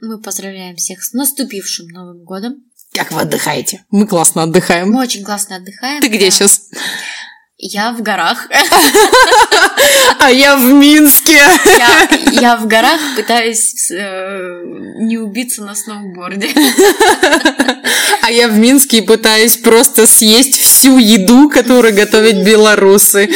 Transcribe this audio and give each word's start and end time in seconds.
мы 0.00 0.18
поздравляем 0.20 0.76
всех 0.76 1.02
с 1.02 1.12
наступившим 1.12 1.88
Новым 1.88 2.24
годом. 2.24 2.64
Как 2.92 3.12
вы 3.12 3.20
отдыхаете? 3.20 3.84
Мы 3.90 4.06
классно 4.06 4.42
отдыхаем. 4.42 4.90
Мы 4.90 5.00
очень 5.00 5.24
классно 5.24 5.56
отдыхаем. 5.56 6.00
Ты 6.00 6.08
где 6.08 6.26
да. 6.26 6.30
сейчас? 6.30 6.70
Я 7.62 7.92
в 7.92 8.02
горах. 8.02 8.48
А 10.18 10.30
я 10.30 10.56
в 10.56 10.72
Минске. 10.72 11.38
Я, 11.64 12.08
я 12.32 12.56
в 12.56 12.66
горах 12.66 13.00
пытаюсь 13.16 13.90
э, 13.90 14.62
не 14.98 15.18
убиться 15.18 15.62
на 15.62 15.74
сноуборде. 15.74 16.48
А 18.22 18.30
я 18.30 18.48
в 18.48 18.58
Минске 18.58 18.98
и 18.98 19.00
пытаюсь 19.00 19.56
просто 19.56 20.06
съесть 20.06 20.58
всю 20.58 20.98
еду, 20.98 21.48
которую 21.48 21.94
готовят 21.94 22.44
белорусы. 22.44 23.30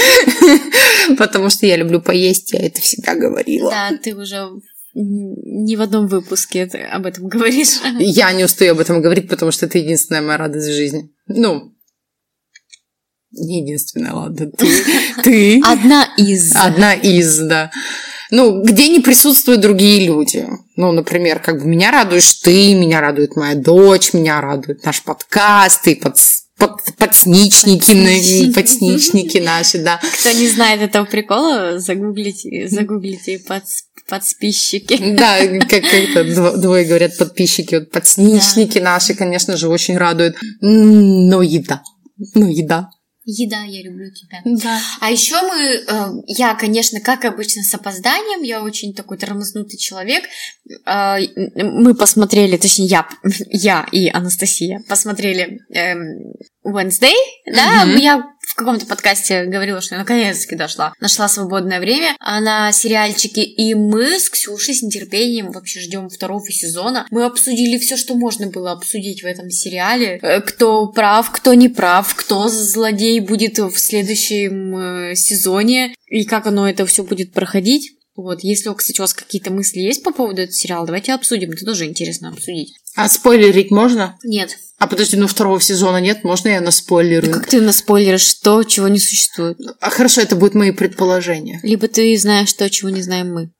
Потому 1.18 1.50
что 1.50 1.66
я 1.66 1.76
люблю 1.76 2.00
поесть, 2.00 2.52
я 2.52 2.60
это 2.60 2.80
всегда 2.80 3.14
говорила. 3.14 3.70
Да, 3.70 3.96
ты 3.96 4.14
уже 4.14 4.50
не 4.94 5.76
в 5.76 5.82
одном 5.82 6.06
выпуске 6.06 6.64
об 6.64 7.06
этом 7.06 7.28
говоришь. 7.28 7.80
Я 7.98 8.32
не 8.32 8.44
устаю 8.44 8.72
об 8.72 8.80
этом 8.80 9.02
говорить, 9.02 9.28
потому 9.28 9.50
что 9.50 9.66
это 9.66 9.78
единственная 9.78 10.22
моя 10.22 10.38
радость 10.38 10.68
в 10.68 10.74
жизни. 10.74 11.10
Ну, 11.26 11.74
не 13.32 13.62
единственная, 13.62 14.12
ладно. 14.12 14.50
Ты, 14.50 14.66
ты. 15.24 15.60
Одна 15.64 16.08
из. 16.16 16.54
Одна 16.54 16.94
из, 16.94 17.38
да. 17.40 17.70
Ну, 18.30 18.62
где 18.62 18.88
не 18.88 19.00
присутствуют 19.00 19.60
другие 19.60 20.06
люди. 20.06 20.46
Ну, 20.76 20.92
например, 20.92 21.40
как 21.40 21.60
бы 21.60 21.66
меня 21.66 21.90
радуешь 21.90 22.32
ты, 22.34 22.74
меня 22.74 23.00
радует 23.00 23.36
моя 23.36 23.54
дочь, 23.54 24.12
меня 24.12 24.40
радует 24.40 24.84
наш 24.84 25.02
подкаст 25.02 25.86
и 25.88 25.94
под, 25.94 26.16
под, 26.58 26.80
подсничники, 26.96 27.80
подсничники. 27.80 28.52
подсничники 28.54 29.38
наши, 29.38 29.78
да. 29.78 30.00
Кто 30.20 30.32
не 30.32 30.48
знает 30.48 30.80
этого 30.80 31.04
прикола, 31.04 31.78
загуглите, 31.78 32.68
загуглите 32.68 33.38
под, 33.40 33.64
подписчики. 34.08 35.14
Да, 35.16 35.38
как 35.60 35.84
это 35.84 36.56
двое 36.58 36.84
говорят, 36.84 37.16
подписчики, 37.18 37.76
вот 37.76 37.90
подсничники 37.90 38.78
да. 38.78 38.92
наши, 38.92 39.14
конечно 39.14 39.56
же, 39.56 39.68
очень 39.68 39.96
радуют. 39.96 40.36
Но 40.60 41.42
еда. 41.42 41.82
Ну, 42.34 42.48
еда. 42.48 42.90
Еда, 43.26 43.62
я 43.62 43.82
люблю 43.82 44.10
тебя. 44.10 44.42
Да. 44.44 44.80
А 45.00 45.10
еще 45.10 45.40
мы, 45.40 45.56
э, 45.56 46.22
я, 46.26 46.54
конечно, 46.54 47.00
как 47.00 47.24
обычно, 47.24 47.62
с 47.62 47.74
опозданием, 47.74 48.42
я 48.42 48.62
очень 48.62 48.94
такой 48.94 49.16
тормознутый 49.16 49.78
человек. 49.78 50.24
Э, 50.86 51.16
мы 51.56 51.94
посмотрели, 51.94 52.58
точнее, 52.58 52.86
я, 52.86 53.08
я 53.48 53.86
и 53.92 54.08
Анастасия 54.10 54.82
посмотрели 54.88 55.60
э, 55.74 55.94
Wednesday, 56.64 57.14
да, 57.46 57.86
mm-hmm. 57.86 57.98
я 57.98 58.33
в 58.54 58.56
каком-то 58.56 58.86
подкасте 58.86 59.46
говорила, 59.46 59.80
что 59.80 59.96
я 59.96 59.98
наконец-таки 59.98 60.54
дошла, 60.54 60.94
нашла 61.00 61.26
свободное 61.26 61.80
время 61.80 62.16
на 62.20 62.70
сериальчике, 62.70 63.42
и 63.42 63.74
мы 63.74 64.20
с 64.20 64.30
Ксюшей 64.30 64.74
с 64.74 64.82
нетерпением 64.82 65.50
вообще 65.50 65.80
ждем 65.80 66.08
второго 66.08 66.48
сезона. 66.52 67.04
Мы 67.10 67.24
обсудили 67.24 67.78
все, 67.78 67.96
что 67.96 68.14
можно 68.14 68.46
было 68.46 68.70
обсудить 68.70 69.24
в 69.24 69.26
этом 69.26 69.50
сериале. 69.50 70.20
Э, 70.22 70.40
кто 70.40 70.86
прав, 70.86 71.32
кто 71.32 71.52
не 71.54 71.68
прав, 71.68 72.14
кто 72.14 72.46
злодей 72.46 73.18
будет 73.18 73.58
в 73.58 73.76
следующем 73.76 74.76
э, 74.76 75.14
сезоне, 75.16 75.92
и 76.06 76.24
как 76.24 76.46
оно 76.46 76.68
это 76.68 76.86
все 76.86 77.02
будет 77.02 77.32
проходить. 77.32 77.90
Вот, 78.16 78.44
если, 78.44 78.72
кстати, 78.74 79.00
у 79.00 79.02
вас 79.02 79.12
какие-то 79.12 79.50
мысли 79.52 79.80
есть 79.80 80.02
по 80.04 80.12
поводу 80.12 80.42
этого 80.42 80.52
сериала, 80.52 80.86
давайте 80.86 81.12
обсудим. 81.12 81.50
Это 81.50 81.64
тоже 81.64 81.86
интересно 81.86 82.28
обсудить. 82.28 82.74
А 82.94 83.08
спойлерить 83.08 83.72
можно? 83.72 84.16
Нет. 84.22 84.56
А 84.78 84.86
подожди, 84.86 85.16
ну 85.16 85.26
второго 85.26 85.60
сезона 85.60 86.00
нет? 86.00 86.22
Можно 86.22 86.48
я 86.50 86.60
наспойлерую? 86.60 87.32
Да 87.32 87.38
как 87.38 87.48
ты 87.48 87.60
наспойлеришь 87.60 88.34
то, 88.34 88.62
чего 88.62 88.86
не 88.88 89.00
существует? 89.00 89.58
А 89.80 89.90
хорошо, 89.90 90.20
это 90.20 90.36
будут 90.36 90.54
мои 90.54 90.70
предположения. 90.70 91.58
Либо 91.62 91.88
ты 91.88 92.16
знаешь 92.16 92.52
то, 92.52 92.70
чего 92.70 92.90
не 92.90 93.02
знаем 93.02 93.32
мы. 93.32 93.50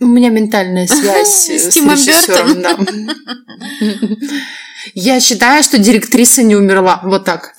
У 0.00 0.06
меня 0.06 0.30
ментальная 0.30 0.86
связь 0.88 1.48
с 1.48 1.76
режиссером. 1.76 2.62
Да. 2.62 2.78
Я 4.94 5.20
считаю, 5.20 5.62
что 5.62 5.78
директриса 5.78 6.42
не 6.42 6.56
умерла. 6.56 7.00
Вот 7.04 7.24
так. 7.24 7.54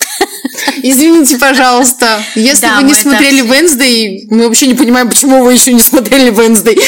Извините, 0.81 1.37
пожалуйста. 1.37 2.21
Если 2.35 2.61
да, 2.61 2.77
вы 2.77 2.83
не 2.83 2.93
смотрели 2.93 3.41
Венсдей, 3.41 4.27
мы 4.29 4.47
вообще 4.47 4.67
не 4.67 4.73
понимаем, 4.73 5.09
почему 5.09 5.43
вы 5.43 5.53
еще 5.53 5.73
не 5.73 5.81
смотрели 5.81 6.29
Венсдей. 6.31 6.79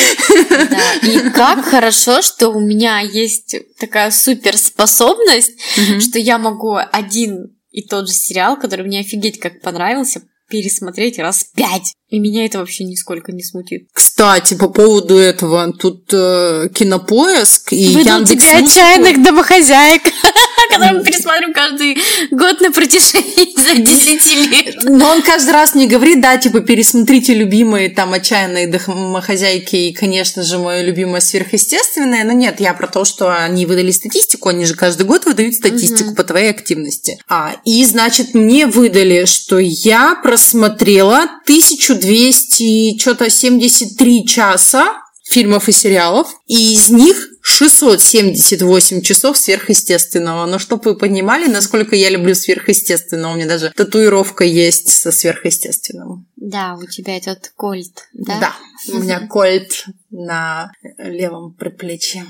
Да, 0.49 0.93
и 1.07 1.29
как 1.31 1.65
хорошо, 1.65 2.21
что 2.21 2.49
у 2.49 2.59
меня 2.59 2.99
есть 2.99 3.55
такая 3.79 4.11
суперспособность, 4.11 5.51
угу. 5.77 5.99
что 5.99 6.19
я 6.19 6.37
могу 6.37 6.77
один 6.91 7.55
и 7.71 7.83
тот 7.83 8.07
же 8.07 8.13
сериал, 8.13 8.57
который 8.57 8.85
мне 8.85 8.99
офигеть 8.99 9.39
как 9.39 9.61
понравился, 9.61 10.21
пересмотреть 10.49 11.19
раз 11.19 11.45
пять. 11.55 11.93
И 12.11 12.19
меня 12.19 12.45
это 12.45 12.59
вообще 12.59 12.83
нисколько 12.83 13.31
не 13.31 13.41
смутит. 13.41 13.87
Кстати, 13.93 14.55
по 14.55 14.67
поводу 14.67 15.15
этого, 15.15 15.71
тут 15.71 16.09
э, 16.11 16.67
кинопоиск 16.73 17.71
и 17.71 17.95
Выдал 17.95 18.19
Яндекс 18.19 18.43
тебе 18.43 18.57
отчаянных 18.57 19.23
домохозяек, 19.23 20.01
которые 20.69 20.99
мы 20.99 21.05
пересматриваем 21.05 21.53
каждый 21.53 21.97
год 22.31 22.59
на 22.59 22.73
протяжении 22.73 23.57
за 23.57 23.81
10 23.81 24.51
лет. 24.51 24.83
Но 24.83 25.09
он 25.09 25.21
каждый 25.21 25.51
раз 25.51 25.73
не 25.73 25.87
говорит, 25.87 26.19
да, 26.19 26.37
типа, 26.37 26.59
пересмотрите 26.59 27.33
любимые 27.33 27.89
там 27.89 28.11
отчаянные 28.11 28.67
домохозяйки 28.67 29.77
и, 29.77 29.93
конечно 29.93 30.43
же, 30.43 30.57
мое 30.57 30.81
любимое 30.81 31.21
сверхъестественное. 31.21 32.25
Но 32.25 32.33
нет, 32.33 32.59
я 32.59 32.73
про 32.73 32.87
то, 32.87 33.05
что 33.05 33.33
они 33.33 33.65
выдали 33.65 33.91
статистику, 33.91 34.49
они 34.49 34.65
же 34.65 34.75
каждый 34.75 35.05
год 35.05 35.23
выдают 35.23 35.55
статистику 35.55 36.13
по 36.13 36.25
твоей 36.25 36.49
активности. 36.49 37.19
А, 37.29 37.55
и, 37.63 37.85
значит, 37.85 38.33
мне 38.33 38.65
выдали, 38.65 39.23
что 39.23 39.59
я 39.59 40.15
просмотрела 40.21 41.29
тысячу 41.45 42.00
200, 42.01 42.99
что-то 42.99 43.29
73 43.29 44.25
часа 44.25 45.01
фильмов 45.31 45.69
и 45.69 45.71
сериалов, 45.71 46.35
и 46.47 46.73
из 46.73 46.89
них 46.89 47.29
678 47.41 49.01
часов 49.01 49.37
сверхъестественного. 49.37 50.45
Но 50.45 50.59
чтобы 50.59 50.91
вы 50.91 50.97
понимали, 50.97 51.47
насколько 51.47 51.95
я 51.95 52.09
люблю 52.09 52.35
сверхъестественного. 52.35 53.33
У 53.33 53.35
меня 53.35 53.47
даже 53.47 53.71
татуировка 53.71 54.43
есть 54.43 54.89
со 54.89 55.11
сверхъестественным. 55.11 56.27
Да, 56.35 56.75
у 56.75 56.85
тебя 56.85 57.17
этот 57.17 57.51
кольт, 57.55 58.09
да? 58.13 58.39
Да, 58.39 58.55
у 58.93 58.99
меня 58.99 59.27
кольт 59.27 59.85
на 60.09 60.71
левом 60.97 61.53
предплечье. 61.53 62.25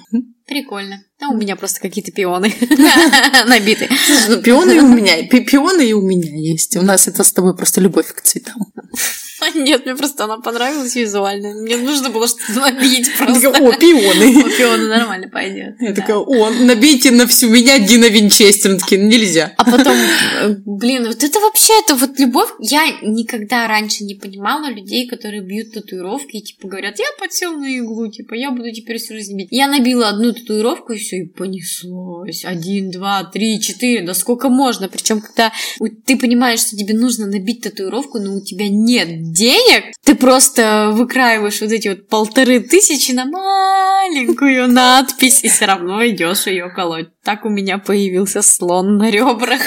Прикольно. 0.46 1.04
А 1.22 1.30
у 1.30 1.38
меня 1.38 1.56
просто 1.56 1.80
какие-то 1.80 2.12
пионы 2.12 2.54
набиты. 3.48 3.90
Ну, 4.28 4.42
пионы 4.42 4.82
у 4.82 4.88
меня, 4.88 5.28
пионы 5.28 5.88
и 5.88 5.94
у 5.94 6.02
меня 6.02 6.30
есть. 6.30 6.76
У 6.78 6.82
нас 6.82 7.08
это 7.08 7.24
с 7.24 7.32
тобой 7.32 7.56
просто 7.56 7.82
любовь 7.82 8.14
к 8.14 8.22
цветам. 8.22 8.72
Нет, 9.56 9.86
мне 9.86 9.96
просто 9.96 10.26
она 10.26 10.38
понравилась 10.38 10.96
визуально. 10.96 11.54
Мне 11.62 11.78
нужно 11.78 12.10
было 12.10 12.28
что-то 12.28 12.60
набить 12.60 13.10
просто. 13.18 13.52
Такая, 13.52 13.70
о, 13.70 13.78
пионы. 13.78 14.44
О, 14.46 14.50
пионы 14.58 14.88
нормально 14.88 15.30
пойдет. 15.30 15.76
Я 15.80 15.94
такая, 15.94 16.18
о, 16.18 16.50
набейте 16.50 17.12
на 17.12 17.28
всю 17.28 17.50
меня 17.50 17.80
Дина 17.80 18.06
Винчестер. 18.06 18.80
Такие, 18.80 19.02
нельзя. 19.02 19.54
А 19.58 19.66
потом, 19.66 19.96
э, 19.96 20.56
блин, 20.66 21.08
вот 21.08 21.24
это 21.24 21.40
вообще, 21.40 21.74
это 21.84 21.96
вот 21.96 22.20
любовь. 22.20 22.50
Я 22.60 22.84
никогда 23.02 23.68
раньше 23.68 24.04
не 24.04 24.16
понимала 24.16 24.70
людей, 24.70 25.08
которые 25.08 25.42
бьют 25.42 25.74
татуировки 25.74 26.38
и 26.38 26.42
типа 26.42 26.68
говорят, 26.68 27.00
я 27.00 27.06
подсел 27.20 27.54
на 27.54 27.66
иглу, 27.66 28.10
типа, 28.10 28.34
я 28.34 28.52
буду 28.52 28.72
теперь 28.72 28.98
всю 28.98 29.14
жизнь 29.14 29.38
бить. 29.38 29.48
Я 29.52 29.68
набила 29.68 30.10
одну 30.10 30.34
татуировку 30.34 30.94
и 30.94 30.98
все, 30.98 31.18
и 31.18 31.26
понеслось. 31.26 32.46
Один, 32.46 32.92
два, 32.92 33.24
три, 33.24 33.60
четыре, 33.60 34.06
да 34.06 34.14
сколько 34.14 34.50
можно. 34.50 34.88
Причем, 34.90 35.22
когда 35.22 35.52
ты 36.06 36.18
понимаешь, 36.18 36.60
что 36.60 36.78
тебе 36.78 36.94
нужно 36.94 37.28
набить 37.28 37.62
татуировку, 37.62 38.20
но 38.20 38.36
у 38.36 38.42
тебя 38.42 38.68
нет 38.70 39.31
денег, 39.32 39.94
ты 40.04 40.16
просто 40.16 40.92
выкраиваешь 40.94 41.62
вот 41.62 41.72
эти 41.72 41.90
вот 41.90 42.08
полторы 42.08 42.60
тысячи 42.60 43.12
на 43.12 43.26
маленькую 43.26 44.68
надпись 44.68 45.44
и 45.44 45.50
все 45.50 45.66
равно 45.66 46.06
идешь 46.08 46.48
ее 46.48 46.70
колоть. 46.70 47.10
Так 47.24 47.46
у 47.46 47.50
меня 47.50 47.78
появился 47.78 48.42
слон 48.42 48.98
на 48.98 49.10
ребрах. 49.10 49.62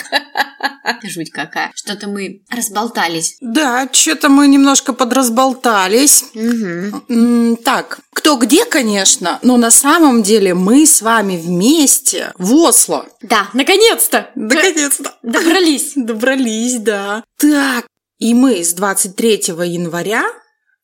Жуть 1.03 1.31
какая. 1.31 1.71
Что-то 1.75 2.09
мы 2.09 2.43
разболтались. 2.51 3.37
Да, 3.41 3.89
что-то 3.93 4.29
мы 4.29 4.49
немножко 4.49 4.93
подразболтались. 4.93 6.25
Угу. 6.35 7.57
Так, 7.65 8.01
кто 8.13 8.37
где, 8.37 8.65
конечно, 8.65 9.39
но 9.43 9.57
на 9.57 9.71
самом 9.71 10.23
деле 10.23 10.55
мы 10.55 10.87
с 10.87 11.03
вами 11.03 11.37
вместе 11.37 12.33
в 12.39 12.55
Осло. 12.55 13.07
Да, 13.23 13.49
наконец-то! 13.53 14.31
Наконец-то. 14.35 15.15
Добрались. 15.23 15.93
Добрались, 15.97 16.79
да. 16.79 17.23
Так, 17.39 17.87
и 18.19 18.35
мы 18.35 18.65
с 18.65 18.73
23 18.75 19.55
января 19.67 20.25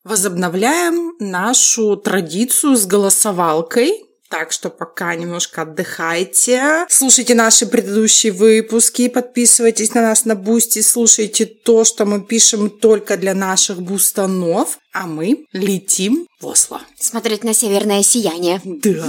возобновляем 0.05 1.15
нашу 1.19 1.97
традицию 1.97 2.77
с 2.77 2.87
голосовалкой 2.87 4.07
так 4.31 4.53
что 4.53 4.71
пока 4.71 5.17
немножко 5.17 5.63
отдыхайте. 5.63 6.87
Слушайте 6.89 7.35
наши 7.35 7.67
предыдущие 7.67 8.33
выпуски, 8.33 9.09
подписывайтесь 9.09 9.93
на 9.93 10.03
нас 10.03 10.25
на 10.25 10.37
Boosty, 10.37 10.83
слушайте 10.83 11.47
то, 11.47 11.83
что 11.83 12.07
мы 12.07 12.23
пишем 12.23 12.71
только 12.71 13.17
для 13.17 13.35
наших 13.35 13.83
бустанов, 13.83 14.79
а 14.93 15.09
мы 15.09 15.47
летим 15.53 16.29
в 16.41 16.47
Осло. 16.47 16.81
Смотреть 16.97 17.43
на 17.43 17.53
северное 17.53 18.05
сияние. 18.05 18.61
Да. 18.65 19.05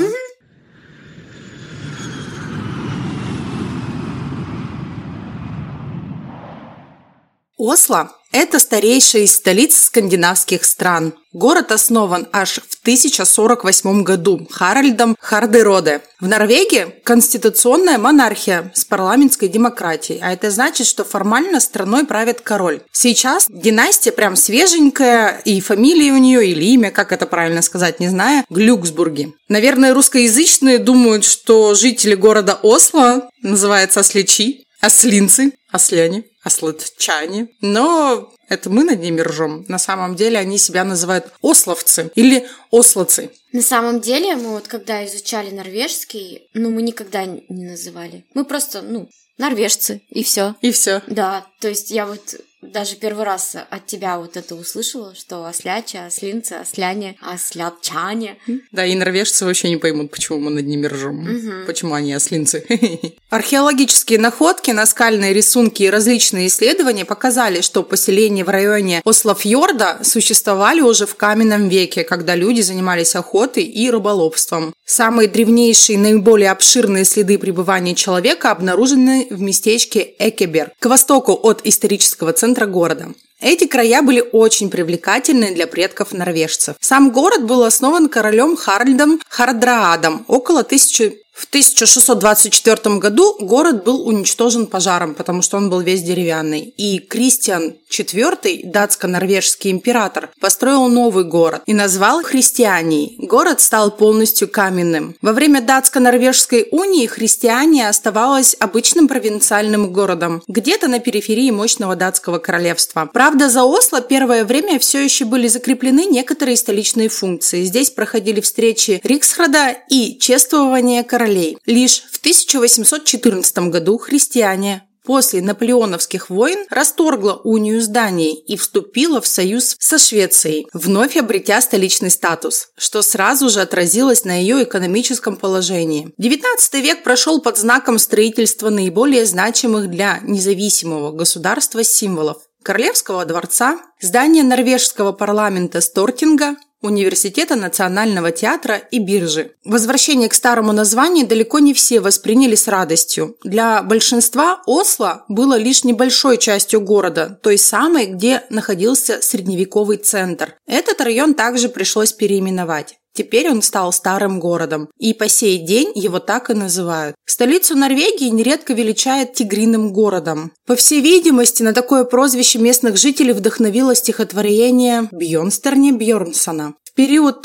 Осло– 7.64 8.12
это 8.32 8.58
старейшая 8.58 9.22
из 9.22 9.36
столиц 9.36 9.84
скандинавских 9.84 10.66
стран. 10.66 11.14
Город 11.32 11.72
основан 11.72 12.28
аж 12.32 12.54
в 12.54 12.82
1048 12.82 14.02
году 14.02 14.48
Харальдом 14.50 15.16
Хардероде. 15.20 16.02
В 16.20 16.28
Норвегии 16.28 16.88
конституционная 17.04 18.00
монархия 18.00 18.72
с 18.74 18.84
парламентской 18.84 19.48
демократией, 19.48 20.18
а 20.24 20.34
это 20.34 20.50
значит, 20.50 20.88
что 20.88 21.04
формально 21.04 21.60
страной 21.60 22.04
правит 22.08 22.42
король. 22.42 22.82
Сейчас 22.92 23.46
династия 23.48 24.12
прям 24.12 24.36
свеженькая, 24.36 25.40
и 25.46 25.62
фамилия 25.62 26.14
у 26.14 26.18
нее, 26.18 26.48
или 26.48 26.66
имя, 26.66 26.90
как 26.90 27.12
это 27.12 27.28
правильно 27.28 27.62
сказать, 27.62 28.00
не 28.00 28.08
знаю, 28.08 28.44
Глюксбурги. 28.50 29.36
Наверное, 29.50 29.94
русскоязычные 29.94 30.80
думают, 30.80 31.26
что 31.26 31.76
жители 31.76 32.16
города 32.16 32.58
Осло 32.64 33.30
называются 33.44 34.00
осличи, 34.00 34.64
ослинцы, 34.82 35.52
осляне 35.72 36.24
ослотчане. 36.44 37.50
Но 37.62 38.34
это 38.50 38.70
мы 38.70 38.84
над 38.84 39.00
ними 39.00 39.22
ржем. 39.22 39.66
На 39.68 39.78
самом 39.78 40.16
деле 40.16 40.40
они 40.40 40.58
себя 40.58 40.84
называют 40.84 41.32
ословцы 41.42 42.12
или 42.16 42.48
ослоцы. 42.72 43.32
На 43.52 43.62
самом 43.62 44.02
деле 44.02 44.36
мы 44.36 44.52
вот 44.52 44.68
когда 44.68 45.06
изучали 45.06 45.52
норвежский, 45.52 46.50
ну 46.54 46.70
мы 46.70 46.82
никогда 46.82 47.26
не 47.26 47.66
называли. 47.66 48.26
Мы 48.34 48.46
просто, 48.46 48.82
ну, 48.82 49.10
норвежцы, 49.38 50.02
и 50.10 50.24
все. 50.24 50.56
И 50.62 50.72
все. 50.72 51.02
Да, 51.08 51.46
то 51.60 51.68
есть 51.68 51.92
я 51.92 52.06
вот 52.06 52.36
даже 52.62 52.96
первый 52.96 53.26
раз 53.26 53.56
от 53.70 53.86
тебя 53.88 54.20
вот 54.20 54.38
это 54.38 54.56
услышала, 54.56 55.16
что 55.16 55.46
осляча, 55.46 56.06
ослинцы, 56.06 56.54
осляне, 56.54 57.18
ослячане. 57.22 58.38
Да, 58.72 58.86
и 58.86 58.94
норвежцы 58.96 59.46
вообще 59.46 59.70
не 59.70 59.78
поймут, 59.78 60.12
почему 60.12 60.40
мы 60.40 60.52
над 60.52 60.66
ними 60.68 60.86
ржем. 60.86 61.22
Угу. 61.22 61.66
Почему 61.66 61.96
они 61.96 62.14
ослинцы. 62.14 62.64
Археологические 63.30 64.20
находки, 64.20 64.72
наскальные 64.72 65.34
рисунки 65.34 65.84
и 65.84 65.90
различные 65.90 66.48
исследования 66.48 67.04
показали, 67.04 67.62
что 67.62 67.82
поселения 67.82 68.44
в 68.44 68.50
районе 68.50 69.02
Ослофьорда 69.06 70.00
существовали 70.04 70.82
уже 70.82 71.08
в 71.08 71.16
каменном 71.16 71.68
веке, 71.68 72.04
когда 72.04 72.36
люди 72.36 72.62
занимались 72.62 73.16
охотой 73.16 73.64
и 73.64 73.90
рыболовством. 73.90 74.74
Самые 74.86 75.28
древнейшие 75.30 75.96
и 75.96 76.00
наиболее 76.00 76.52
обширные 76.52 77.06
следы 77.06 77.40
пребывания 77.40 77.96
человека 77.96 78.52
обнаружены 78.52 79.28
в 79.30 79.42
местечке 79.42 80.14
Экебер, 80.20 80.72
к 80.80 80.86
востоку 80.86 81.34
от 81.34 81.62
исторического 81.64 82.34
центра 82.34 82.51
центра 82.52 82.66
города. 82.66 83.14
Эти 83.40 83.66
края 83.66 84.02
были 84.02 84.24
очень 84.34 84.70
привлекательны 84.70 85.56
для 85.56 85.68
предков 85.68 86.12
норвежцев. 86.12 86.76
Сам 86.82 87.12
город 87.12 87.46
был 87.46 87.64
основан 87.64 88.10
королем 88.10 88.56
Харальдом 88.58 89.22
Хардраадом 89.30 90.26
около 90.28 90.60
1000 90.60 91.14
в 91.42 91.46
1624 91.46 92.98
году 92.98 93.36
город 93.40 93.84
был 93.84 94.08
уничтожен 94.08 94.68
пожаром, 94.68 95.16
потому 95.16 95.42
что 95.42 95.58
он 95.58 95.72
был 95.72 95.82
весь 95.82 96.04
деревянный. 96.04 96.62
И 96.78 97.00
Кристиан 97.00 97.74
IV, 97.90 98.62
датско-норвежский 98.66 99.72
император, 99.72 100.30
построил 100.40 100.88
новый 100.88 101.24
город 101.24 101.64
и 101.66 101.74
назвал 101.74 102.22
Христианией. 102.22 103.16
Город 103.18 103.60
стал 103.60 103.90
полностью 103.90 104.50
каменным. 104.50 105.16
Во 105.24 105.34
время 105.34 105.62
датско-норвежской 105.62 106.68
унии 106.70 107.08
Христиания 107.08 107.90
оставалась 107.90 108.56
обычным 108.60 109.08
провинциальным 109.08 109.92
городом, 109.92 110.44
где-то 110.48 110.88
на 110.88 111.00
периферии 111.00 111.50
мощного 111.50 111.96
датского 111.96 112.38
королевства. 112.38 113.10
Правда, 113.12 113.50
за 113.50 113.64
Осло 113.64 114.02
первое 114.02 114.46
время 114.46 114.78
все 114.78 115.04
еще 115.04 115.26
были 115.26 115.48
закреплены 115.48 116.06
некоторые 116.06 116.56
столичные 116.56 117.10
функции. 117.10 117.64
Здесь 117.64 117.90
проходили 117.90 118.42
встречи 118.42 119.02
Риксхрада 119.04 119.76
и 119.90 120.20
чествование 120.20 121.04
короля 121.04 121.31
королей. 121.32 121.58
Лишь 121.66 122.04
в 122.12 122.20
1814 122.20 123.70
году 123.70 123.98
христиане 123.98 124.84
после 125.04 125.42
наполеоновских 125.42 126.30
войн 126.30 126.66
расторгла 126.70 127.42
унию 127.44 127.82
с 127.82 127.88
Данией 127.88 128.36
и 128.36 128.56
вступила 128.56 129.20
в 129.20 129.26
союз 129.26 129.76
со 129.80 129.98
Швецией, 129.98 130.68
вновь 130.74 131.18
обретя 131.18 131.60
столичный 131.62 132.12
статус, 132.12 132.68
что 132.78 133.02
сразу 133.02 133.50
же 133.50 133.62
отразилось 133.62 134.26
на 134.26 134.40
ее 134.40 134.64
экономическом 134.64 135.38
положении. 135.38 136.14
XIX 136.20 136.82
век 136.82 137.04
прошел 137.04 137.42
под 137.42 137.58
знаком 137.58 137.98
строительства 137.98 138.70
наиболее 138.70 139.26
значимых 139.26 139.90
для 139.90 140.20
независимого 140.22 141.12
государства 141.12 141.84
символов 141.84 142.38
Королевского 142.64 143.26
дворца, 143.26 143.80
здания 144.00 144.44
норвежского 144.44 145.14
парламента 145.14 145.82
Стортинга, 145.82 146.58
Университета 146.82 147.56
национального 147.56 148.32
театра 148.32 148.78
и 148.78 149.00
биржи. 149.00 149.52
Возвращение 149.64 150.30
к 150.30 150.34
старому 150.34 150.72
названию 150.72 151.28
далеко 151.28 151.60
не 151.60 151.74
все 151.74 152.00
восприняли 152.00 152.56
с 152.56 152.68
радостью. 152.68 153.38
Для 153.44 153.84
большинства 153.84 154.62
Осло 154.66 155.26
было 155.28 155.58
лишь 155.58 155.84
небольшой 155.84 156.38
частью 156.38 156.82
города, 156.82 157.40
той 157.44 157.58
самой, 157.58 158.08
где 158.08 158.44
находился 158.50 159.22
средневековый 159.22 159.98
центр. 159.98 160.56
Этот 160.66 161.02
район 161.02 161.36
также 161.36 161.70
пришлось 161.70 162.14
переименовать. 162.14 163.01
Теперь 163.14 163.50
он 163.50 163.62
стал 163.62 163.92
старым 163.92 164.40
городом, 164.40 164.90
и 164.98 165.14
по 165.14 165.28
сей 165.28 165.58
день 165.58 165.92
его 165.96 166.20
так 166.20 166.50
и 166.50 166.54
называют. 166.54 167.16
Столицу 167.26 167.76
Норвегии 167.76 168.30
нередко 168.30 168.74
величают 168.74 169.34
тигриным 169.34 169.92
городом. 169.92 170.52
По 170.66 170.76
всей 170.76 171.02
видимости, 171.02 171.64
на 171.64 171.74
такое 171.74 172.04
прозвище 172.06 172.60
местных 172.60 172.98
жителей 172.98 173.34
вдохновило 173.34 173.96
стихотворение 173.96 175.10
Бьонстерни 175.12 175.92
Бьорнсона. 175.92 176.76
В 176.84 176.94
период 176.94 177.42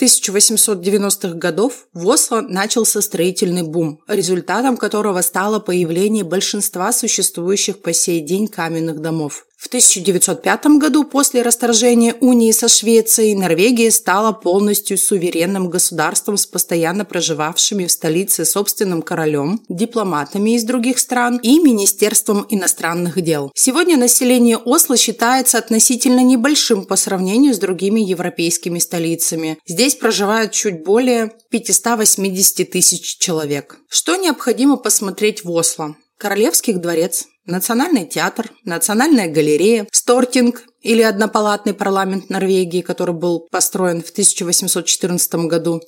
1880-1890-х 0.00 1.34
годов 1.36 1.86
в 1.94 2.06
Осло 2.06 2.40
начался 2.40 3.00
строительный 3.00 3.62
бум, 3.62 4.00
результатом 4.06 4.76
которого 4.76 5.22
стало 5.22 5.58
появление 5.58 6.24
большинства 6.24 6.92
существующих 6.92 7.80
по 7.80 7.92
сей 7.92 8.20
день 8.20 8.48
каменных 8.48 9.00
домов. 9.00 9.46
В 9.56 9.68
1905 9.68 10.66
году 10.78 11.04
после 11.04 11.40
расторжения 11.40 12.14
унии 12.20 12.52
со 12.52 12.68
Швецией 12.68 13.34
Норвегия 13.34 13.90
стала 13.90 14.32
полностью 14.32 14.98
суверенным 14.98 15.70
государством 15.70 16.36
с 16.36 16.44
постоянно 16.44 17.06
проживавшими 17.06 17.86
в 17.86 17.90
столице 17.90 18.44
собственным 18.44 19.00
королем, 19.00 19.62
дипломатами 19.70 20.56
из 20.56 20.64
других 20.64 20.98
стран 20.98 21.38
и 21.42 21.58
Министерством 21.58 22.44
иностранных 22.50 23.20
дел. 23.22 23.50
Сегодня 23.54 23.96
население 23.96 24.58
Осло 24.58 24.98
считается 24.98 25.56
относительно 25.56 26.20
небольшим 26.20 26.84
по 26.84 26.96
сравнению 26.96 27.54
с 27.54 27.58
другими 27.58 28.00
европейскими 28.00 28.78
столицами. 28.78 29.58
Здесь 29.66 29.85
проживают 29.94 30.52
чуть 30.52 30.84
более 30.84 31.32
580 31.50 32.70
тысяч 32.70 33.18
человек. 33.18 33.78
Что 33.88 34.16
необходимо 34.16 34.76
посмотреть 34.76 35.44
в 35.44 35.50
Осло? 35.50 35.96
Королевский 36.18 36.72
дворец, 36.72 37.26
Национальный 37.44 38.06
театр, 38.06 38.50
Национальная 38.64 39.28
галерея, 39.28 39.86
Стортинг 39.92 40.64
или 40.80 41.02
однопалатный 41.02 41.74
парламент 41.74 42.30
Норвегии, 42.30 42.80
который 42.80 43.14
был 43.14 43.46
построен 43.50 44.02
в 44.02 44.10
1814 44.10 45.34
году, 45.46 45.80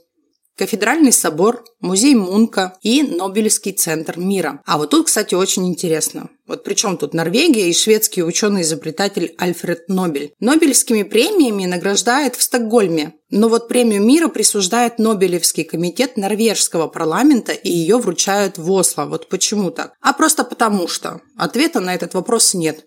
Кафедральный 0.58 1.12
собор, 1.12 1.64
музей 1.80 2.16
Мунка 2.16 2.76
и 2.82 3.02
Нобелевский 3.02 3.72
центр 3.72 4.18
мира. 4.18 4.60
А 4.66 4.76
вот 4.76 4.90
тут, 4.90 5.06
кстати, 5.06 5.36
очень 5.36 5.68
интересно. 5.68 6.30
Вот 6.48 6.64
причем 6.64 6.96
тут 6.96 7.12
Норвегия 7.12 7.68
и 7.68 7.74
шведский 7.74 8.24
ученый-изобретатель 8.24 9.34
Альфред 9.38 9.88
Нобель. 9.88 10.32
Нобелевскими 10.40 11.02
премиями 11.02 11.66
награждает 11.66 12.36
в 12.36 12.42
Стокгольме. 12.42 13.12
Но 13.30 13.50
вот 13.50 13.68
премию 13.68 14.02
мира 14.02 14.28
присуждает 14.28 14.98
Нобелевский 14.98 15.64
комитет 15.64 16.16
норвежского 16.16 16.88
парламента 16.88 17.52
и 17.52 17.68
ее 17.68 17.98
вручают 17.98 18.56
в 18.56 18.72
Осло. 18.72 19.04
Вот 19.04 19.28
почему 19.28 19.70
так? 19.70 19.92
А 20.00 20.14
просто 20.14 20.44
потому 20.44 20.88
что. 20.88 21.20
Ответа 21.36 21.80
на 21.80 21.94
этот 21.94 22.14
вопрос 22.14 22.54
нет. 22.54 22.86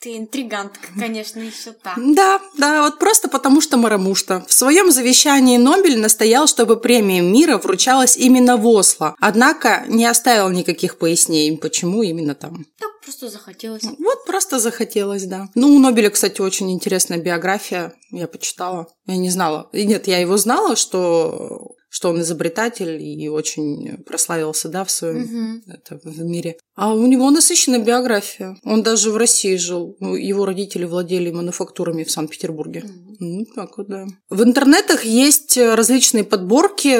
Ты 0.00 0.16
интригантка, 0.16 0.86
конечно, 0.96 1.40
еще 1.40 1.72
так. 1.72 1.94
Да, 1.96 2.40
да, 2.56 2.82
вот 2.82 3.00
просто 3.00 3.28
потому 3.28 3.60
что 3.60 3.76
Марамушта. 3.76 4.44
В 4.46 4.54
своем 4.54 4.92
завещании 4.92 5.56
Нобель 5.56 5.98
настоял, 5.98 6.46
чтобы 6.46 6.76
премия 6.76 7.20
мира 7.20 7.58
вручалась 7.58 8.16
именно 8.16 8.56
в 8.56 8.66
Осло. 8.68 9.16
Однако 9.18 9.84
не 9.88 10.06
оставил 10.06 10.48
никаких 10.50 10.98
пояснений, 10.98 11.56
почему 11.56 12.02
именно 12.02 12.36
там. 12.36 12.66
Так 12.78 12.91
просто 13.02 13.28
захотелось. 13.28 13.82
Вот 13.84 14.24
просто 14.24 14.58
захотелось, 14.58 15.24
да. 15.24 15.48
Ну, 15.54 15.74
у 15.74 15.78
Нобеля, 15.78 16.10
кстати, 16.10 16.40
очень 16.40 16.70
интересная 16.70 17.18
биография. 17.18 17.92
Я 18.10 18.26
почитала. 18.26 18.86
Я 19.06 19.16
не 19.16 19.30
знала. 19.30 19.68
Нет, 19.72 20.06
я 20.06 20.18
его 20.18 20.36
знала, 20.36 20.76
что 20.76 21.72
что 21.92 22.08
он 22.08 22.22
изобретатель 22.22 23.02
и 23.02 23.28
очень 23.28 23.98
прославился, 24.06 24.70
да, 24.70 24.82
в 24.82 24.90
своем 24.90 25.18
Мгм. 25.18 25.62
это, 25.66 26.00
в 26.02 26.24
мире. 26.24 26.56
А 26.74 26.94
у 26.94 27.06
него 27.06 27.30
насыщенная 27.30 27.80
биография. 27.80 28.56
Он 28.64 28.82
даже 28.82 29.10
в 29.10 29.18
России 29.18 29.56
жил. 29.56 29.94
Ну, 30.00 30.14
Его 30.16 30.46
родители 30.46 30.86
владели 30.86 31.30
мануфактурами 31.30 32.04
в 32.04 32.10
Санкт-Петербурге. 32.10 32.84
Ну, 33.20 33.44
так 33.54 33.76
вот, 33.76 33.88
да. 33.88 34.06
В 34.30 34.42
интернетах 34.42 35.04
есть 35.04 35.58
различные 35.58 36.24
подборки, 36.24 36.98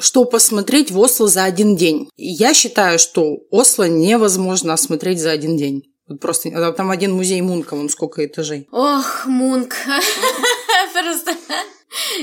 что 0.00 0.24
посмотреть 0.24 0.90
в 0.90 0.98
Осло 0.98 1.28
за 1.28 1.44
один 1.44 1.76
день. 1.76 2.08
Я 2.16 2.52
считаю, 2.52 2.98
что 2.98 3.36
Осло 3.50 3.88
невозможно 3.88 4.72
осмотреть 4.72 5.20
за 5.20 5.30
один 5.30 5.56
день. 5.56 5.84
Вот 6.08 6.18
просто 6.18 6.48
а 6.52 6.72
там 6.72 6.90
один 6.90 7.12
музей 7.12 7.40
Мунка, 7.42 7.76
вон 7.76 7.88
сколько 7.88 8.26
этажей. 8.26 8.66
Ох, 8.72 9.24
Мунк. 9.26 9.72
Просто 10.92 11.32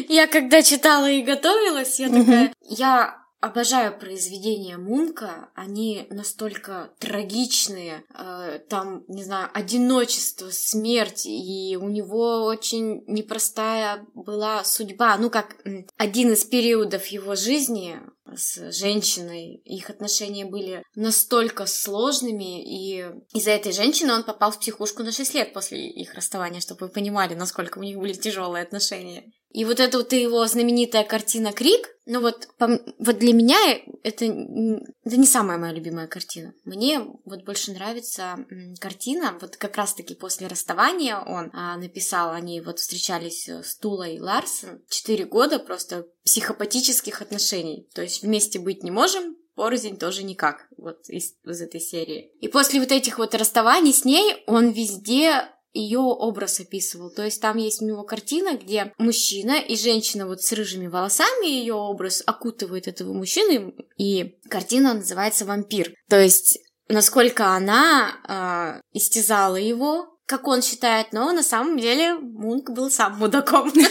я 0.07 0.27
когда 0.27 0.61
читала 0.61 1.09
и 1.09 1.21
готовилась, 1.21 1.99
я 1.99 2.09
такая... 2.09 2.53
Я 2.61 3.19
обожаю 3.41 3.97
произведения 3.97 4.77
Мунка. 4.77 5.49
Они 5.55 6.07
настолько 6.09 6.91
трагичные. 6.99 8.03
Э, 8.13 8.59
Там, 8.69 9.05
не 9.07 9.23
знаю, 9.23 9.49
одиночество, 9.53 10.49
смерть. 10.51 11.25
И 11.25 11.77
у 11.79 11.89
него 11.89 12.45
очень 12.45 13.03
непростая 13.07 14.05
была 14.13 14.63
судьба. 14.63 15.17
Ну, 15.17 15.29
как 15.29 15.55
один 15.97 16.33
из 16.33 16.43
периодов 16.43 17.05
его 17.07 17.35
жизни 17.35 17.99
с 18.35 18.71
женщиной. 18.71 19.61
Их 19.65 19.89
отношения 19.89 20.45
были 20.45 20.83
настолько 20.95 21.65
сложными, 21.65 22.63
и 22.63 23.05
из-за 23.33 23.51
этой 23.51 23.71
женщины 23.71 24.13
он 24.13 24.23
попал 24.23 24.51
в 24.51 24.59
психушку 24.59 25.03
на 25.03 25.11
6 25.11 25.33
лет 25.33 25.53
после 25.53 25.89
их 25.89 26.13
расставания, 26.13 26.59
чтобы 26.59 26.87
вы 26.87 26.91
понимали, 26.91 27.33
насколько 27.33 27.79
у 27.79 27.83
них 27.83 27.97
были 27.97 28.13
тяжелые 28.13 28.63
отношения. 28.63 29.31
И 29.51 29.65
вот 29.65 29.79
эта 29.79 29.97
вот 29.97 30.13
его 30.13 30.45
знаменитая 30.45 31.03
картина 31.03 31.51
«Крик», 31.51 31.89
ну 32.05 32.21
вот, 32.21 32.47
вот 32.59 33.19
для 33.19 33.33
меня 33.33 33.57
это, 34.03 34.25
это 34.25 35.17
не 35.17 35.25
самая 35.25 35.57
моя 35.57 35.73
любимая 35.73 36.07
картина. 36.07 36.53
Мне 36.65 36.99
вот 37.25 37.43
больше 37.43 37.71
нравится 37.71 38.45
картина, 38.79 39.37
вот 39.39 39.57
как 39.57 39.75
раз-таки 39.77 40.15
после 40.15 40.47
расставания 40.47 41.19
он 41.19 41.51
а, 41.53 41.77
написал, 41.77 42.31
они 42.31 42.61
вот 42.61 42.79
встречались 42.79 43.47
э, 43.47 43.63
с 43.63 43.75
Тулой 43.77 44.19
Ларсен, 44.19 44.83
четыре 44.89 45.25
года 45.25 45.59
просто 45.59 46.07
психопатических 46.25 47.21
отношений, 47.21 47.87
то 47.93 48.01
есть 48.01 48.23
вместе 48.23 48.59
быть 48.59 48.83
не 48.83 48.91
можем, 48.91 49.35
порознь 49.55 49.97
тоже 49.97 50.23
никак, 50.23 50.67
вот 50.77 51.09
из, 51.09 51.35
из 51.43 51.61
этой 51.61 51.81
серии. 51.81 52.31
И 52.39 52.47
после 52.47 52.79
вот 52.79 52.91
этих 52.91 53.17
вот 53.17 53.35
расставаний 53.35 53.93
с 53.93 54.05
ней 54.05 54.43
он 54.47 54.69
везде 54.69 55.49
ее 55.73 55.99
образ 55.99 56.59
описывал. 56.59 57.11
То 57.11 57.23
есть 57.23 57.41
там 57.41 57.57
есть 57.57 57.81
у 57.81 57.85
него 57.85 58.03
картина, 58.03 58.57
где 58.57 58.93
мужчина 58.97 59.59
и 59.59 59.75
женщина 59.75 60.27
вот 60.27 60.41
с 60.41 60.51
рыжими 60.51 60.87
волосами, 60.87 61.47
ее 61.47 61.75
образ 61.75 62.23
окутывает 62.25 62.87
этого 62.87 63.13
мужчины, 63.13 63.73
и 63.97 64.37
картина 64.49 64.93
называется 64.93 65.45
«Вампир». 65.45 65.93
То 66.09 66.19
есть 66.19 66.59
насколько 66.87 67.47
она 67.47 68.15
а, 68.27 68.81
истязала 68.93 69.55
его, 69.55 70.17
как 70.25 70.47
он 70.47 70.61
считает, 70.61 71.11
но 71.11 71.31
на 71.31 71.41
самом 71.41 71.79
деле 71.79 72.13
Мунк 72.13 72.69
был 72.69 72.89
сам 72.89 73.17
мудаком. 73.17 73.71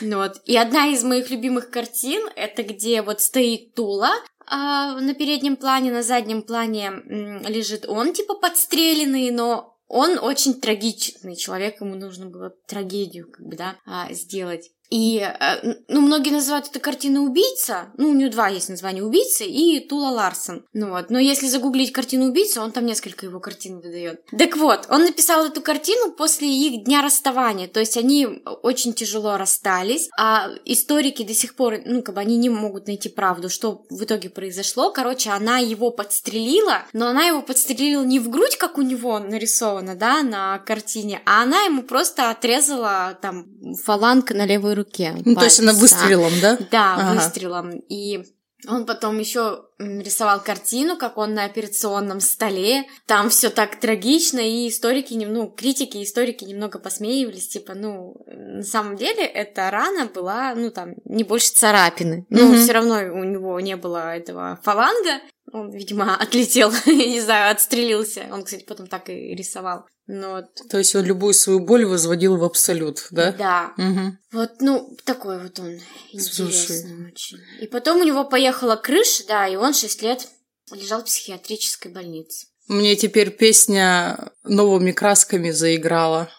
Вот. 0.00 0.40
И 0.44 0.56
одна 0.56 0.86
из 0.86 1.02
моих 1.02 1.28
любимых 1.28 1.70
картин 1.70 2.28
это 2.36 2.62
где 2.62 3.02
вот 3.02 3.20
стоит 3.20 3.74
Тула, 3.74 4.12
а 4.46 4.94
на 5.00 5.12
переднем 5.12 5.56
плане, 5.56 5.90
на 5.90 6.04
заднем 6.04 6.42
плане 6.42 7.02
лежит 7.48 7.84
он, 7.88 8.12
типа 8.12 8.34
подстреленный, 8.34 9.32
но 9.32 9.77
он 9.88 10.18
очень 10.18 10.60
трагичный 10.60 11.34
человек, 11.34 11.80
ему 11.80 11.94
нужно 11.96 12.26
было 12.26 12.50
трагедию, 12.66 13.30
как 13.30 13.46
бы, 13.46 13.56
да, 13.56 13.76
а, 13.86 14.12
сделать. 14.12 14.70
И, 14.90 15.18
э, 15.18 15.74
ну, 15.88 16.00
многие 16.00 16.30
называют 16.30 16.68
эту 16.68 16.80
картину 16.80 17.24
«Убийца», 17.24 17.92
ну, 17.96 18.10
у 18.10 18.14
нее 18.14 18.30
два 18.30 18.48
есть 18.48 18.68
названия 18.68 19.02
«Убийца» 19.02 19.44
и 19.44 19.80
«Тула 19.80 20.08
Ларсон». 20.08 20.64
Ну 20.72 20.90
вот, 20.90 21.10
но 21.10 21.18
если 21.18 21.46
загуглить 21.46 21.92
картину 21.92 22.26
«Убийца», 22.26 22.62
он 22.62 22.72
там 22.72 22.86
несколько 22.86 23.26
его 23.26 23.40
картин 23.40 23.80
выдает. 23.80 24.24
Так 24.38 24.56
вот, 24.56 24.86
он 24.88 25.02
написал 25.02 25.44
эту 25.44 25.60
картину 25.60 26.12
после 26.12 26.48
их 26.48 26.84
дня 26.84 27.02
расставания, 27.02 27.68
то 27.68 27.80
есть 27.80 27.96
они 27.96 28.26
очень 28.62 28.94
тяжело 28.94 29.36
расстались, 29.36 30.08
а 30.18 30.48
историки 30.64 31.22
до 31.22 31.34
сих 31.34 31.54
пор, 31.54 31.78
ну, 31.84 32.02
как 32.02 32.14
бы 32.14 32.20
они 32.20 32.36
не 32.36 32.48
могут 32.48 32.86
найти 32.86 33.08
правду, 33.08 33.50
что 33.50 33.84
в 33.90 34.04
итоге 34.04 34.30
произошло. 34.30 34.90
Короче, 34.90 35.30
она 35.30 35.58
его 35.58 35.90
подстрелила, 35.90 36.84
но 36.92 37.08
она 37.08 37.24
его 37.24 37.42
подстрелила 37.42 38.04
не 38.04 38.18
в 38.20 38.30
грудь, 38.30 38.56
как 38.56 38.78
у 38.78 38.82
него 38.82 39.18
нарисовано, 39.18 39.94
да, 39.94 40.22
на 40.22 40.58
картине, 40.58 41.20
а 41.26 41.42
она 41.42 41.62
ему 41.64 41.82
просто 41.82 42.30
отрезала 42.30 43.18
там 43.20 43.46
фаланг 43.84 44.30
на 44.30 44.46
левой 44.46 44.77
руке. 44.78 45.14
Ну, 45.24 45.34
то 45.34 45.44
есть 45.44 45.60
она 45.60 45.72
выстрелом, 45.72 46.32
да? 46.40 46.58
Да, 46.70 46.94
Ага. 46.96 47.14
выстрелом. 47.14 47.70
И 47.88 48.24
он 48.66 48.86
потом 48.86 49.18
еще 49.20 49.66
рисовал 49.78 50.40
картину, 50.42 50.96
как 50.96 51.16
он 51.16 51.32
на 51.34 51.44
операционном 51.44 52.20
столе. 52.20 52.84
Там 53.06 53.30
все 53.30 53.50
так 53.50 53.78
трагично, 53.78 54.40
и 54.40 54.68
историки, 54.68 55.14
ну, 55.14 55.48
критики 55.48 56.02
историки 56.02 56.44
немного 56.44 56.80
посмеивались, 56.80 57.48
типа, 57.48 57.74
ну, 57.74 58.16
на 58.26 58.64
самом 58.64 58.96
деле 58.96 59.24
эта 59.24 59.70
рана 59.70 60.06
была, 60.12 60.54
ну, 60.56 60.70
там, 60.72 60.94
не 61.04 61.22
больше 61.22 61.52
царапины. 61.52 62.26
Но 62.30 62.46
Мгм. 62.46 62.56
все 62.62 62.72
равно 62.72 62.94
у 62.96 63.22
него 63.22 63.60
не 63.60 63.76
было 63.76 64.16
этого 64.16 64.58
фаланга. 64.64 65.20
Он, 65.52 65.70
видимо, 65.70 66.16
отлетел, 66.20 66.72
я 66.86 66.92
не 67.14 67.20
знаю, 67.20 67.52
отстрелился. 67.52 68.26
Он, 68.32 68.42
кстати, 68.42 68.64
потом 68.64 68.88
так 68.88 69.08
и 69.08 69.34
рисовал. 69.36 69.84
Но 70.08 70.36
вот, 70.36 70.46
То 70.70 70.78
есть 70.78 70.96
он 70.96 71.04
любую 71.04 71.34
свою 71.34 71.60
боль 71.60 71.84
возводил 71.84 72.38
в 72.38 72.44
абсолют, 72.44 73.06
да? 73.10 73.30
да. 73.32 73.74
Мгм. 73.76 74.18
Вот, 74.32 74.52
ну, 74.60 74.96
такой 75.04 75.38
вот 75.38 75.58
он 75.58 75.78
Слушай. 76.18 76.46
интересный 76.46 77.12
очень. 77.12 77.38
И 77.60 77.66
потом 77.66 78.00
у 78.00 78.04
него 78.04 78.24
поехала 78.24 78.76
крыша, 78.76 79.24
да, 79.28 79.46
и 79.46 79.56
он 79.56 79.74
6 79.74 80.02
лет 80.02 80.26
лежал 80.72 81.02
в 81.02 81.04
психиатрической 81.04 81.92
больнице. 81.92 82.46
Мне 82.68 82.96
теперь 82.96 83.30
песня 83.30 84.32
новыми 84.44 84.92
красками 84.92 85.50
заиграла. 85.50 86.30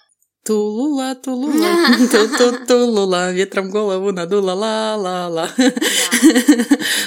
Тулула, 0.49 1.13
тулула, 1.13 1.75
ту-ту-тулула, 2.11 3.31
ветром 3.31 3.69
голову 3.69 4.11
надула, 4.11 4.53
ла-ла-ла. 4.53 5.51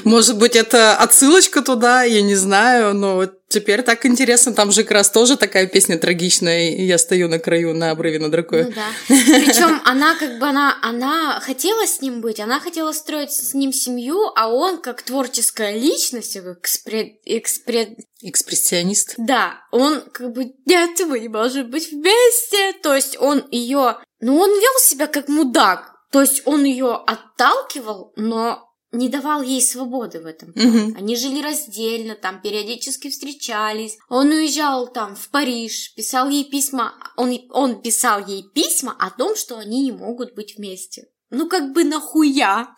Может 0.04 0.38
быть, 0.38 0.54
это 0.54 0.94
отсылочка 0.94 1.60
туда, 1.60 2.04
я 2.04 2.22
не 2.22 2.36
знаю, 2.36 2.94
но 2.94 3.26
теперь 3.48 3.82
так 3.82 4.06
интересно. 4.06 4.52
Там 4.52 4.70
же 4.70 4.84
как 4.84 4.92
раз 4.92 5.10
тоже 5.10 5.36
такая 5.36 5.66
песня 5.66 5.98
трагичная, 5.98 6.70
я 6.70 6.98
стою 6.98 7.28
на 7.28 7.40
краю 7.40 7.74
на 7.74 7.90
обрыве 7.90 8.20
над 8.20 8.32
рекой. 8.32 8.66
Ну 8.66 8.72
да. 8.76 8.86
Причем 9.08 9.80
она 9.84 10.14
как 10.14 10.38
бы 10.38 10.46
она, 10.46 10.78
она 10.80 11.40
хотела 11.40 11.84
с 11.84 12.00
ним 12.00 12.20
быть, 12.20 12.38
она 12.38 12.60
хотела 12.60 12.92
строить 12.92 13.32
с 13.32 13.54
ним 13.54 13.72
семью, 13.72 14.30
а 14.36 14.52
он 14.52 14.80
как 14.80 15.02
творческая 15.02 15.76
личность, 15.76 16.36
экспред, 16.36 17.14
экспред, 17.24 17.98
Экспрессионист. 18.22 19.14
да, 19.18 19.64
он 19.70 20.00
как 20.12 20.32
бы 20.32 20.54
нет, 20.66 21.00
мы 21.06 21.20
не 21.20 21.28
можем 21.28 21.70
быть 21.70 21.90
вместе. 21.90 22.72
То 22.82 22.94
есть 22.94 23.16
он 23.20 23.44
ее, 23.50 23.98
ну 24.20 24.38
он 24.38 24.50
вел 24.50 24.78
себя 24.80 25.06
как 25.06 25.28
мудак. 25.28 25.92
То 26.10 26.20
есть 26.20 26.42
он 26.44 26.64
ее 26.64 26.94
отталкивал, 26.94 28.12
но 28.16 28.72
не 28.92 29.08
давал 29.08 29.42
ей 29.42 29.62
свободы 29.62 30.20
в 30.20 30.26
этом. 30.26 30.52
Мгм. 30.54 30.96
Они 30.98 31.16
жили 31.16 31.42
раздельно, 31.42 32.14
там 32.14 32.42
периодически 32.42 33.08
встречались. 33.08 33.96
Он 34.10 34.28
уезжал 34.28 34.92
там 34.92 35.16
в 35.16 35.30
Париж, 35.30 35.94
писал 35.94 36.28
ей 36.28 36.44
письма. 36.44 36.92
Он, 37.16 37.34
он 37.50 37.80
писал 37.80 38.24
ей 38.24 38.44
письма 38.54 38.94
о 38.98 39.10
том, 39.10 39.34
что 39.34 39.58
они 39.58 39.84
не 39.84 39.92
могут 39.92 40.34
быть 40.34 40.56
вместе. 40.58 41.06
Ну 41.32 41.48
как 41.48 41.72
бы 41.72 41.82
нахуя? 41.82 42.76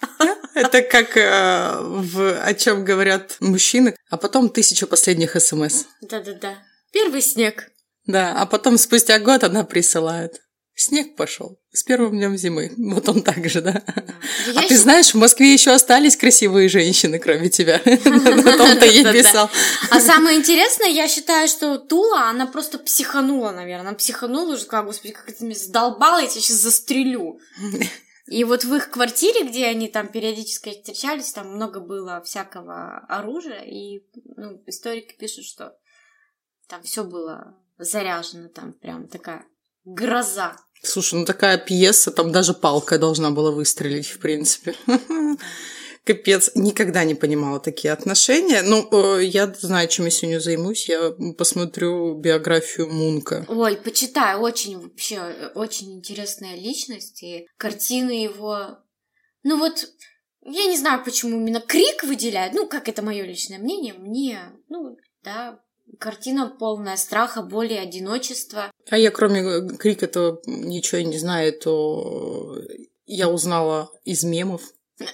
Это 0.55 0.81
как 0.83 1.17
э, 1.17 1.81
в 1.81 2.41
о 2.41 2.55
чем 2.55 2.85
говорят 2.85 3.37
мужчины, 3.41 3.97
а 4.09 4.17
потом 4.17 4.49
тысяча 4.49 4.87
последних 4.87 5.41
смс. 5.43 5.87
Да-да-да. 6.01 6.55
Первый 6.93 7.21
снег. 7.21 7.69
Да, 8.07 8.33
а 8.41 8.47
потом 8.47 8.79
спустя 8.79 9.19
год 9.19 9.43
она 9.43 9.65
присылает. 9.65 10.41
Снег 10.77 11.17
пошел 11.17 11.59
с 11.73 11.83
первым 11.83 12.13
днем 12.13 12.37
зимы. 12.37 12.73
Вот 12.77 13.09
он 13.09 13.23
так 13.23 13.49
же, 13.49 13.61
да? 13.61 13.83
а 14.57 14.63
ты 14.63 14.77
знаешь, 14.79 15.15
в 15.15 15.17
Москве 15.17 15.53
еще 15.53 15.73
остались 15.73 16.17
красивые 16.17 16.69
женщины, 16.69 17.19
кроме 17.19 17.49
тебя. 17.49 17.81
На 17.85 18.57
том-то 18.57 18.85
я 18.87 19.13
писал. 19.13 19.51
А 19.91 20.01
самое 20.01 20.39
интересное, 20.39 20.89
я 20.89 21.09
считаю, 21.09 21.49
что 21.49 21.79
Тула, 21.79 22.29
она 22.29 22.47
просто 22.47 22.79
психанула, 22.79 23.51
наверное. 23.51 23.89
Она 23.89 23.97
психанула 23.97 24.55
уже, 24.55 24.67
как, 24.67 24.85
господи, 24.85 25.13
как 25.13 25.29
это 25.29 25.45
меня 25.45 25.59
задолбало, 25.59 26.21
я 26.21 26.29
тебя 26.29 26.41
сейчас 26.41 26.59
застрелю. 26.59 27.41
И 28.27 28.43
вот 28.45 28.65
в 28.65 28.75
их 28.75 28.91
квартире, 28.91 29.47
где 29.47 29.67
они 29.67 29.89
там 29.89 30.09
периодически 30.09 30.71
встречались, 30.71 31.33
там 31.33 31.55
много 31.55 31.81
было 31.81 32.23
всякого 32.23 32.99
оружия, 33.09 33.61
и 33.61 34.03
ну, 34.37 34.63
историки 34.67 35.15
пишут, 35.19 35.45
что 35.45 35.77
там 36.69 36.83
все 36.83 37.05
было 37.05 37.59
заряжено, 37.77 38.49
там 38.49 38.73
прям 38.73 39.09
такая 39.09 39.45
гроза. 39.85 40.57
Слушай, 40.83 41.21
ну 41.21 41.27
такая 41.27 41.59
пьеса, 41.59 42.11
там 42.11 42.33
даже 42.33 42.55
палка 42.55 42.99
должна 42.99 43.31
была 43.31 43.51
выстрелить, 43.51 44.07
в 44.07 44.19
принципе. 44.19 44.75
Капец, 46.05 46.51
никогда 46.55 47.05
не 47.05 47.15
понимала 47.15 47.61
такие 47.61 47.93
отношения. 47.93 48.63
Ну, 48.63 48.89
э, 48.91 49.25
я 49.25 49.47
знаю, 49.55 49.89
чем 49.89 50.05
я 50.05 50.11
сегодня 50.11 50.39
займусь. 50.39 50.89
Я 50.89 51.15
посмотрю 51.39 52.15
биографию 52.15 52.93
Мунка. 52.93 53.47
Ой, 53.49 53.77
почитаю. 53.77 54.41
Очень 54.41 54.79
вообще, 54.79 55.51
очень 55.55 55.95
интересная 55.95 56.57
личность. 56.57 57.23
И 57.23 57.47
картины 57.57 58.11
его... 58.11 58.79
Ну 59.45 59.59
вот, 59.59 59.89
я 60.43 60.67
не 60.67 60.77
знаю, 60.77 61.03
почему 61.03 61.41
именно 61.41 61.61
крик 61.61 62.05
выделяют. 62.05 62.53
Ну, 62.53 62.67
как 62.67 62.89
это 62.89 63.01
мое 63.01 63.25
личное 63.25 63.59
мнение. 63.59 63.95
Мне, 63.95 64.41
ну, 64.69 64.99
да, 65.23 65.59
Картина 65.99 66.49
полная 66.49 66.97
страха, 66.97 67.43
боли, 67.43 67.75
одиночества. 67.75 68.71
А 68.91 68.99
я 68.99 69.11
кроме 69.11 69.41
э, 69.41 69.69
крика-то 69.77 70.41
ничего 70.47 71.03
не 71.03 71.19
знаю, 71.19 71.53
то 71.53 72.59
я 73.07 73.29
узнала 73.29 73.91
из 74.05 74.25
мемов. 74.25 74.63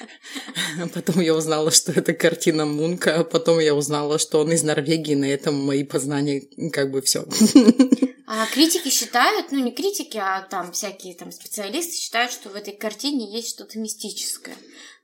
Потом 0.94 1.20
я 1.20 1.34
узнала, 1.34 1.70
что 1.70 1.92
это 1.92 2.14
картина 2.14 2.66
Мунка, 2.66 3.20
а 3.20 3.24
потом 3.24 3.60
я 3.60 3.74
узнала, 3.74 4.18
что 4.18 4.40
он 4.40 4.52
из 4.52 4.62
Норвегии, 4.62 5.14
на 5.14 5.26
этом 5.26 5.54
мои 5.54 5.84
познания 5.84 6.42
как 6.72 6.90
бы 6.90 7.02
все. 7.02 7.24
А 8.34 8.46
критики 8.46 8.88
считают, 8.88 9.52
ну 9.52 9.58
не 9.58 9.72
критики, 9.72 10.16
а 10.16 10.40
там 10.40 10.72
всякие 10.72 11.14
там 11.14 11.30
специалисты 11.32 11.96
считают, 11.96 12.32
что 12.32 12.48
в 12.48 12.54
этой 12.54 12.74
картине 12.74 13.30
есть 13.30 13.50
что-то 13.50 13.78
мистическое. 13.78 14.56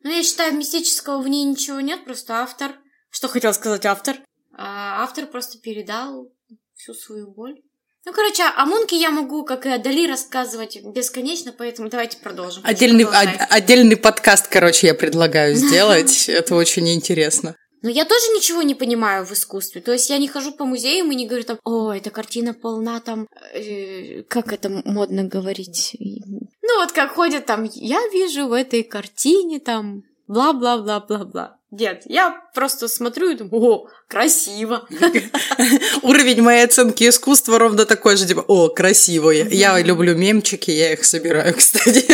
Но 0.03 0.09
я 0.09 0.23
считаю, 0.23 0.55
мистического 0.55 1.21
в 1.21 1.29
ней 1.29 1.45
ничего 1.45 1.81
нет, 1.81 2.07
просто 2.07 2.37
автор. 2.37 2.77
Что 3.11 3.29
хотел 3.29 3.53
сказать 3.53 3.85
автор? 3.85 4.17
А 4.57 5.03
автор 5.03 5.27
просто 5.27 5.59
передал 5.59 6.33
всю 6.75 6.95
свою 6.95 7.31
боль. 7.31 7.61
Ну, 8.09 8.15
короче, 8.15 8.43
о 8.45 8.65
Мунке 8.65 8.97
я 8.97 9.11
могу, 9.11 9.45
как 9.45 9.67
и 9.67 9.69
о 9.69 9.77
Дали, 9.77 10.09
рассказывать 10.09 10.83
бесконечно, 10.83 11.53
поэтому 11.53 11.91
давайте 11.91 12.17
продолжим. 12.17 12.63
Отдельный, 12.65 13.05
отдельный 13.05 13.99
подкаст, 13.99 14.49
короче, 14.49 14.87
я 14.87 14.95
предлагаю 14.95 15.55
сделать. 15.55 16.27
Это 16.27 16.55
очень 16.55 16.89
интересно. 16.89 17.55
Но 17.83 17.91
я 17.91 18.07
тоже 18.07 18.25
ничего 18.35 18.63
не 18.63 18.75
понимаю 18.75 19.27
в 19.27 19.33
искусстве. 19.33 19.83
То 19.83 19.93
есть 19.93 20.09
я 20.09 20.17
не 20.17 20.27
хожу 20.27 20.53
по 20.53 20.65
музеям 20.65 21.13
и 21.13 21.15
не 21.15 21.27
говорю 21.27 21.45
там, 21.45 21.59
о, 21.65 21.93
эта 21.93 22.09
картина 22.09 22.55
полна 22.55 22.99
там, 23.01 23.29
э, 23.53 24.23
как 24.23 24.55
это 24.55 24.71
модно 24.87 25.25
говорить? 25.25 25.95
Ну 26.01 26.81
вот 26.81 26.93
как 26.93 27.13
ходят 27.13 27.45
там, 27.45 27.69
я 27.75 28.01
вижу 28.09 28.47
в 28.47 28.55
этой 28.55 28.85
картине 28.85 29.61
там 29.61 30.03
бла-бла-бла-бла-бла. 30.29 31.58
Нет, 31.71 32.05
я 32.07 32.35
просто 32.55 32.89
смотрю 32.89 33.31
и 33.31 33.35
думаю, 33.35 33.63
о, 33.63 33.89
красиво. 34.09 34.89
Уровень 36.03 36.41
моей 36.41 36.65
оценки 36.65 37.07
искусства 37.07 37.59
ровно 37.59 37.85
такой 37.85 38.17
же, 38.17 38.27
типа, 38.27 38.41
о, 38.49 38.71
красивое. 38.71 39.47
Я 39.51 39.79
люблю 39.79 40.17
мемчики, 40.17 40.71
я 40.71 40.95
их 40.95 41.05
собираю, 41.05 41.55
кстати. 41.59 42.07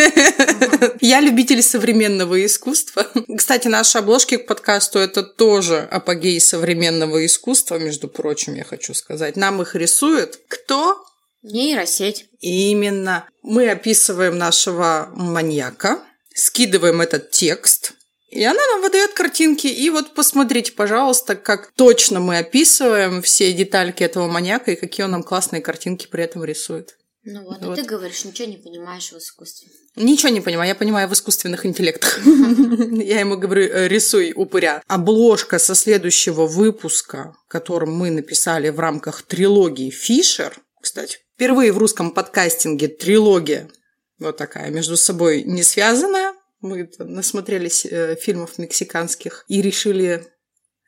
Я 1.01 1.21
любитель 1.21 1.63
современного 1.63 2.45
искусства. 2.45 3.07
Кстати, 3.37 3.69
наши 3.69 3.99
обложки 3.99 4.39
к 4.39 4.47
подкасту– 4.49 4.99
это 5.01 5.23
тоже 5.23 5.87
апогей 5.89 6.41
современного 6.41 7.25
искусства, 7.25 7.79
между 7.79 8.09
прочим, 8.09 8.55
я 8.55 8.65
хочу 8.65 8.93
сказать. 8.93 9.37
Нам 9.37 9.63
их 9.63 9.77
рисует 9.77 10.41
кто? 10.49 11.01
Нейросеть. 11.43 12.27
Именно. 12.41 13.29
Мы 13.43 13.71
описываем 13.71 14.37
нашего 14.37 15.11
маньяка, 15.15 16.01
скидываем 16.35 17.01
этот 17.01 17.31
текст– 17.31 17.93
и 18.29 18.43
она 18.43 18.61
нам 18.73 18.83
выдает 18.83 19.13
картинки. 19.13 19.67
И 19.67 19.91
вот 19.91 20.15
посмотрите, 20.15 20.73
пожалуйста, 20.73 21.37
как 21.37 21.73
точно 21.73 22.21
мы 22.21 22.39
описываем 22.39 23.23
все 23.23 23.53
детальки 23.53 24.03
этого 24.03 24.27
маньяка 24.27 24.73
и 24.73 24.77
какие 24.77 25.05
он 25.05 25.13
нам 25.13 25.23
классные 25.23 25.63
картинки 25.63 26.07
при 26.11 26.25
этом 26.25 26.45
рисует. 26.45 26.97
Ну 27.27 27.43
вот, 27.45 27.63
вот. 27.63 27.77
ты 27.77 27.85
говоришь, 27.85 28.25
ничего 28.25 28.49
не 28.49 28.59
понимаешь 28.59 29.11
в 29.11 29.17
искусстве. 29.17 29.69
Ничего 29.97 30.29
не 30.29 30.43
понимаю, 30.43 30.69
я 30.69 30.75
понимаю 30.75 31.09
в 31.09 31.13
искусственных 31.15 31.65
интеллектах. 31.65 32.21
Я 32.25 33.21
ему 33.21 33.39
говорю, 33.39 33.63
«Э, 33.63 33.89
рисуй 33.89 34.35
упыря. 34.37 34.83
Обложка 34.89 35.59
со 35.59 35.75
следующего 35.75 36.47
выпуска, 36.47 37.35
которым 37.49 37.95
мы 37.95 38.11
написали 38.11 38.69
в 38.69 38.79
рамках 38.79 39.23
трилогии 39.23 39.89
Фишер, 39.89 40.55
кстати, 40.83 41.19
впервые 41.35 41.73
в 41.73 41.79
русском 41.79 42.11
подкастинге 42.11 42.89
трилогия 42.89 43.71
вот 44.19 44.37
такая, 44.37 44.71
между 44.71 44.97
собой 44.97 45.43
не 45.43 45.63
связанная, 45.63 46.35
мы 46.65 46.91
насмотрелись 46.99 47.87
э, 47.87 48.17
фильмов 48.17 48.59
мексиканских 48.59 49.45
и 49.49 49.63
решили 49.63 50.27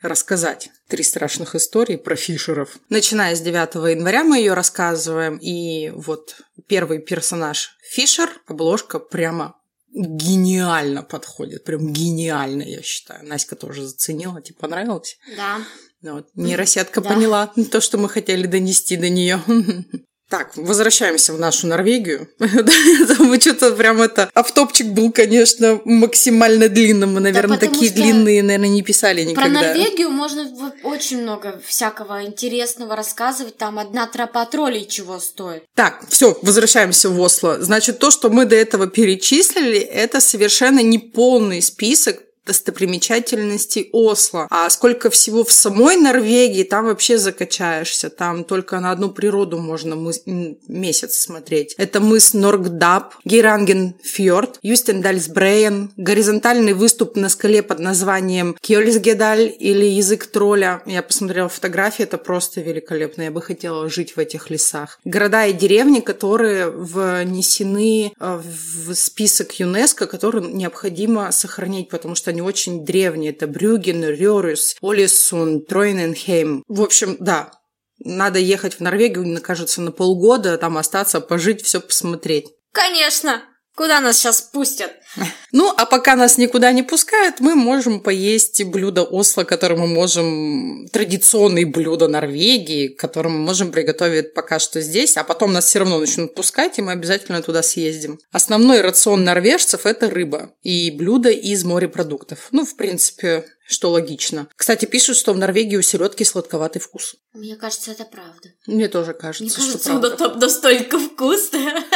рассказать 0.02 0.70
три 0.88 1.02
страшных 1.02 1.54
истории 1.54 1.96
про 1.96 2.16
Фишеров. 2.16 2.76
Начиная 2.88 3.34
с 3.34 3.40
9 3.40 3.74
января 3.90 4.24
мы 4.24 4.38
ее 4.38 4.54
рассказываем, 4.54 5.36
и 5.36 5.90
вот 5.90 6.36
первый 6.66 6.98
персонаж 6.98 7.76
Фишер, 7.82 8.30
обложка 8.46 8.98
прямо 8.98 9.56
гениально 9.94 11.02
подходит, 11.02 11.64
прям 11.64 11.92
гениально, 11.92 12.62
я 12.62 12.82
считаю. 12.82 13.26
Наська 13.26 13.56
тоже 13.56 13.86
заценила, 13.86 14.42
тебе 14.42 14.56
понравилось? 14.58 15.18
Да. 15.36 15.58
Вот. 16.02 16.28
Нейросетка 16.34 17.00
да. 17.00 17.08
поняла 17.08 17.52
то, 17.70 17.80
что 17.80 17.98
мы 17.98 18.08
хотели 18.08 18.46
донести 18.46 18.96
до 18.96 19.08
нее. 19.08 19.40
Так, 20.28 20.56
возвращаемся 20.56 21.32
в 21.32 21.38
нашу 21.38 21.68
Норвегию. 21.68 22.28
Мы 23.20 23.40
что-то 23.40 23.70
прям 23.72 24.02
это... 24.02 24.28
Автопчик 24.34 24.88
был, 24.88 25.12
конечно, 25.12 25.80
максимально 25.84 26.68
длинным. 26.68 27.14
Мы, 27.14 27.20
наверное, 27.20 27.58
да, 27.58 27.68
такие 27.68 27.92
длинные, 27.92 28.42
наверное, 28.42 28.68
не 28.68 28.82
писали 28.82 29.22
никогда. 29.22 29.60
Про 29.60 29.68
Норвегию 29.68 30.10
можно 30.10 30.50
очень 30.82 31.22
много 31.22 31.60
всякого 31.64 32.24
интересного 32.24 32.96
рассказывать. 32.96 33.56
Там 33.56 33.78
одна 33.78 34.08
тропа 34.08 34.44
троллей 34.46 34.86
чего 34.86 35.20
стоит. 35.20 35.62
Так, 35.76 36.04
все, 36.08 36.36
возвращаемся 36.42 37.08
в 37.08 37.20
Осло. 37.20 37.62
Значит, 37.62 38.00
то, 38.00 38.10
что 38.10 38.28
мы 38.28 38.46
до 38.46 38.56
этого 38.56 38.88
перечислили, 38.88 39.78
это 39.78 40.20
совершенно 40.20 40.80
неполный 40.80 41.62
список 41.62 42.25
достопримечательностей 42.46 43.90
Осло. 43.92 44.46
А 44.50 44.70
сколько 44.70 45.11
всего 45.11 45.44
в 45.44 45.52
самой 45.52 45.96
Норвегии, 45.96 46.62
там 46.62 46.87
вообще 46.87 47.18
закачаешься. 47.18 48.11
Там 48.11 48.44
только 48.44 48.80
на 48.80 48.90
одну 48.92 49.11
природу 49.11 49.59
можно 49.59 49.94
мыс- 49.94 50.56
месяц 50.68 51.16
смотреть. 51.16 51.74
Это 51.76 52.00
мыс 52.00 52.35
Норгдап, 52.35 53.14
Гейрангенфьорд, 53.24 54.59
Юстендальсбрейен, 54.62 55.92
горизонтальный 55.96 56.72
выступ 56.72 57.16
на 57.16 57.28
скале 57.28 57.62
под 57.62 57.80
названием 57.80 58.56
Кьольсгедаль 58.61 59.54
или 59.59 59.85
Язык 59.85 60.26
тролля. 60.26 60.82
Я 60.87 61.02
посмотрела 61.02 61.48
фотографии, 61.48 62.04
это 62.04 62.18
просто 62.18 62.61
великолепно. 62.61 63.22
Я 63.22 63.30
бы 63.30 63.42
хотела 63.42 63.88
жить 63.90 64.16
в 64.16 64.20
этих 64.20 64.50
лесах. 64.50 65.00
Города 65.04 65.46
и 65.46 65.52
деревни, 65.52 66.00
которые 66.00 66.70
внесены 66.70 68.12
э, 68.18 68.40
в 68.42 68.94
список 68.94 69.52
ЮНЕСКО, 69.59 70.06
который 70.06 70.46
необходимо 70.52 71.32
сохранить, 71.32 71.88
потому 71.88 72.14
что 72.14 72.32
они 72.37 72.42
очень 72.42 72.85
древние. 72.85 73.33
Это 73.33 73.46
Брюген, 73.46 74.05
Рёрюс, 74.05 74.77
Олисун, 74.83 75.64
Тройненхейм. 75.64 76.62
В 76.68 76.83
общем, 76.83 77.16
да, 77.18 77.51
надо 77.99 78.38
ехать 78.38 78.75
в 78.75 78.81
Норвегию, 78.81 79.25
мне 79.25 79.40
кажется, 79.40 79.81
на 79.81 79.90
полгода, 79.90 80.59
там 80.59 80.77
остаться, 80.77 81.22
пожить, 81.22 81.62
все 81.62 81.81
посмотреть. 81.81 82.49
Конечно! 82.72 83.42
Куда 83.76 84.00
нас 84.00 84.16
сейчас 84.16 84.40
пустят? 84.40 84.92
Ну, 85.52 85.72
а 85.74 85.86
пока 85.86 86.16
нас 86.16 86.36
никуда 86.36 86.72
не 86.72 86.82
пускают, 86.82 87.40
мы 87.40 87.54
можем 87.54 88.00
поесть 88.00 88.62
блюдо 88.64 89.02
Осло, 89.04 89.44
которое 89.44 89.76
мы 89.76 89.86
можем... 89.86 90.86
Традиционные 90.92 91.64
блюда 91.64 92.08
Норвегии, 92.08 92.88
которые 92.88 93.32
мы 93.32 93.38
можем 93.38 93.72
приготовить 93.72 94.34
пока 94.34 94.58
что 94.58 94.82
здесь, 94.82 95.16
а 95.16 95.24
потом 95.24 95.54
нас 95.54 95.66
все 95.66 95.78
равно 95.78 95.98
начнут 95.98 96.34
пускать, 96.34 96.78
и 96.78 96.82
мы 96.82 96.92
обязательно 96.92 97.40
туда 97.40 97.62
съездим. 97.62 98.18
Основной 98.32 98.82
рацион 98.82 99.24
норвежцев– 99.24 99.80
это 99.86 100.10
рыба 100.10 100.50
и 100.62 100.90
блюда 100.90 101.30
из 101.30 101.64
морепродуктов. 101.64 102.48
Ну, 102.50 102.66
в 102.66 102.76
принципе, 102.76 103.46
что 103.68 103.90
логично. 103.90 104.48
Кстати, 104.57 104.85
пишут, 104.85 105.16
что 105.16 105.33
в 105.33 105.38
Норвегии 105.38 105.76
у 105.76 105.83
селедки 105.83 106.24
сладковатый 106.24 106.81
вкус. 106.81 107.16
Мне 107.33 107.57
кажется, 107.57 107.90
это 107.92 108.05
правда. 108.05 108.48
Мне 108.66 108.88
тоже 108.88 109.12
кажется, 109.12 109.42
Мне 109.42 109.50
что 109.50 109.61
кажется, 109.61 109.90
правда. 109.90 110.07
оно 110.09 110.16
там 110.16 110.38
настолько 110.38 110.98
вкусное. 110.98 111.85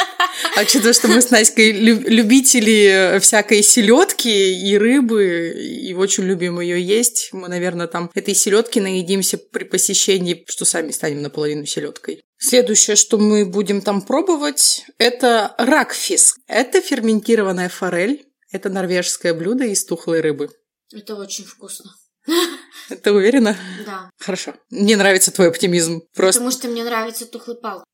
А 0.57 0.63
учитывая, 0.63 0.93
что 0.95 1.09
мы 1.09 1.21
с 1.21 1.31
лю- 1.31 2.01
любители 2.09 3.19
всякой 3.21 3.63
селедки 3.63 4.71
и 4.71 4.79
рыбы, 4.79 5.51
и 5.55 5.93
очень 5.93 6.25
любим 6.25 6.61
ее 6.61 6.83
есть, 6.83 7.31
мы, 7.33 7.49
наверное, 7.49 7.87
там 7.89 8.11
этой 8.15 8.35
селедки 8.35 8.81
наедимся 8.81 9.37
при 9.39 9.65
посещении, 9.65 10.45
что 10.49 10.65
сами 10.65 10.93
станем 10.93 11.23
наполовину 11.23 11.67
селедкой. 11.67 12.23
Следующее, 12.39 12.97
что 12.97 13.19
мы 13.19 13.45
будем 13.45 13.83
там 13.83 14.01
пробовать, 14.01 14.85
это 14.99 15.55
ракфис. 15.59 16.37
Это 16.47 16.81
ферментированная 16.81 17.69
форель. 17.69 18.25
Это 18.51 18.69
норвежское 18.69 19.35
блюдо 19.35 19.65
из 19.65 19.85
тухлой 19.85 20.21
рыбы. 20.21 20.51
Это 20.93 21.15
очень 21.15 21.45
вкусно. 21.45 21.91
Ты 23.03 23.13
уверена? 23.13 23.57
Да. 23.87 24.11
Хорошо. 24.19 24.55
Мне 24.71 24.97
нравится 24.97 25.31
твой 25.33 25.49
оптимизм. 25.49 26.03
Просто 26.15 26.41
Потому 26.41 26.51
что 26.51 26.69
мне 26.69 26.85
нравится 26.85 27.27
тухлый 27.27 27.57
пал. 27.57 27.85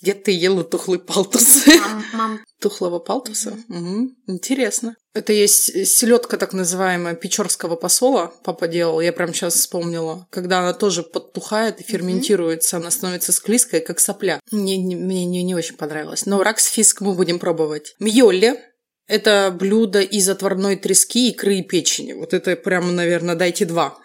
где 0.00 0.14
ты 0.14 0.30
ела 0.30 0.64
тухлый 0.64 0.98
палтус? 0.98 1.66
Мам, 1.66 2.04
мам, 2.14 2.40
Тухлого 2.60 2.98
палтуса? 3.00 3.58
Мгм. 3.68 4.16
Интересно. 4.26 4.94
Это 5.14 5.32
есть 5.34 5.86
селедка 5.86 6.38
так 6.38 6.54
называемая 6.54 7.14
печорского 7.14 7.76
посола. 7.76 8.32
Папа 8.44 8.66
делал, 8.68 9.00
я 9.00 9.12
прям 9.12 9.34
сейчас 9.34 9.54
вспомнила. 9.56 10.26
Когда 10.30 10.60
она 10.60 10.72
тоже 10.72 11.02
подтухает 11.02 11.80
и 11.80 11.84
ферментируется, 11.84 12.78
она 12.78 12.90
становится 12.90 13.32
склизкой, 13.32 13.80
как 13.80 14.00
сопля. 14.00 14.40
Мне, 14.50 14.78
не- 14.78 14.96
мне 14.96 15.26
не, 15.26 15.54
очень 15.54 15.76
понравилось. 15.76 16.24
Но 16.24 16.42
раксфиск 16.42 17.00
мы 17.02 17.14
будем 17.14 17.38
пробовать. 17.38 17.94
Мьолле. 17.98 18.71
Это 19.06 19.54
блюдо 19.56 20.00
из 20.00 20.28
отварной 20.28 20.76
трески, 20.76 21.30
икры 21.30 21.56
и 21.56 21.62
печени. 21.62 22.12
Вот 22.12 22.32
это 22.34 22.56
прям, 22.56 22.94
наверное, 22.94 23.34
дайте 23.34 23.64
два. 23.64 23.98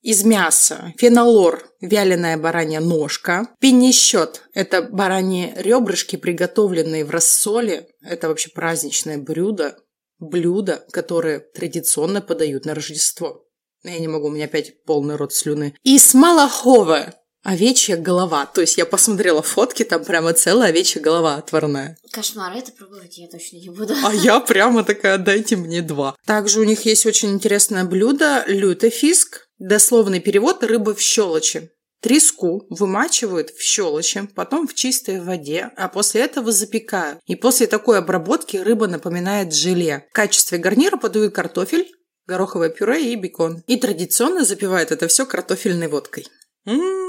Из 0.00 0.22
мяса 0.22 0.92
фенолор– 0.96 1.68
вяленая 1.80 2.38
баранья 2.38 2.80
ножка. 2.80 3.48
Пенещет– 3.60 4.42
это 4.54 4.82
бараньи 4.82 5.52
ребрышки, 5.56 6.16
приготовленные 6.16 7.04
в 7.04 7.10
рассоле. 7.10 7.88
Это 8.00 8.28
вообще 8.28 8.50
праздничное 8.50 9.18
блюдо. 9.18 9.76
Блюдо, 10.20 10.84
которое 10.92 11.40
традиционно 11.40 12.20
подают 12.20 12.64
на 12.64 12.74
Рождество. 12.74 13.44
Я 13.84 13.98
не 13.98 14.08
могу, 14.08 14.28
у 14.28 14.30
меня 14.30 14.46
опять 14.46 14.82
полный 14.84 15.16
рот 15.16 15.32
слюны. 15.32 15.74
И 15.82 15.98
смалахове– 15.98 17.14
овечья 17.42 17.96
голова. 17.96 18.46
То 18.46 18.60
есть 18.60 18.78
я 18.78 18.86
посмотрела 18.86 19.42
фотки, 19.42 19.84
там 19.84 20.04
прямо 20.04 20.32
целая 20.32 20.70
овечья 20.70 21.00
голова 21.00 21.36
отварная. 21.36 21.96
Кошмар, 22.12 22.56
это 22.56 22.72
пробовать 22.72 23.18
я 23.18 23.28
точно 23.28 23.56
не 23.56 23.70
буду. 23.70 23.94
А 24.04 24.12
я 24.12 24.40
прямо 24.40 24.84
такая, 24.84 25.18
дайте 25.18 25.56
мне 25.56 25.82
два. 25.82 26.14
Также 26.26 26.60
у 26.60 26.64
них 26.64 26.84
есть 26.84 27.06
очень 27.06 27.30
интересное 27.30 27.84
блюдо 27.84 28.44
лютефиск. 28.46 29.48
Дословный 29.58 30.20
перевод– 30.20 30.62
рыба 30.64 30.94
в 30.94 31.00
щелочи. 31.00 31.70
Треску 32.00 32.64
вымачивают 32.70 33.50
в 33.50 33.60
щелочи, 33.60 34.28
потом 34.36 34.68
в 34.68 34.74
чистой 34.74 35.20
воде, 35.20 35.70
а 35.76 35.88
после 35.88 36.20
этого 36.20 36.52
запекают. 36.52 37.18
И 37.26 37.34
после 37.34 37.66
такой 37.66 37.98
обработки 37.98 38.56
рыба 38.56 38.86
напоминает 38.86 39.52
желе. 39.52 40.06
В 40.10 40.14
качестве 40.14 40.58
гарнира 40.58 40.96
подают 40.96 41.34
картофель, 41.34 41.90
гороховое 42.26 42.68
пюре 42.68 43.12
и 43.12 43.16
бекон. 43.16 43.64
И 43.66 43.76
традиционно 43.76 44.44
запивают 44.44 44.92
это 44.92 45.08
все 45.08 45.26
картофельной 45.26 45.88
водкой. 45.88 46.28
М, 46.66 47.07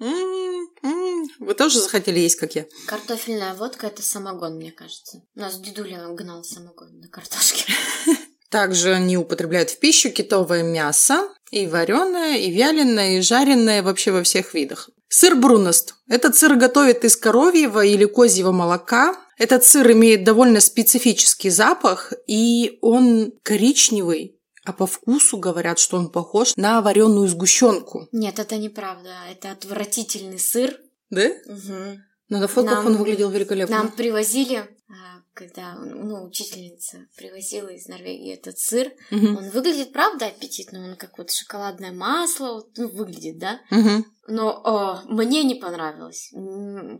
м, 0.00 0.68
м. 0.82 1.28
Вы 1.38 1.54
тоже 1.54 1.80
захотели 1.80 2.18
есть, 2.18 2.36
как 2.36 2.54
я? 2.54 2.66
Картофельная 2.86 3.54
водка 3.54 3.86
это 3.86 4.02
самогон, 4.02 4.56
мне 4.56 4.72
кажется. 4.72 5.22
У 5.34 5.40
нас 5.40 5.58
дедуля 5.58 6.06
гнал 6.08 6.44
самогон 6.44 7.00
на 7.00 7.08
картошке. 7.08 7.64
Также 8.50 8.92
они 8.92 9.16
употребляют 9.16 9.70
в 9.70 9.78
пищу 9.78 10.10
китовое 10.10 10.62
мясо, 10.62 11.28
и 11.50 11.66
вареное, 11.66 12.36
и 12.36 12.50
вяленое, 12.50 13.18
и 13.18 13.22
жареное 13.22 13.82
вообще 13.82 14.10
во 14.10 14.22
всех 14.22 14.54
видах. 14.54 14.90
Сыр 15.08 15.36
бруност. 15.36 15.94
Этот 16.08 16.36
сыр 16.36 16.56
готовят 16.56 17.04
из 17.04 17.16
коровьего 17.16 17.84
или 17.84 18.04
козьего 18.06 18.52
молока. 18.52 19.16
Этот 19.38 19.64
сыр 19.64 19.92
имеет 19.92 20.24
довольно 20.24 20.60
специфический 20.60 21.50
запах, 21.50 22.12
и 22.26 22.78
он 22.80 23.32
коричневый, 23.42 24.38
а 24.64 24.72
по 24.72 24.86
вкусу 24.86 25.38
говорят, 25.38 25.78
что 25.78 25.96
он 25.96 26.10
похож 26.10 26.56
на 26.56 26.80
вареную 26.80 27.28
сгущенку. 27.28 28.08
Нет, 28.12 28.38
это 28.38 28.56
неправда. 28.56 29.10
Это 29.30 29.50
отвратительный 29.50 30.38
сыр. 30.38 30.78
Да? 31.10 31.28
Мгм. 31.46 32.02
Но 32.28 32.38
на 32.38 32.48
фотках 32.48 32.76
Нам- 32.76 32.86
он 32.86 32.96
выглядел 32.96 33.30
великолепно. 33.30 33.76
Нам 33.76 33.92
привозили, 33.92 34.64
а, 34.88 35.20
когда 35.34 35.74
ну, 35.74 36.24
учительница 36.24 37.06
привозила 37.16 37.68
из 37.68 37.88
Норвегии 37.88 38.32
этот 38.32 38.58
сыр. 38.58 38.92
Мгм. 39.10 39.36
Он 39.36 39.50
выглядит, 39.50 39.92
правда, 39.92 40.26
аппетитно. 40.26 40.90
Он 40.90 40.96
как 40.96 41.18
вот 41.18 41.30
шоколадное 41.30 41.92
масло. 41.92 42.54
вот, 42.54 42.68
ну, 42.78 42.88
выглядит, 42.88 43.38
да? 43.38 43.60
Мгм. 43.70 44.06
Но 44.28 44.50
о, 44.64 45.02
мне 45.06 45.42
не 45.42 45.56
понравилось. 45.56 46.32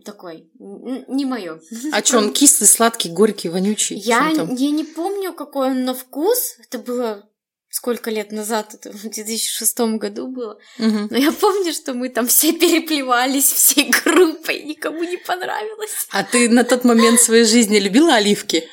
Такой, 0.03 0.51
не 0.59 1.25
мое. 1.25 1.59
А 1.93 2.03
что, 2.03 2.17
он 2.17 2.33
кислый, 2.33 2.67
сладкий, 2.67 3.09
горький, 3.09 3.49
вонючий? 3.49 3.97
Я, 3.97 4.29
я 4.29 4.71
не 4.71 4.83
помню, 4.83 5.33
какой 5.33 5.71
он 5.71 5.85
на 5.85 5.93
вкус. 5.95 6.57
Это 6.59 6.77
было 6.79 7.29
сколько 7.73 8.11
лет 8.11 8.31
назад, 8.31 8.75
это 8.75 8.91
в 8.91 9.01
2006 9.01 9.79
году 9.97 10.27
было. 10.27 10.59
Мгм. 10.77 11.07
Но 11.09 11.17
я 11.17 11.31
помню, 11.31 11.73
что 11.73 11.93
мы 11.95 12.09
там 12.09 12.27
все 12.27 12.53
переплевались 12.53 13.51
всей 13.51 13.89
группой, 13.89 14.61
никому 14.61 15.03
не 15.03 15.17
понравилось. 15.17 16.07
А 16.11 16.23
ты 16.23 16.49
на 16.49 16.63
тот 16.63 16.83
момент 16.85 17.19
в 17.19 17.23
своей 17.23 17.45
жизни 17.45 17.79
любила 17.79 18.13
оливки? 18.15 18.69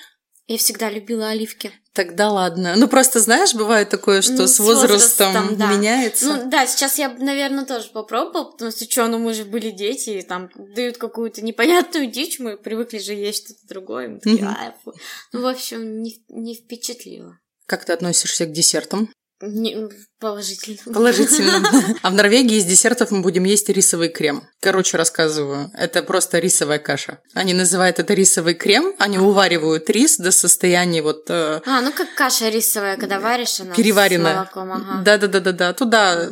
Я 0.47 0.59
всегда 0.59 0.91
любила 0.91 1.29
оливки. 1.29 1.73
Тогда 1.93 2.31
ладно. 2.31 2.75
Ну, 2.77 2.89
просто 2.89 3.21
знаешь, 3.21 3.55
бывает 3.55 3.89
такое, 3.89 4.21
что 4.21 4.33
Ну, 4.43 4.47
с 4.47 4.59
возрастом, 4.61 5.33
возрастом, 5.33 5.57
да. 5.57 5.73
меняется. 5.73 6.27
Ну 6.27 6.51
да, 6.51 6.67
сейчас 6.67 6.99
я, 6.99 7.09
наверное, 7.09 7.65
тоже 7.65 7.89
попробовала, 7.91 8.51
потому 8.53 8.71
что 8.71 8.85
что, 8.91 9.09
ну 9.09 9.19
мы 9.19 9.33
же 9.33 9.45
были 9.45 9.71
дети, 9.71 10.11
и 10.11 10.23
там 10.23 10.51
дают 10.77 10.99
какую-то 10.99 11.43
непонятную 11.43 12.07
дичь, 12.07 12.39
мы 12.39 12.57
привыкли 12.57 12.99
же 12.99 13.15
есть 13.15 13.47
что-то 13.47 13.67
другое. 13.67 14.09
Мы 14.09 14.19
такие, 14.21 14.45
Мгм. 14.45 14.57
«Ай, 14.59 14.73
фу». 14.85 14.93
Ну, 15.33 15.41
в 15.43 15.47
общем, 15.47 16.03
не, 16.03 16.23
не 16.29 16.55
впечатлило. 16.55 17.39
Как 17.71 17.85
ты 17.85 17.93
относишься 17.93 18.47
к 18.47 18.53
десертам? 18.53 19.09
Не- 19.41 19.89
положительно. 20.19 20.93
Положительно. 20.93 21.63
А 22.03 22.11
в 22.11 22.15
Норвегии 22.15 22.57
из 22.57 22.65
десертов 22.65 23.13
мы 23.13 23.21
будем 23.23 23.45
есть 23.45 23.69
рисовый 23.69 24.09
крем. 24.09 24.43
Короче, 24.61 24.97
рассказываю. 24.97 25.71
Это 25.75 26.03
просто 26.03 26.41
рисовая 26.41 26.81
каша. 26.81 27.21
Они 27.33 27.55
называют 27.55 28.01
это 28.01 28.13
рисовый 28.13 28.55
крем. 28.55 28.93
Они 28.99 29.19
уваривают 29.19 29.89
рис 29.89 30.17
до 30.19 30.33
состояния 30.33 31.01
вот 31.01 31.31
э, 31.31 31.61
А, 31.65 31.81
ну 31.81 31.93
как 31.93 32.13
каша 32.17 32.49
рисовая, 32.49 32.97
когда 32.97 33.21
варишь 33.21 33.61
она 33.61 33.73
переваренная. 33.73 34.33
с 34.33 34.35
молоком, 34.35 34.73
ага. 34.73 35.03
Да-да-да-да-да. 35.05 35.73
Туда 35.75 36.29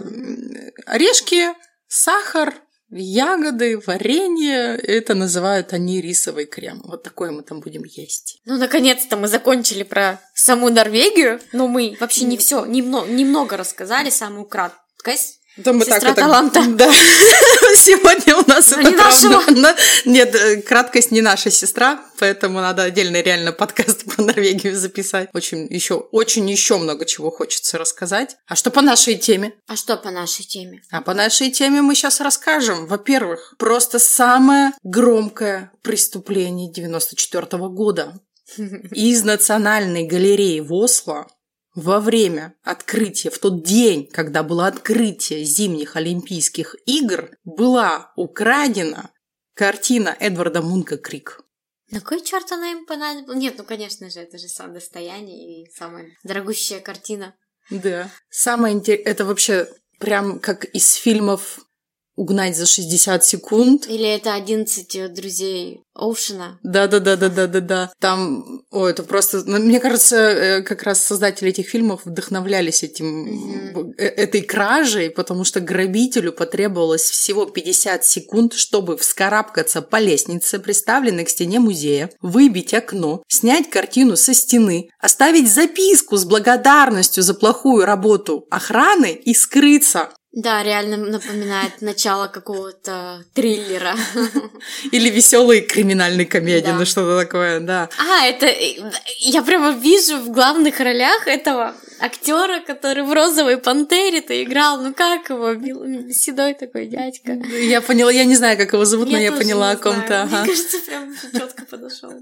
орешки, 0.87 1.51
сахар, 1.87 2.53
ягоды, 2.91 3.79
варенье. 3.87 4.77
Это 4.77 5.15
называют 5.15 5.73
они 5.73 6.01
рисовый 6.01 6.47
крем. 6.47 6.81
Вот 6.85 7.03
такое 7.03 7.31
мы 7.31 7.43
там 7.43 7.61
будем 7.61 7.85
есть. 7.85 8.41
Ну, 8.45 8.57
наконец-то 8.59 9.17
мы 9.17 9.29
закончили 9.29 9.83
про 9.83 10.21
саму 10.35 10.71
Норвегию, 10.71 11.41
но 11.53 11.69
мы 11.69 11.97
вообще 12.01 12.25
не 12.25 12.37
все, 12.37 12.65
немного, 12.65 13.09
немного 13.11 13.57
рассказали, 13.57 14.11
самую 14.11 14.47
краткость. 14.47 15.38
Да 15.59 15.73
мы 15.73 15.81
Сестра 15.85 16.01
так 16.01 16.11
это- 16.13 16.21
таланта. 16.23 16.63
Да. 16.69 16.91
Сегодня 17.75 18.37
у 18.37 18.49
нас 18.49 18.71
Но 18.71 18.77
это 18.81 18.91
не 18.91 18.97
правда. 18.97 19.29
нашего. 19.29 19.51
На- 19.61 19.77
Нет, 20.05 20.35
э, 20.35 20.63
краткость 20.63 21.11
не 21.11 21.21
наша 21.21 21.51
сестра, 21.51 22.01
поэтому 22.19 22.61
надо 22.61 22.83
отдельно 22.85 23.21
реально 23.21 23.53
подкаст 23.53 24.05
про 24.17 24.23
Норвегию 24.23 24.77
записать. 24.77 25.29
Очень 25.35 25.67
еще, 25.69 25.95
очень 25.95 26.49
еще 26.49 26.79
много 26.79 27.05
чего 27.07 27.31
хочется 27.31 27.77
рассказать. 27.79 28.37
А 28.47 28.57
что 28.57 28.71
по 28.71 28.81
нашей 28.83 29.17
теме? 29.17 29.53
А 29.67 29.77
что 29.77 29.97
по 29.97 30.11
нашей 30.11 30.45
теме? 30.45 30.83
А 30.91 31.01
по 31.03 31.15
нашей 31.15 31.51
теме 31.51 31.83
мы 31.83 31.95
сейчас 31.95 32.21
расскажем. 32.21 32.87
Во-первых, 32.87 33.55
просто 33.59 33.99
самое 33.99 34.73
громкое 34.83 35.71
преступление 35.83 36.71
94 36.73 37.47
года. 37.69 38.15
Из 38.93 39.25
Национальной 39.25 40.05
галереи 40.05 40.61
в 40.61 40.73
Осло 40.73 41.27
во 41.79 42.01
время 42.01 42.55
открытия, 42.65 43.31
в 43.31 43.39
тот 43.39 43.63
день, 43.63 44.07
когда 44.07 44.43
было 44.43 44.67
открытие 44.67 45.45
зимних 45.45 45.95
Олимпийских 45.97 46.75
игр, 46.87 47.31
была 47.45 48.13
украдена 48.17 49.11
картина 49.55 50.17
Эдварда 50.19 50.61
Мунка 50.61 50.99
«Крик». 50.99 51.41
На 51.91 52.01
кой 52.01 52.23
черт 52.23 52.51
она 52.53 52.73
им 52.73 52.85
понадобилась? 52.85 53.39
Нет, 53.39 53.55
ну, 53.59 53.65
конечно 53.65 54.11
же, 54.11 54.21
это 54.21 54.39
же 54.39 54.49
сам 54.49 54.75
достояние 54.75 55.63
и 55.63 55.71
самая 55.71 56.11
дорогущая 56.25 56.81
картина. 56.81 57.35
Да. 57.71 58.11
Самое 58.29 58.75
интересное, 58.75 59.13
это 59.13 59.25
вообще 59.25 59.69
прям 59.99 60.41
как 60.41 60.65
из 60.65 60.95
фильмов 60.95 61.61
угнать 62.19 62.57
за 62.57 62.67
60 62.67 63.25
секунд. 63.25 63.87
Или 63.89 64.09
это 64.09 64.35
11 64.35 65.15
друзей 65.15 65.85
Оушена. 65.95 66.59
Да-да-да-да-да-да-да. 66.63 67.93
Там, 68.01 68.63
о, 68.71 68.87
это 68.87 69.03
просто... 69.03 69.43
ну, 69.47 69.59
Мне 69.59 69.81
кажется, 69.81 70.17
э, 70.17 70.63
как 70.63 70.83
раз 70.83 71.05
создатели 71.05 71.51
этих 71.51 71.69
фильмов 71.69 72.03
вдохновлялись 72.05 72.83
этим, 72.83 73.93
э, 73.99 74.05
этой 74.05 74.43
кражей, 74.43 75.11
потому 75.11 75.45
что 75.45 75.61
грабителю 75.61 76.33
потребовалось 76.33 77.03
всего 77.03 77.47
50 77.47 78.05
секунд, 78.05 78.53
чтобы 78.55 78.97
вскарабкаться 78.97 79.81
по 79.81 79.97
лестнице, 80.01 80.59
приставленной 80.59 81.25
к 81.25 81.31
стене 81.31 81.61
музея, 81.61 82.11
выбить 82.21 82.75
окно, 82.75 83.23
снять 83.29 83.71
картину 83.71 84.17
со 84.17 84.35
стены, 84.35 84.91
оставить 85.01 85.53
записку 85.53 86.17
с 86.17 86.25
благодарностью 86.25 87.23
за 87.23 87.35
плохую 87.35 87.85
работу 87.85 88.47
охраны 88.51 89.13
и 89.13 89.35
скрыться. 89.35 90.11
Да, 90.33 90.63
реально 90.63 90.99
напоминает 90.99 91.81
начало 91.81 92.29
какого-то 92.29 93.25
триллера. 93.35 93.97
Или 94.93 95.09
веселой 95.09 95.63
криминальной 95.63 96.27
комедии, 96.27 96.67
Да. 96.67 96.75
ну 96.75 96.85
что-то 96.85 97.19
такое, 97.19 97.61
да. 97.61 97.89
А, 97.99 98.27
это 98.27 98.47
я 99.21 99.43
прямо 99.43 99.71
вижу 99.71 100.19
в 100.19 100.31
главных 100.31 100.79
ролях 100.81 101.27
этого 101.27 101.75
актера, 101.99 102.61
который 102.61 103.05
в 103.05 103.13
розовой 103.13 103.57
пантере-то 103.57 104.41
играл. 104.43 104.83
Ну 104.83 104.93
как 104.93 105.31
его? 105.31 105.55
Седой 106.13 106.53
такой 106.55 106.87
дядька. 106.89 107.33
Я 107.33 107.81
поняла, 107.81 108.13
я 108.13 108.25
не 108.25 108.37
знаю, 108.37 108.59
как 108.59 108.75
его 108.75 108.85
зовут, 108.85 109.11
но 109.11 109.19
я 109.19 109.33
поняла 109.33 109.71
о 109.71 109.77
ком-то. 109.77 110.23
ага. 110.25 110.43
Мне 110.43 110.47
кажется, 110.51 110.77
прям 110.87 111.15
четко 111.33 111.65
подошел. 111.65 112.13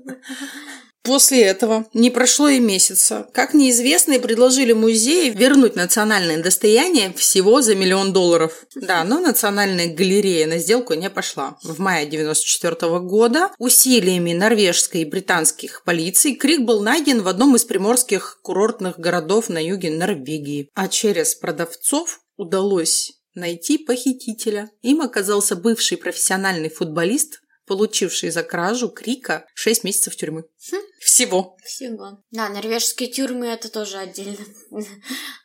После 1.07 1.42
этого 1.42 1.87
не 1.95 2.11
прошло 2.11 2.49
и 2.49 2.59
месяца, 2.59 3.29
как 3.33 3.55
неизвестные 3.55 4.19
предложили 4.19 4.73
музею 4.73 5.38
вернуть 5.38 5.77
национальное 5.77 6.42
достояние 6.42 7.12
всего 7.12 7.62
за 7.62 7.77
миллион 7.77 8.12
долларов. 8.12 8.64
Да, 8.75 9.05
но 9.05 9.21
национальная 9.21 9.87
галерея 9.87 10.49
на 10.49 10.59
сделку 10.59 10.95
не 10.95 11.09
пошла. 11.09 11.59
В 11.62 11.79
мае 11.79 12.09
1994 12.09 12.99
года 12.99 13.51
усилиями 13.59 14.33
норвежской 14.33 15.03
и 15.03 15.05
британских 15.05 15.85
полиций 15.85 16.35
Крик 16.35 16.62
был 16.62 16.83
найден 16.83 17.23
в 17.23 17.29
одном 17.29 17.55
из 17.55 17.64
приморских 17.64 18.40
курортных 18.42 18.99
городов 18.99 19.49
на 19.49 19.64
юге 19.64 19.90
Норвегии. 19.90 20.71
А 20.75 20.88
через 20.88 21.37
продавцов 21.37 22.21
удалось 22.37 23.12
найти 23.37 23.79
похитителя. 23.79 24.71
Им 24.83 25.03
оказался 25.03 25.55
бывший 25.55 25.99
профессиональный 25.99 26.71
футболист, 26.71 27.42
получивший 27.66 28.31
за 28.31 28.42
кражу 28.42 28.88
Крика 28.88 29.46
6 29.55 29.85
месяцев 29.85 30.16
тюрьмы. 30.16 30.44
Всего. 31.00 31.57
Всего. 31.64 32.22
Да, 32.31 32.48
норвежские 32.48 33.09
тюрьмы 33.09 33.46
это 33.46 33.68
тоже 33.68 33.98
отдельно, 33.98 34.44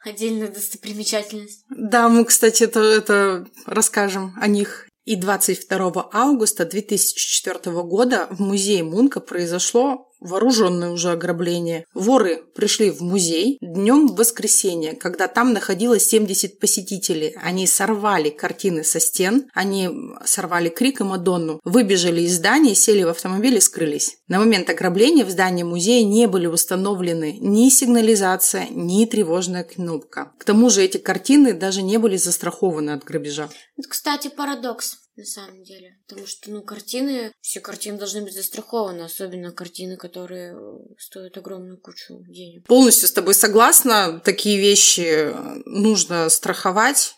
отдельная 0.03 0.47
достопримечательность. 0.47 1.65
Да, 1.69 2.10
мы, 2.10 2.25
кстати, 2.25 2.63
это, 2.63 2.79
это 2.79 3.47
расскажем 3.65 4.34
о 4.39 4.47
них. 4.47 4.88
И 5.05 5.15
22 5.15 6.10
августа 6.13 6.65
2004 6.65 7.60
года 7.84 8.27
в 8.29 8.39
музее 8.39 8.84
Мунка 8.84 9.19
произошло 9.19 10.11
вооруженное 10.21 10.91
уже 10.91 11.12
ограбление. 11.12 11.86
Воры 11.93 12.43
пришли 12.55 12.91
в 12.91 13.01
музей 13.01 13.57
днем 13.60 14.07
в 14.07 14.15
воскресенье, 14.15 14.93
когда 14.93 15.27
там 15.27 15.51
находилось 15.51 16.07
70 16.07 16.60
посетителей. 16.60 17.36
Они 17.41 17.67
сорвали 17.67 18.29
картины 18.29 18.84
со 18.84 18.99
стен, 18.99 19.49
они 19.53 19.89
сорвали 20.23 20.69
Крик 20.69 21.01
и 21.01 21.03
Мадонну, 21.03 21.60
выбежали 21.63 22.21
из 22.21 22.36
здания, 22.36 22.75
сели 22.75 23.03
в 23.03 23.10
автомобиль 23.10 23.57
и 23.57 23.62
скрылись. 23.62 24.17
На 24.27 24.39
момент 24.39 24.69
ограбления 24.69 25.25
в 25.25 25.29
здании 25.29 25.63
музея 25.63 26.05
не 26.05 26.27
были 26.27 26.45
установлены 26.45 27.38
ни 27.39 27.69
сигнализация, 27.69 28.67
ни 28.69 29.05
тревожная 29.05 29.63
кнопка. 29.63 30.31
К 30.38 30.45
тому 30.45 30.69
же 30.69 30.84
эти 30.84 30.97
картины 30.97 31.53
даже 31.53 31.81
не 31.81 31.97
были 31.97 32.17
застрахованы 32.17 32.91
от 32.91 33.03
грабежа. 33.03 33.49
Это, 33.77 33.89
кстати, 33.89 34.29
парадокс 34.29 35.00
на 35.15 35.26
самом 35.26 35.63
деле. 35.63 35.97
Потому 36.08 36.28
что, 36.28 36.52
ну, 36.52 36.62
картины, 36.62 37.32
все 37.41 37.60
картины 37.60 37.97
должны 37.97 38.21
быть 38.21 38.34
застрахованы, 38.34 39.02
особенно 39.02 39.52
картины, 39.52 39.97
которые 39.97 40.54
э, 40.54 40.80
стоят 40.97 41.38
огромную 41.38 41.80
кучу 41.80 42.24
денег. 42.28 42.65
Полностью 42.67 43.08
с 43.08 43.13
тобой 43.13 43.34
согласна, 43.34 44.19
такие 44.19 44.60
вещи 44.60 45.02
э, 45.02 45.62
нужно 45.65 46.30
страховать, 46.30 47.15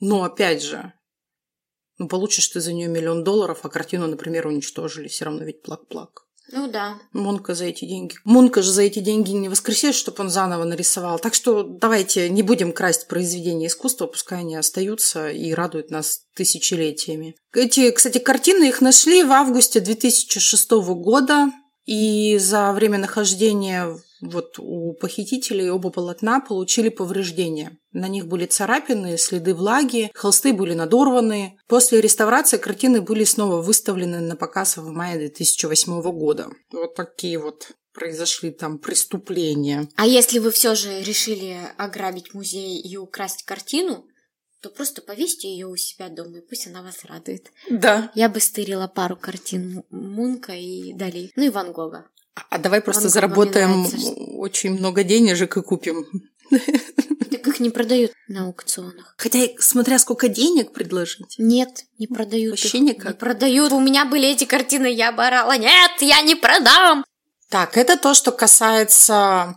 но 0.00 0.24
опять 0.24 0.62
же, 0.62 0.92
ну, 1.98 2.08
получишь 2.08 2.48
ты 2.48 2.60
за 2.60 2.72
нее 2.72 2.88
миллион 2.88 3.24
долларов, 3.24 3.60
а 3.62 3.68
картину, 3.68 4.06
например, 4.06 4.46
уничтожили, 4.46 5.08
все 5.08 5.24
равно 5.24 5.44
ведь 5.44 5.62
плак-плак. 5.62 6.26
Ну 6.52 6.68
да. 6.68 6.98
Монка 7.12 7.54
за 7.54 7.64
эти 7.64 7.86
деньги. 7.86 8.14
Монка 8.24 8.62
же 8.62 8.70
за 8.70 8.82
эти 8.82 8.98
деньги 8.98 9.30
не 9.30 9.48
воскресит, 9.48 9.94
чтобы 9.94 10.22
он 10.22 10.28
заново 10.28 10.64
нарисовал. 10.64 11.18
Так 11.18 11.34
что 11.34 11.62
давайте 11.62 12.28
не 12.28 12.42
будем 12.42 12.72
красть 12.72 13.08
произведения 13.08 13.66
искусства, 13.66 14.06
пускай 14.06 14.40
они 14.40 14.54
остаются 14.54 15.30
и 15.30 15.54
радуют 15.54 15.90
нас 15.90 16.20
тысячелетиями. 16.34 17.34
Эти, 17.54 17.90
кстати, 17.90 18.18
картины 18.18 18.68
их 18.68 18.82
нашли 18.82 19.24
в 19.24 19.32
августе 19.32 19.80
2006 19.80 20.70
года. 20.70 21.50
И 21.84 22.38
за 22.38 22.72
время 22.72 22.98
нахождения 22.98 23.98
вот 24.22 24.54
у 24.58 24.94
похитителей 24.94 25.68
оба 25.68 25.90
полотна 25.90 26.40
получили 26.40 26.88
повреждения. 26.88 27.76
На 27.90 28.06
них 28.06 28.28
были 28.28 28.46
царапины, 28.46 29.18
следы 29.18 29.52
влаги, 29.52 30.12
холсты 30.14 30.52
были 30.52 30.74
надорваны. 30.74 31.58
После 31.66 32.00
реставрации 32.00 32.56
картины 32.56 33.00
были 33.00 33.24
снова 33.24 33.60
выставлены 33.60 34.20
на 34.20 34.36
показ 34.36 34.76
в 34.76 34.88
мае 34.90 35.18
2008 35.18 36.00
года. 36.12 36.48
Вот 36.70 36.94
такие 36.94 37.38
вот 37.38 37.72
произошли 37.92 38.52
там 38.52 38.78
преступления. 38.78 39.88
А 39.96 40.06
если 40.06 40.38
вы 40.38 40.52
все 40.52 40.76
же 40.76 41.02
решили 41.02 41.58
ограбить 41.76 42.32
музей 42.32 42.80
и 42.80 42.96
украсть 42.96 43.42
картину, 43.42 44.06
то 44.62 44.70
просто 44.70 45.02
повесьте 45.02 45.48
ее 45.48 45.66
у 45.66 45.74
себя 45.74 46.08
дома, 46.08 46.38
и 46.38 46.40
пусть 46.40 46.68
она 46.68 46.82
вас 46.82 47.04
радует. 47.04 47.50
Да. 47.68 48.12
Я 48.14 48.28
бы 48.28 48.38
стырила 48.38 48.86
пару 48.86 49.16
картин 49.16 49.82
Мунка 49.90 50.52
и 50.52 50.92
Дали. 50.92 51.32
Ну 51.34 51.42
и 51.42 51.48
Ван 51.48 51.72
Гога. 51.72 52.06
А 52.50 52.58
давай 52.58 52.80
просто 52.80 53.04
Гог 53.04 53.10
заработаем 53.12 53.86
что- 53.86 54.12
очень 54.38 54.72
много 54.72 55.04
денежек 55.04 55.56
и 55.56 55.62
купим. 55.62 56.06
Так 57.30 57.46
их 57.48 57.60
не 57.60 57.70
продают 57.70 58.12
на 58.28 58.44
аукционах. 58.46 59.14
Хотя, 59.16 59.48
смотря 59.58 59.98
сколько 59.98 60.28
денег 60.28 60.72
предложить. 60.72 61.36
Нет, 61.38 61.84
не 61.98 62.06
продают 62.06 62.50
Вообще 62.52 62.78
их. 62.78 62.84
никак. 62.84 63.12
Не 63.14 63.18
продают. 63.18 63.72
У 63.72 63.80
меня 63.80 64.04
были 64.04 64.28
эти 64.28 64.44
картины, 64.44 64.92
я 64.92 65.12
бы 65.12 65.24
орала. 65.24 65.56
Нет, 65.56 65.90
я 66.00 66.20
не 66.22 66.34
продам. 66.34 67.04
Так, 67.48 67.76
это 67.76 67.96
то, 67.96 68.14
что 68.14 68.32
касается 68.32 69.56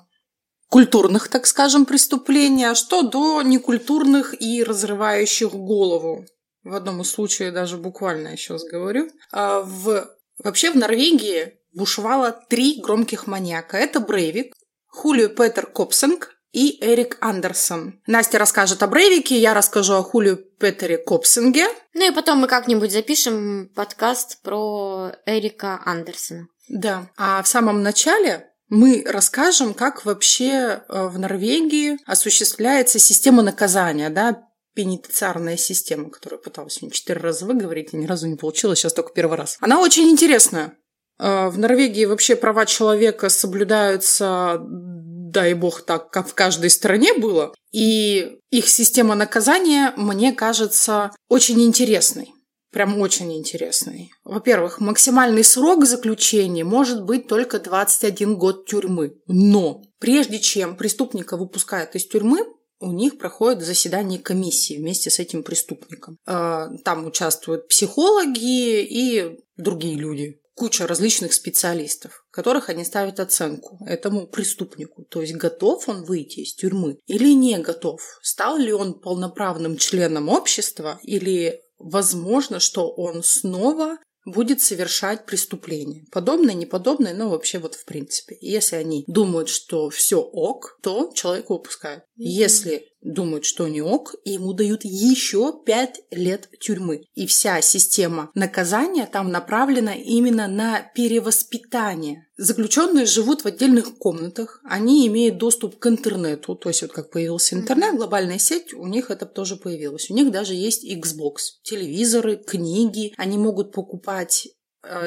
культурных, 0.70 1.28
так 1.28 1.46
скажем, 1.48 1.86
преступлений, 1.86 2.66
а 2.66 2.76
что 2.76 3.04
до 3.04 3.42
некультурных 3.42 4.42
и 4.42 4.64
разрывающих 4.64 5.52
голову. 5.52 6.26
В 6.64 6.74
одном 6.74 7.02
из 7.02 7.12
случаев 7.12 7.54
даже 7.54 7.78
буквально 7.78 8.30
я 8.30 8.38
сейчас 8.38 8.64
говорю. 8.64 9.10
А 9.32 9.62
В... 9.62 10.10
Вообще 10.44 10.72
в 10.72 10.76
Норвегии 10.76 11.54
бушевало 11.76 12.32
три 12.50 12.82
громких 12.82 13.28
маньяка. 13.28 13.78
Это 13.78 14.00
Брейвик, 14.00 14.56
Хулио 14.88 15.28
Петер 15.28 15.68
Копсинг 15.68 16.32
и 16.52 16.82
Эрик 16.82 17.18
Андерсон. 17.20 18.00
Настя 18.08 18.40
расскажет 18.40 18.82
о 18.82 18.88
Брейвике, 18.88 19.38
я 19.38 19.54
расскажу 19.54 19.96
о 19.96 20.04
Хулио 20.04 20.38
Петере 20.38 20.98
Копсинге. 20.98 21.68
Ну 21.94 22.10
и 22.10 22.16
потом 22.16 22.40
мы 22.40 22.48
как-нибудь 22.48 22.94
запишем 22.94 23.70
подкаст 23.76 24.42
про 24.42 25.12
Эрика 25.26 25.82
Андерсона. 25.86 26.48
Да. 26.70 27.10
А 27.18 27.44
в 27.44 27.48
самом 27.48 27.84
начале 27.84 28.50
мы 28.70 29.04
расскажем, 29.06 29.74
как 29.74 30.06
вообще 30.06 30.82
э, 30.88 31.08
в 31.08 31.20
Норвегии 31.20 31.98
осуществляется 32.06 33.00
система 33.00 33.44
наказания, 33.44 34.10
да, 34.10 34.44
пенитенциарная 34.74 35.58
система, 35.58 36.10
которую 36.10 36.40
я 36.40 36.44
пыталась 36.44 36.76
сегодня 36.76 36.96
четыре 36.96 37.20
раза 37.20 37.46
выговорить, 37.46 37.94
и 37.94 37.98
ни 37.98 38.06
разу 38.06 38.28
не 38.28 38.38
получилось, 38.38 38.80
сейчас 38.80 38.94
только 38.94 39.14
первый 39.14 39.38
раз. 39.38 39.58
Она 39.60 39.82
очень 39.82 40.10
интересная. 40.10 40.78
Э, 41.20 41.50
В 41.50 41.58
Норвегии 41.58 42.06
вообще 42.06 42.36
права 42.36 42.66
человека 42.66 43.30
соблюдаются, 43.30 44.60
дай 44.62 45.54
бог, 45.54 45.82
так, 45.82 46.12
как 46.12 46.28
в 46.28 46.34
каждой 46.34 46.70
стране 46.70 47.14
было. 47.14 47.54
И 47.72 48.38
их 48.52 48.70
система 48.70 49.16
наказания, 49.16 49.94
мне 49.98 50.34
кажется, 50.34 51.12
очень 51.30 51.62
интересной. 51.62 52.32
Прям 52.72 53.00
очень 53.00 53.34
интересный. 53.34 54.12
Во-первых, 54.26 54.82
максимальный 54.82 55.46
срок 55.46 55.86
заключения 55.86 56.66
может 56.66 57.04
быть 57.04 57.28
только 57.28 57.60
21 57.60 58.36
год 58.38 58.66
тюрьмы. 58.66 59.14
Но 59.28 59.82
прежде 60.00 60.40
чем 60.40 60.76
преступника 60.76 61.38
выпускают 61.38 61.96
из 61.96 62.06
тюрьмы, 62.06 62.46
у 62.82 62.92
них 62.92 63.18
проходит 63.18 63.64
заседание 63.64 64.20
комиссии 64.20 64.78
вместе 64.78 65.10
с 65.10 65.20
этим 65.20 65.44
преступником. 65.44 66.18
Э, 66.28 66.68
Там 66.84 67.06
участвуют 67.06 67.70
психологи 67.70 68.84
и 68.84 69.38
другие 69.56 69.96
люди. 69.96 70.42
Куча 70.56 70.88
различных 70.88 71.34
специалистов, 71.34 72.26
которых 72.32 72.70
они 72.70 72.86
ставят 72.86 73.20
оценку 73.20 73.78
этому 73.86 74.26
преступнику. 74.26 75.04
То 75.04 75.22
есть 75.22 75.36
готов 75.36 75.90
он 75.90 76.04
выйти 76.06 76.40
из 76.40 76.56
тюрьмы 76.56 76.98
или 77.06 77.34
не 77.34 77.58
готов. 77.60 78.02
Стал 78.22 78.58
ли 78.58 78.72
он 78.72 79.00
полноправным 79.00 79.78
членом 79.78 80.30
общества 80.30 80.98
или 81.04 81.62
возможно, 81.78 82.60
что 82.60 82.90
он 82.90 83.22
снова 83.22 83.98
будет 84.26 84.60
совершать 84.62 85.26
преступление. 85.26 86.06
Подобное, 86.12 86.56
неподобное, 86.56 87.14
но 87.14 87.30
вообще 87.30 87.60
вот 87.60 87.76
в 87.76 87.86
принципе. 87.86 88.38
Если 88.42 88.76
они 88.76 89.04
думают, 89.08 89.50
что 89.50 89.90
все 89.90 90.20
ок, 90.20 90.80
то 90.82 91.12
человека 91.14 91.54
выпускают. 91.54 92.04
Если 92.16 92.90
думают, 93.06 93.46
что 93.46 93.68
не 93.68 93.82
ок, 93.82 94.16
и 94.24 94.32
ему 94.32 94.54
дают 94.54 94.84
еще 94.84 95.54
5 95.66 96.02
лет 96.12 96.50
тюрьмы. 96.60 97.04
И 97.14 97.28
вся 97.28 97.62
система 97.62 98.32
наказания 98.34 99.06
там 99.06 99.32
направлена 99.32 99.94
именно 99.94 100.48
на 100.48 100.82
перевоспитание. 100.82 102.28
Заключенные 102.38 103.06
живут 103.06 103.44
в 103.44 103.48
отдельных 103.48 103.98
комнатах, 103.98 104.60
они 104.66 105.08
имеют 105.08 105.38
доступ 105.38 105.80
к 105.80 105.88
интернету, 105.88 106.56
то 106.56 106.68
есть 106.68 106.82
вот 106.82 106.92
как 106.92 107.10
появился 107.10 107.56
интернет, 107.56 107.96
глобальная 107.96 108.40
сеть, 108.40 108.74
у 108.74 108.88
них 108.88 109.10
это 109.10 109.26
тоже 109.26 109.56
появилось. 109.56 110.10
У 110.10 110.14
них 110.14 110.32
даже 110.32 110.54
есть 110.54 110.84
Xbox, 110.84 111.62
телевизоры, 111.64 112.36
книги, 112.36 113.14
они 113.16 113.38
могут 113.38 113.72
покупать 113.72 114.50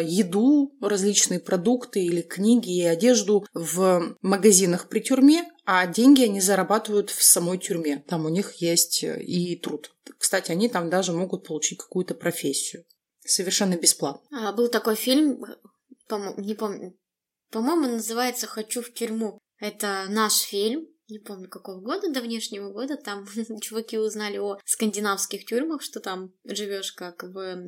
еду, 0.02 0.74
различные 0.80 1.40
продукты 1.40 2.04
или 2.04 2.22
книги 2.22 2.78
и 2.78 2.84
одежду 2.84 3.46
в 3.54 4.16
магазинах 4.22 4.88
при 4.88 5.00
тюрьме, 5.00 5.48
а 5.64 5.86
деньги 5.86 6.22
они 6.22 6.40
зарабатывают 6.40 7.10
в 7.10 7.22
самой 7.22 7.58
тюрьме. 7.58 8.02
Там 8.08 8.24
у 8.24 8.30
них 8.30 8.54
есть 8.54 9.04
э, 9.04 9.22
и 9.22 9.54
труд. 9.56 9.94
Кстати, 10.18 10.50
они 10.50 10.68
там 10.68 10.88
даже 10.88 11.12
могут 11.12 11.46
получить 11.46 11.78
какую-то 11.78 12.14
профессию. 12.14 12.84
Совершенно 13.20 13.76
бесплатно. 13.76 14.48
А, 14.48 14.52
был 14.52 14.68
такой 14.68 14.96
фильм, 14.96 15.44
по 16.08 16.34
не 16.38 16.54
помню, 16.54 16.96
по-моему, 17.50 17.82
называется 17.82 18.46
«Хочу 18.46 18.80
в 18.82 18.92
тюрьму». 18.94 19.38
Это 19.58 20.06
наш 20.08 20.38
фильм, 20.40 20.86
не 21.08 21.18
помню 21.18 21.48
какого 21.48 21.80
года, 21.80 22.10
до 22.10 22.20
внешнего 22.20 22.70
года, 22.70 22.96
там 22.96 23.26
чуваки 23.60 23.98
узнали 23.98 24.38
о 24.38 24.58
скандинавских 24.64 25.44
тюрьмах, 25.44 25.82
что 25.82 26.00
там 26.00 26.32
живешь 26.44 26.92
как 26.92 27.22
в 27.22 27.62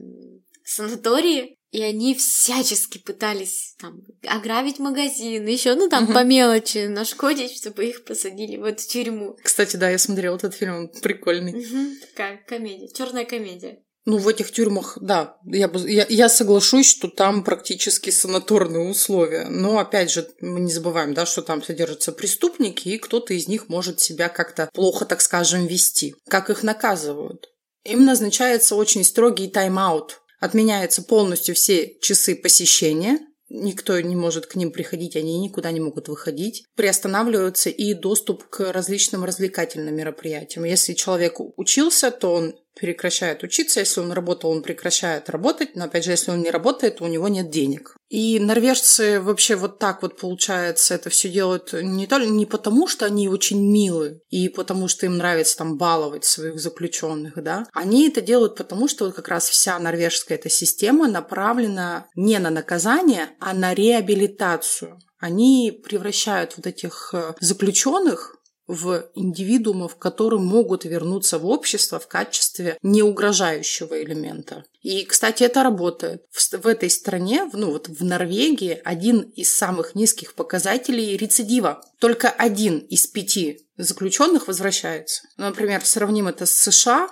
санатории, 0.65 1.57
и 1.71 1.83
они 1.83 2.15
всячески 2.15 2.99
пытались 2.99 3.75
там 3.79 4.03
ограбить 4.27 4.79
магазин, 4.79 5.47
еще, 5.47 5.75
ну 5.75 5.89
там 5.89 6.13
по 6.13 6.25
мелочи 6.25 6.87
нашкодить, 6.87 7.57
чтобы 7.57 7.87
их 7.87 8.05
посадили 8.05 8.57
в 8.57 8.65
эту 8.65 8.87
тюрьму. 8.87 9.37
Кстати, 9.43 9.77
да, 9.77 9.89
я 9.89 9.99
смотрела 9.99 10.37
этот 10.37 10.55
фильм, 10.55 10.77
он 10.77 10.89
прикольный. 10.89 11.65
Такая 12.11 12.41
комедия, 12.47 12.89
черная 12.93 13.25
комедия. 13.25 13.83
Ну, 14.07 14.17
в 14.17 14.27
этих 14.27 14.51
тюрьмах, 14.51 14.97
да, 15.01 15.37
я, 15.45 15.71
я, 15.75 16.07
я 16.09 16.29
соглашусь, 16.31 16.89
что 16.89 17.09
там 17.09 17.45
практически 17.45 18.09
санаторные 18.09 18.89
условия. 18.89 19.47
Но, 19.49 19.79
опять 19.79 20.11
же, 20.11 20.27
мы 20.41 20.61
не 20.61 20.73
забываем, 20.73 21.13
да, 21.13 21.27
что 21.27 21.43
там 21.43 21.63
содержатся 21.63 22.11
преступники, 22.11 22.89
и 22.89 22.99
кто-то 22.99 23.35
из 23.35 23.47
них 23.47 23.69
может 23.69 24.01
себя 24.01 24.31
как-то 24.31 24.71
плохо, 24.73 25.05
так 25.05 25.21
скажем, 25.21 25.67
вести. 25.67 26.15
Как 26.29 26.49
их 26.49 26.63
наказывают? 26.63 27.51
Им 27.85 28.07
назначается 28.07 28.75
очень 28.75 29.05
строгий 29.05 29.49
тайм-аут 29.49 30.20
Отменяются 30.41 31.03
полностью 31.03 31.55
все 31.55 31.99
часы 32.01 32.35
посещения, 32.35 33.19
никто 33.51 34.01
не 34.01 34.17
может 34.17 34.47
к 34.47 34.55
ним 34.55 34.73
приходить, 34.73 35.17
они 35.17 35.39
никуда 35.39 35.71
не 35.71 35.81
могут 35.81 36.09
выходить. 36.09 36.65
Приостанавливается 36.77 37.69
и 37.69 37.93
доступ 37.95 38.45
к 38.45 38.73
различным 38.73 39.25
развлекательным 39.25 39.95
мероприятиям. 39.95 40.65
Если 40.65 40.95
человек 40.95 41.41
учился, 41.59 42.11
то 42.11 42.33
он 42.33 42.55
прекращает 42.81 43.43
учиться, 43.43 43.81
если 43.81 44.01
он 44.01 44.13
работал, 44.13 44.51
он 44.51 44.63
прекращает 44.63 45.29
работать, 45.29 45.77
но 45.77 45.85
опять 45.85 46.05
же, 46.05 46.13
если 46.13 46.31
он 46.31 46.41
не 46.41 46.51
работает, 46.51 47.01
у 47.01 47.07
него 47.07 47.29
нет 47.29 47.51
денег. 47.51 47.97
И 48.09 48.41
норвежцы 48.41 49.21
вообще 49.21 49.55
вот 49.55 49.79
так 49.79 50.03
вот, 50.03 50.17
получается, 50.17 50.95
это 50.95 51.11
все 51.11 51.29
делают 51.29 51.73
не, 51.73 52.07
только, 52.07 52.27
не 52.27 52.47
потому, 52.47 52.89
что 52.89 53.07
они 53.07 53.29
очень 53.29 53.61
милы 53.71 54.21
и 54.31 54.49
потому, 54.49 54.89
что 54.89 55.07
им 55.07 55.19
нравится 55.19 55.59
там 55.59 55.77
баловать 55.77 56.25
своих 56.25 56.59
заключенных, 56.59 57.43
да. 57.43 57.67
Они 57.73 58.09
это 58.09 58.21
делают 58.21 58.57
потому, 58.57 58.89
что 58.89 59.05
вот 59.05 59.15
как 59.15 59.29
раз 59.29 59.49
вся 59.49 59.79
норвежская 59.79 60.39
эта 60.39 60.49
система 60.49 61.07
направлена 61.07 62.07
не 62.17 62.39
на 62.39 62.51
наказание, 62.51 63.29
а 63.39 63.53
на 63.53 63.75
реабилитацию. 63.75 64.99
Они 65.19 65.71
превращают 65.85 66.55
вот 66.57 66.67
этих 66.67 67.11
э, 67.13 67.35
заключенных 67.41 68.40
в 68.71 69.11
индивидуумов, 69.15 69.97
которые 69.97 70.41
могут 70.41 70.85
вернуться 70.85 71.39
в 71.39 71.47
общество 71.47 71.99
в 71.99 72.07
качестве 72.07 72.79
неугрожающего 72.83 74.01
элемента. 74.01 74.65
И, 74.81 75.05
кстати, 75.05 75.43
это 75.43 75.65
работает. 75.65 76.23
В, 76.31 76.59
в 76.59 76.67
этой 76.67 76.89
стране, 76.89 77.51
ну 77.53 77.73
вот 77.73 77.89
в 77.89 78.05
Норвегии, 78.05 78.81
один 78.85 79.21
из 79.21 79.53
самых 79.53 79.97
низких 79.97 80.35
показателей 80.35 81.17
рецидива. 81.17 81.83
Только 81.99 82.31
один 82.31 82.79
из 82.79 83.09
пяти 83.09 83.67
заключенных 83.77 84.47
возвращается. 84.47 85.25
Ну, 85.37 85.47
например, 85.47 85.85
сравним 85.85 86.29
это 86.29 86.47
с 86.47 86.53
США. 86.53 87.11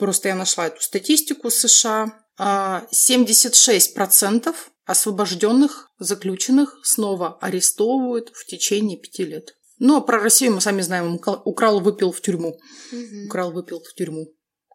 Просто 0.00 0.28
я 0.28 0.34
нашла 0.34 0.66
эту 0.66 0.82
статистику 0.82 1.50
США. 1.50 2.12
76% 2.38 4.48
а, 4.48 4.54
освобожденных 4.86 5.90
заключенных 5.98 6.80
снова 6.82 7.38
арестовывают 7.40 8.32
в 8.34 8.44
течение 8.46 8.98
пяти 8.98 9.24
лет. 9.24 9.54
Но 9.80 10.02
про 10.02 10.20
Россию 10.20 10.54
мы 10.54 10.60
сами 10.60 10.82
знаем, 10.82 11.18
украл, 11.44 11.80
выпил 11.80 12.12
в 12.12 12.20
тюрьму. 12.20 12.50
Угу. 12.92 13.26
Украл, 13.26 13.50
выпил 13.50 13.80
в 13.80 13.92
тюрьму, 13.94 14.26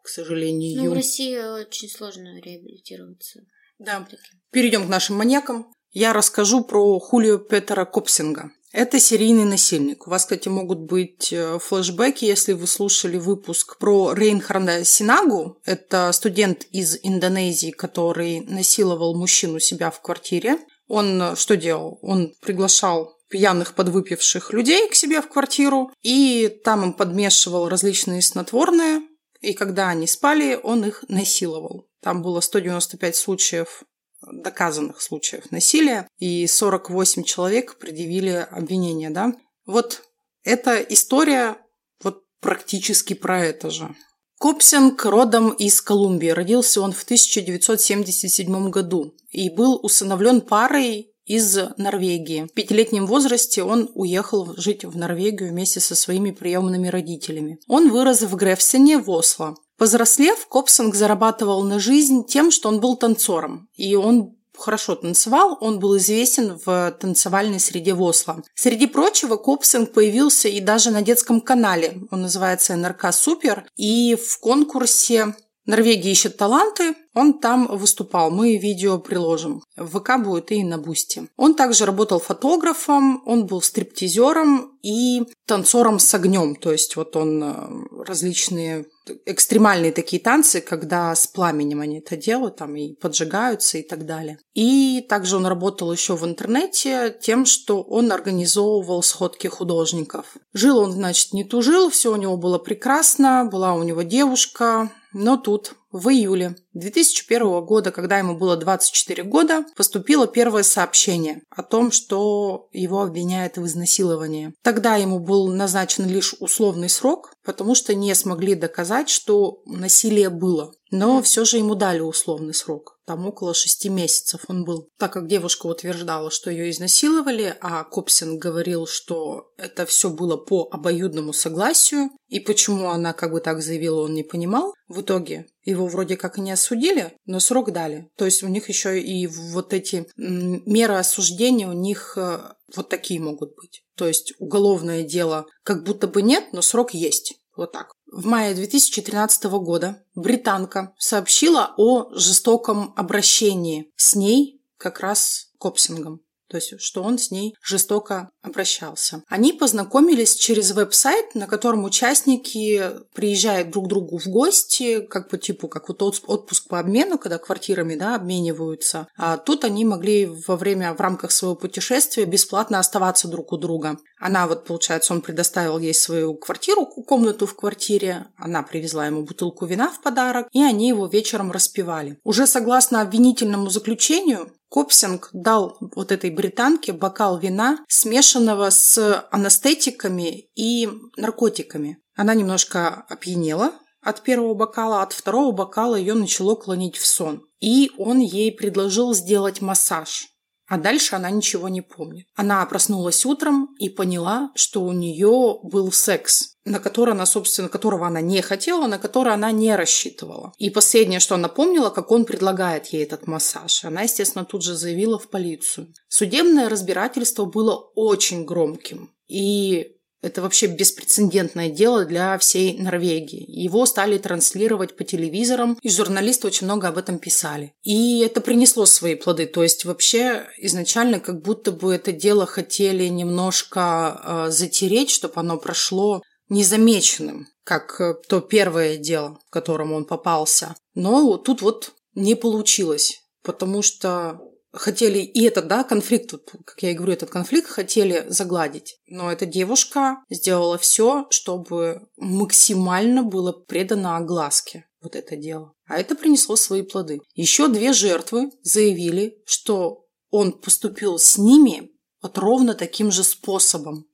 к 0.03 0.09
сожалению. 0.09 0.83
Ну, 0.83 0.89
в 0.89 0.93
России 0.93 1.37
очень 1.37 1.89
сложно 1.89 2.41
реабилитироваться. 2.41 3.41
Да. 3.77 4.07
Перейдем 4.51 4.87
к 4.87 4.89
нашим 4.89 5.15
маньякам. 5.15 5.71
Я 5.91 6.11
расскажу 6.11 6.63
про 6.63 6.99
Хулио 6.99 7.37
Петера 7.37 7.85
Копсинга. 7.85 8.51
Это 8.73 8.99
серийный 8.99 9.45
насильник. 9.45 10.05
У 10.05 10.09
вас, 10.09 10.23
кстати, 10.23 10.49
могут 10.49 10.79
быть 10.79 11.31
э, 11.31 11.59
флешбеки, 11.59 12.25
если 12.25 12.51
вы 12.51 12.67
слушали 12.67 13.17
выпуск 13.17 13.77
про 13.77 14.11
Рейнхарда 14.11 14.83
Синагу. 14.83 15.61
Это 15.63 16.11
студент 16.11 16.65
из 16.71 16.97
Индонезии, 17.01 17.71
который 17.71 18.41
насиловал 18.41 19.15
мужчину 19.15 19.59
себя 19.59 19.91
в 19.91 20.01
квартире. 20.01 20.57
Он 20.89 21.21
э, 21.21 21.35
что 21.37 21.55
делал? 21.55 21.99
Он 22.01 22.33
приглашал 22.41 23.14
пьяных 23.29 23.73
подвыпивших 23.73 24.53
людей 24.53 24.89
к 24.89 24.95
себе 24.95 25.21
в 25.21 25.29
квартиру, 25.29 25.91
и 26.01 26.47
там 26.63 26.83
им 26.83 26.93
подмешивал 26.93 27.69
различные 27.69 28.21
снотворные, 28.21 29.01
и 29.41 29.53
когда 29.53 29.89
они 29.89 30.07
спали, 30.07 30.59
он 30.61 30.85
их 30.85 31.03
насиловал. 31.07 31.87
Там 32.01 32.21
было 32.21 32.39
195 32.41 33.15
случаев 33.15 33.83
доказанных 34.31 35.01
случаев 35.01 35.51
насилия, 35.51 36.07
и 36.17 36.47
48 36.47 37.23
человек 37.23 37.77
предъявили 37.77 38.47
обвинения, 38.49 39.09
да. 39.09 39.33
Вот 39.65 40.03
эта 40.43 40.77
история 40.79 41.57
вот 42.01 42.23
практически 42.41 43.13
про 43.13 43.45
это 43.45 43.69
же. 43.69 43.95
Копсинг 44.39 45.05
родом 45.05 45.51
из 45.51 45.81
Колумбии. 45.81 46.27
Родился 46.27 46.81
он 46.81 46.91
в 46.91 47.03
1977 47.03 48.69
году 48.69 49.15
и 49.29 49.49
был 49.49 49.79
усыновлен 49.81 50.41
парой 50.41 51.14
из 51.25 51.57
Норвегии. 51.77 52.47
В 52.49 52.53
пятилетнем 52.53 53.07
возрасте 53.07 53.63
он 53.63 53.89
уехал 53.93 54.53
жить 54.57 54.85
в 54.85 54.97
Норвегию 54.97 55.49
вместе 55.49 55.79
со 55.79 55.95
своими 55.95 56.31
приемными 56.31 56.87
родителями. 56.87 57.59
Он 57.67 57.89
вырос 57.89 58.21
в 58.21 58.35
Грефсене 58.35 58.99
в 58.99 59.09
Осло. 59.09 59.55
Повзрослев, 59.77 60.47
Копсинг 60.47 60.95
зарабатывал 60.95 61.63
на 61.63 61.79
жизнь 61.79 62.25
тем, 62.25 62.51
что 62.51 62.69
он 62.69 62.79
был 62.79 62.95
танцором. 62.95 63.67
И 63.75 63.95
он 63.95 64.35
хорошо 64.57 64.95
танцевал, 64.95 65.57
он 65.59 65.79
был 65.79 65.97
известен 65.97 66.59
в 66.65 66.95
танцевальной 66.99 67.59
среде 67.59 67.93
Осло. 67.93 68.41
Среди 68.55 68.87
прочего, 68.87 69.35
Копсинг 69.35 69.91
появился 69.91 70.47
и 70.47 70.61
даже 70.61 70.91
на 70.91 71.01
детском 71.01 71.41
канале. 71.41 71.99
Он 72.11 72.21
называется 72.21 72.75
NRK 72.75 73.11
Super. 73.11 73.65
И 73.75 74.15
в 74.15 74.39
конкурсе 74.39 75.35
Норвегия 75.65 76.11
ищет 76.11 76.37
таланты, 76.37 76.95
он 77.15 77.39
там 77.39 77.67
выступал, 77.67 78.29
мы 78.29 78.57
видео 78.57 78.99
приложим. 78.99 79.63
В 79.77 79.99
ВК 79.99 80.21
будет 80.23 80.51
и 80.51 80.63
на 80.63 80.77
Boosty. 80.77 81.27
Он 81.37 81.55
также 81.55 81.85
работал 81.85 82.19
фотографом, 82.19 83.23
он 83.25 83.45
был 83.45 83.61
стриптизером 83.61 84.77
и 84.83 85.23
танцором 85.47 85.97
с 85.97 86.13
огнем. 86.13 86.55
То 86.55 86.71
есть 86.71 86.95
вот 86.95 87.15
он 87.15 87.43
э, 87.43 88.03
различные 88.05 88.85
экстремальные 89.25 89.91
такие 89.91 90.21
танцы, 90.21 90.61
когда 90.61 91.13
с 91.15 91.27
пламенем 91.27 91.81
они 91.81 91.99
это 91.99 92.17
делают, 92.17 92.57
там 92.57 92.75
и 92.75 92.95
поджигаются 92.95 93.77
и 93.77 93.83
так 93.83 94.05
далее. 94.05 94.39
И 94.53 95.05
также 95.07 95.37
он 95.37 95.45
работал 95.45 95.91
еще 95.91 96.15
в 96.15 96.25
интернете 96.25 97.15
тем, 97.21 97.45
что 97.45 97.81
он 97.81 98.11
организовывал 98.11 99.03
сходки 99.03 99.47
художников. 99.47 100.35
Жил 100.53 100.79
он, 100.79 100.91
значит, 100.91 101.33
не 101.33 101.43
тужил, 101.43 101.89
все 101.89 102.11
у 102.11 102.15
него 102.15 102.37
было 102.37 102.57
прекрасно, 102.57 103.47
была 103.49 103.73
у 103.73 103.83
него 103.83 104.01
девушка, 104.01 104.91
но 105.13 105.37
тут 105.37 105.75
в 105.95 106.09
июле 106.09 106.57
2001 106.73 107.63
года, 107.63 107.89
когда 107.89 108.17
ему 108.17 108.35
было 108.35 108.57
24 108.57 109.23
года, 109.23 109.63
поступило 109.77 110.27
первое 110.27 110.63
сообщение 110.63 111.41
о 111.49 111.63
том, 111.63 111.89
что 111.91 112.67
его 112.73 113.01
обвиняют 113.01 113.55
в 113.55 113.65
изнасиловании. 113.65 114.53
Тогда 114.61 114.97
ему 114.97 115.19
был 115.19 115.47
назначен 115.47 116.05
лишь 116.05 116.35
условный 116.41 116.89
срок, 116.89 117.31
потому 117.45 117.75
что 117.75 117.95
не 117.95 118.13
смогли 118.13 118.55
доказать, 118.55 119.07
что 119.07 119.61
насилие 119.65 120.29
было. 120.29 120.73
Но 120.91 121.21
все 121.21 121.45
же 121.45 121.57
ему 121.57 121.75
дали 121.75 121.99
условный 121.99 122.53
срок. 122.53 122.99
Там 123.05 123.27
около 123.27 123.53
шести 123.53 123.89
месяцев 123.89 124.41
он 124.47 124.65
был. 124.65 124.89
Так 124.97 125.13
как 125.13 125.27
девушка 125.27 125.67
утверждала, 125.67 126.31
что 126.31 126.49
ее 126.49 126.69
изнасиловали, 126.71 127.55
а 127.61 127.83
Копсин 127.83 128.39
говорил, 128.39 128.87
что 128.87 129.51
это 129.57 129.85
все 129.85 130.09
было 130.09 130.37
по 130.37 130.67
обоюдному 130.71 131.33
согласию, 131.33 132.09
и 132.27 132.39
почему 132.39 132.89
она 132.89 133.13
как 133.13 133.31
бы 133.31 133.41
так 133.41 133.61
заявила, 133.61 134.01
он 134.01 134.13
не 134.13 134.23
понимал. 134.23 134.73
В 134.87 135.01
итоге 135.01 135.47
его 135.63 135.87
вроде 135.87 136.17
как 136.17 136.37
не 136.37 136.51
осудили, 136.51 137.13
но 137.25 137.39
срок 137.39 137.71
дали. 137.71 138.09
То 138.17 138.25
есть 138.25 138.43
у 138.43 138.47
них 138.47 138.69
еще 138.69 138.99
и 138.99 139.27
вот 139.27 139.73
эти 139.73 140.07
меры 140.15 140.95
осуждения 140.95 141.67
у 141.67 141.73
них 141.73 142.13
э, 142.17 142.39
вот 142.75 142.89
такие 142.89 143.19
могут 143.19 143.55
быть. 143.55 143.83
То 143.95 144.07
есть 144.07 144.33
уголовное 144.39 145.03
дело 145.03 145.45
как 145.63 145.83
будто 145.83 146.07
бы 146.07 146.21
нет, 146.21 146.45
но 146.53 146.61
срок 146.61 146.93
есть. 146.93 147.35
Вот 147.55 147.71
так. 147.71 147.93
В 148.11 148.25
мае 148.25 148.53
2013 148.53 149.45
года 149.45 150.03
британка 150.13 150.93
сообщила 150.97 151.73
о 151.77 152.09
жестоком 152.13 152.93
обращении 152.95 153.91
с 153.95 154.15
ней 154.15 154.61
как 154.77 154.99
раз 154.99 155.51
копсингом 155.57 156.21
то 156.55 156.57
есть 156.57 156.79
что 156.79 157.03
он 157.03 157.17
с 157.17 157.31
ней 157.31 157.53
жестоко 157.61 158.29
обращался. 158.41 159.23
Они 159.27 159.51
познакомились 159.51 160.35
через 160.35 160.71
веб-сайт, 160.71 161.35
на 161.35 161.47
котором 161.47 161.83
участники 161.83 162.81
приезжают 163.13 163.71
друг 163.71 163.87
к 163.87 163.89
другу 163.89 164.19
в 164.19 164.27
гости, 164.27 165.01
как 165.01 165.27
по 165.27 165.37
типу, 165.37 165.67
как 165.67 165.89
вот 165.89 166.01
отпуск 166.01 166.69
по 166.69 166.79
обмену, 166.79 167.17
когда 167.17 167.39
квартирами 167.39 167.95
да, 167.95 168.15
обмениваются. 168.15 169.09
А 169.17 169.35
тут 169.35 169.65
они 169.65 169.83
могли 169.83 170.27
во 170.47 170.55
время, 170.55 170.93
в 170.93 171.01
рамках 171.01 171.31
своего 171.31 171.57
путешествия 171.57 172.23
бесплатно 172.23 172.79
оставаться 172.79 173.27
друг 173.27 173.51
у 173.51 173.57
друга. 173.57 173.97
Она 174.17 174.47
вот, 174.47 174.63
получается, 174.63 175.11
он 175.11 175.19
предоставил 175.21 175.77
ей 175.77 175.93
свою 175.93 176.35
квартиру, 176.35 176.85
комнату 176.85 177.47
в 177.47 177.55
квартире, 177.55 178.27
она 178.37 178.63
привезла 178.63 179.07
ему 179.07 179.23
бутылку 179.23 179.65
вина 179.65 179.89
в 179.89 180.01
подарок, 180.01 180.47
и 180.53 180.63
они 180.63 180.87
его 180.87 181.07
вечером 181.07 181.51
распивали. 181.51 182.17
Уже 182.23 182.47
согласно 182.47 183.01
обвинительному 183.01 183.69
заключению, 183.69 184.51
Копсинг 184.69 185.29
дал 185.33 185.77
вот 185.79 186.11
этой 186.11 186.31
британке 186.31 186.91
бокал 186.91 187.37
вина, 187.37 187.79
смешанного 187.87 188.69
с 188.69 189.25
анестетиками 189.31 190.49
и 190.55 190.89
наркотиками. 191.17 191.99
Она 192.15 192.33
немножко 192.33 193.05
опьянела 193.09 193.73
от 194.01 194.21
первого 194.21 194.53
бокала, 194.53 195.01
от 195.01 195.13
второго 195.13 195.51
бокала 195.51 195.95
ее 195.95 196.13
начало 196.13 196.55
клонить 196.55 196.97
в 196.97 197.05
сон. 197.05 197.45
И 197.59 197.91
он 197.97 198.19
ей 198.19 198.51
предложил 198.51 199.13
сделать 199.13 199.61
массаж. 199.61 200.27
А 200.67 200.77
дальше 200.77 201.15
она 201.15 201.29
ничего 201.29 201.69
не 201.69 201.81
помнит. 201.81 202.27
Она 202.35 202.65
проснулась 202.65 203.25
утром 203.25 203.75
и 203.77 203.89
поняла, 203.89 204.51
что 204.55 204.81
у 204.81 204.91
нее 204.91 205.59
был 205.63 205.91
секс, 205.91 206.55
на 206.65 206.79
который 206.79 207.13
она, 207.13 207.25
собственно, 207.25 207.69
которого 207.69 208.07
она 208.07 208.21
не 208.21 208.41
хотела, 208.41 208.87
на 208.87 208.97
который 208.97 209.33
она 209.33 209.51
не 209.51 209.75
рассчитывала. 209.75 210.53
И 210.57 210.69
последнее, 210.71 211.19
что 211.19 211.35
она 211.35 211.49
помнила, 211.49 211.91
как 211.91 212.11
он 212.11 212.25
предлагает 212.25 212.87
ей 212.87 213.03
этот 213.03 213.27
массаж. 213.27 213.85
Она, 213.85 214.03
естественно, 214.03 214.45
тут 214.45 214.63
же 214.63 214.75
заявила 214.75 215.19
в 215.19 215.29
полицию. 215.29 215.93
Судебное 216.07 216.67
разбирательство 216.67 217.45
было 217.45 217.75
очень 217.95 218.45
громким. 218.45 219.11
И 219.27 219.94
это 220.35 220.41
вообще 220.41 220.67
беспрецедентное 220.67 221.69
дело 221.69 222.03
для 222.03 222.37
всей 222.37 222.77
Норвегии. 222.77 223.45
Его 223.47 223.85
стали 223.85 224.17
транслировать 224.17 224.97
по 224.97 225.05
телевизорам, 225.05 225.79
и 225.81 225.89
журналисты 225.89 226.47
очень 226.47 226.65
много 226.65 226.89
об 226.89 226.97
этом 226.97 227.19
писали. 227.19 227.71
И 227.83 228.19
это 228.19 228.41
принесло 228.41 228.85
свои 228.85 229.15
плоды. 229.15 229.45
То 229.45 229.63
есть 229.63 229.85
вообще 229.85 230.45
изначально 230.57 231.21
как 231.21 231.41
будто 231.41 231.71
бы 231.71 231.95
это 231.95 232.11
дело 232.11 232.45
хотели 232.45 233.05
немножко 233.07 234.19
э, 234.21 234.51
затереть, 234.51 235.09
чтобы 235.09 235.35
оно 235.37 235.57
прошло 235.57 236.21
незамеченным, 236.49 237.47
как 237.63 238.01
э, 238.01 238.15
то 238.27 238.41
первое 238.41 238.97
дело, 238.97 239.39
в 239.47 239.51
котором 239.51 239.93
он 239.93 240.03
попался. 240.03 240.75
Но 240.95 241.37
тут 241.37 241.61
вот 241.61 241.93
не 242.13 242.35
получилось, 242.35 243.21
потому 243.41 243.81
что 243.81 244.41
хотели 244.75 245.19
и 245.19 245.43
этот, 245.43 245.67
да, 245.67 245.83
конфликт, 245.83 246.31
как 246.65 246.81
я 246.83 246.91
и 246.91 246.93
говорю, 246.93 247.13
этот 247.13 247.29
конфликт 247.29 247.67
хотели 247.67 248.25
загладить. 248.29 248.99
Но 249.07 249.31
эта 249.31 249.45
девушка 249.45 250.23
сделала 250.29 250.77
все, 250.77 251.27
чтобы 251.29 252.07
максимально 252.17 253.23
было 253.23 253.51
предано 253.51 254.17
огласке 254.17 254.85
вот 255.01 255.15
это 255.15 255.35
дело. 255.35 255.73
А 255.87 255.97
это 255.99 256.15
принесло 256.15 256.55
свои 256.55 256.81
плоды. 256.81 257.21
Еще 257.33 257.67
две 257.67 257.93
жертвы 257.93 258.51
заявили, 258.63 259.37
что 259.45 260.05
он 260.31 260.51
поступил 260.51 261.19
с 261.19 261.37
ними 261.37 261.91
вот 262.21 262.37
ровно 262.37 262.73
таким 262.73 263.11
же 263.11 263.23
способом 263.23 264.07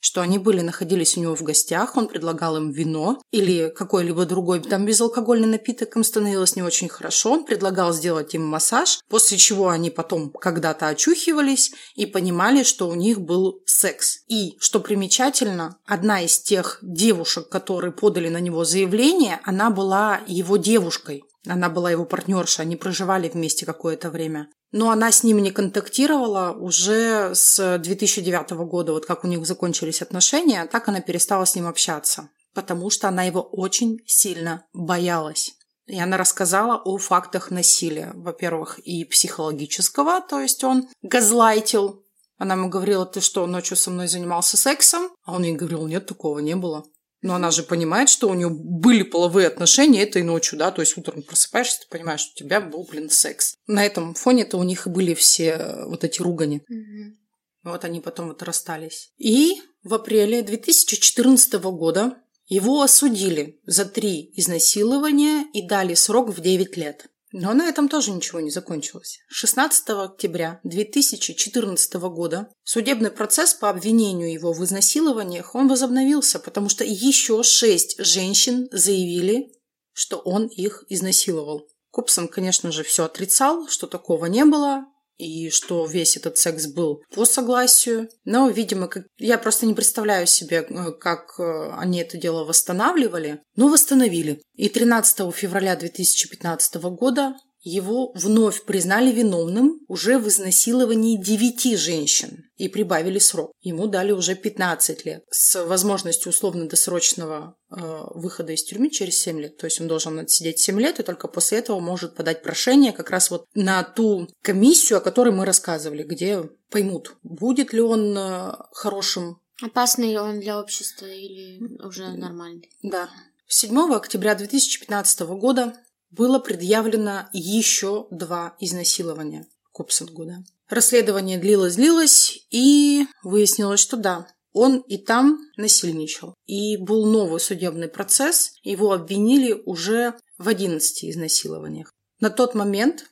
что 0.00 0.20
они 0.20 0.38
были, 0.38 0.60
находились 0.60 1.16
у 1.16 1.20
него 1.20 1.36
в 1.36 1.42
гостях, 1.42 1.96
он 1.96 2.08
предлагал 2.08 2.56
им 2.56 2.70
вино 2.70 3.20
или 3.30 3.68
какой-либо 3.68 4.26
другой 4.26 4.60
там 4.60 4.86
безалкогольный 4.86 5.46
напиток, 5.46 5.96
им 5.96 6.04
становилось 6.04 6.56
не 6.56 6.62
очень 6.62 6.88
хорошо, 6.88 7.32
он 7.32 7.44
предлагал 7.44 7.92
сделать 7.92 8.34
им 8.34 8.46
массаж, 8.46 9.00
после 9.08 9.38
чего 9.38 9.68
они 9.68 9.90
потом 9.90 10.30
когда-то 10.30 10.88
очухивались 10.88 11.72
и 11.94 12.06
понимали, 12.06 12.62
что 12.62 12.88
у 12.88 12.94
них 12.94 13.20
был 13.20 13.60
секс. 13.66 14.20
И, 14.28 14.56
что 14.58 14.80
примечательно, 14.80 15.76
одна 15.86 16.22
из 16.22 16.38
тех 16.38 16.78
девушек, 16.82 17.48
которые 17.48 17.92
подали 17.92 18.28
на 18.28 18.40
него 18.40 18.64
заявление, 18.64 19.40
она 19.44 19.70
была 19.70 20.20
его 20.26 20.56
девушкой. 20.56 21.24
Она 21.46 21.70
была 21.70 21.90
его 21.90 22.04
партнерша, 22.04 22.62
они 22.62 22.76
проживали 22.76 23.28
вместе 23.28 23.64
какое-то 23.64 24.10
время. 24.10 24.48
Но 24.72 24.90
она 24.90 25.10
с 25.10 25.24
ними 25.24 25.40
не 25.40 25.50
контактировала 25.50 26.52
уже 26.52 27.34
с 27.34 27.78
2009 27.78 28.50
года, 28.50 28.92
вот 28.92 29.06
как 29.06 29.24
у 29.24 29.26
них 29.26 29.44
закончились 29.46 30.02
отношения, 30.02 30.64
так 30.66 30.88
она 30.88 31.00
перестала 31.00 31.44
с 31.44 31.56
ним 31.56 31.66
общаться, 31.66 32.28
потому 32.54 32.90
что 32.90 33.08
она 33.08 33.24
его 33.24 33.40
очень 33.42 33.98
сильно 34.06 34.64
боялась. 34.72 35.54
И 35.86 35.98
она 35.98 36.16
рассказала 36.16 36.76
о 36.76 36.98
фактах 36.98 37.50
насилия, 37.50 38.12
во-первых, 38.14 38.78
и 38.78 39.04
психологического, 39.04 40.20
то 40.20 40.40
есть 40.40 40.62
он 40.62 40.88
газлайтил. 41.02 42.04
Она 42.38 42.54
ему 42.54 42.68
говорила, 42.68 43.04
ты 43.04 43.20
что, 43.20 43.46
ночью 43.46 43.76
со 43.76 43.90
мной 43.90 44.06
занимался 44.06 44.56
сексом? 44.56 45.10
А 45.24 45.34
он 45.34 45.42
ей 45.42 45.54
говорил, 45.54 45.86
нет, 45.88 46.06
такого 46.06 46.38
не 46.38 46.54
было. 46.54 46.84
Но 47.22 47.34
она 47.34 47.50
же 47.50 47.62
понимает, 47.62 48.08
что 48.08 48.28
у 48.28 48.34
нее 48.34 48.48
были 48.48 49.02
половые 49.02 49.46
отношения 49.46 50.02
этой 50.02 50.22
ночью, 50.22 50.58
да, 50.58 50.70
то 50.70 50.80
есть 50.80 50.96
утром 50.96 51.22
просыпаешься, 51.22 51.80
ты 51.80 51.88
понимаешь, 51.88 52.20
что 52.20 52.32
у 52.34 52.38
тебя 52.38 52.60
был, 52.60 52.84
блин, 52.84 53.10
секс. 53.10 53.56
На 53.66 53.84
этом 53.84 54.14
фоне-то 54.14 54.56
у 54.56 54.62
них 54.62 54.86
и 54.86 54.90
были 54.90 55.14
все 55.14 55.50
э, 55.50 55.84
вот 55.84 56.02
эти 56.02 56.22
ругани. 56.22 56.62
Угу. 56.68 57.16
Вот 57.64 57.84
они 57.84 58.00
потом 58.00 58.28
вот 58.28 58.42
расстались. 58.42 59.12
И 59.18 59.60
в 59.82 59.92
апреле 59.92 60.42
2014 60.42 61.52
года 61.54 62.16
его 62.46 62.82
осудили 62.82 63.60
за 63.64 63.84
три 63.84 64.32
изнасилования 64.34 65.44
и 65.52 65.66
дали 65.66 65.94
срок 65.94 66.30
в 66.30 66.40
9 66.40 66.76
лет. 66.76 67.06
Но 67.32 67.54
на 67.54 67.68
этом 67.68 67.88
тоже 67.88 68.10
ничего 68.10 68.40
не 68.40 68.50
закончилось. 68.50 69.18
16 69.28 69.90
октября 69.90 70.60
2014 70.64 71.94
года 71.94 72.52
судебный 72.64 73.10
процесс 73.10 73.54
по 73.54 73.70
обвинению 73.70 74.32
его 74.32 74.52
в 74.52 74.64
изнасилованиях 74.64 75.54
он 75.54 75.68
возобновился, 75.68 76.40
потому 76.40 76.68
что 76.68 76.84
еще 76.84 77.42
шесть 77.44 78.04
женщин 78.04 78.68
заявили, 78.72 79.52
что 79.92 80.18
он 80.18 80.46
их 80.46 80.84
изнасиловал. 80.88 81.68
Купсон, 81.90 82.28
конечно 82.28 82.72
же, 82.72 82.82
все 82.82 83.04
отрицал, 83.04 83.68
что 83.68 83.86
такого 83.86 84.26
не 84.26 84.44
было, 84.44 84.86
и 85.20 85.50
что 85.50 85.86
весь 85.86 86.16
этот 86.16 86.38
секс 86.38 86.66
был 86.66 87.02
по 87.14 87.24
согласию. 87.24 88.08
Но, 88.24 88.48
видимо, 88.48 88.88
как... 88.88 89.04
я 89.18 89.38
просто 89.38 89.66
не 89.66 89.74
представляю 89.74 90.26
себе, 90.26 90.66
э, 90.68 90.92
как 90.92 91.38
э, 91.38 91.70
они 91.76 92.00
это 92.00 92.16
дело 92.16 92.44
восстанавливали. 92.44 93.40
Но 93.56 93.68
восстановили. 93.68 94.40
И 94.54 94.68
13 94.68 95.34
февраля 95.34 95.76
2015 95.76 96.76
года 96.76 97.34
его 97.62 98.12
вновь 98.14 98.64
признали 98.64 99.12
виновным 99.12 99.80
уже 99.86 100.18
в 100.18 100.28
изнасиловании 100.28 101.22
девяти 101.22 101.76
женщин 101.76 102.44
и 102.56 102.68
прибавили 102.68 103.18
срок. 103.18 103.52
Ему 103.60 103.86
дали 103.86 104.12
уже 104.12 104.34
15 104.34 105.04
лет 105.04 105.24
с 105.30 105.64
возможностью 105.64 106.30
условно-досрочного 106.30 107.56
э, 107.70 107.76
выхода 108.14 108.52
из 108.52 108.64
тюрьмы 108.64 108.90
через 108.90 109.18
7 109.18 109.40
лет. 109.40 109.56
То 109.58 109.66
есть 109.66 109.80
он 109.80 109.88
должен 109.88 110.18
отсидеть 110.18 110.58
7 110.58 110.80
лет 110.80 111.00
и 111.00 111.02
только 111.02 111.28
после 111.28 111.58
этого 111.58 111.80
может 111.80 112.14
подать 112.14 112.42
прошение 112.42 112.92
как 112.92 113.10
раз 113.10 113.30
вот 113.30 113.44
на 113.54 113.82
ту 113.82 114.28
комиссию, 114.42 114.98
о 114.98 115.02
которой 115.02 115.32
мы 115.32 115.44
рассказывали, 115.44 116.02
где 116.02 116.42
поймут, 116.70 117.16
будет 117.22 117.72
ли 117.72 117.80
он 117.80 118.16
э, 118.16 118.52
хорошим. 118.72 119.40
Опасный 119.62 120.16
он 120.16 120.40
для 120.40 120.58
общества 120.58 121.04
или 121.04 121.60
уже 121.84 122.08
нормальный? 122.12 122.70
Да. 122.82 123.10
7 123.48 123.92
октября 123.92 124.34
2015 124.34 125.20
года 125.20 125.74
было 126.10 126.38
предъявлено 126.38 127.28
еще 127.32 128.06
два 128.10 128.56
изнасилования 128.60 129.46
Копсингу. 129.72 130.24
Да. 130.24 130.38
Расследование 130.68 131.38
длилось-длилось, 131.38 132.46
и 132.50 133.06
выяснилось, 133.22 133.80
что 133.80 133.96
да, 133.96 134.28
он 134.52 134.78
и 134.78 134.98
там 134.98 135.38
насильничал. 135.56 136.34
И 136.46 136.76
был 136.76 137.06
новый 137.06 137.40
судебный 137.40 137.88
процесс, 137.88 138.52
его 138.62 138.92
обвинили 138.92 139.52
уже 139.66 140.14
в 140.38 140.48
11 140.48 141.04
изнасилованиях. 141.04 141.92
На 142.20 142.30
тот 142.30 142.54
момент, 142.54 143.06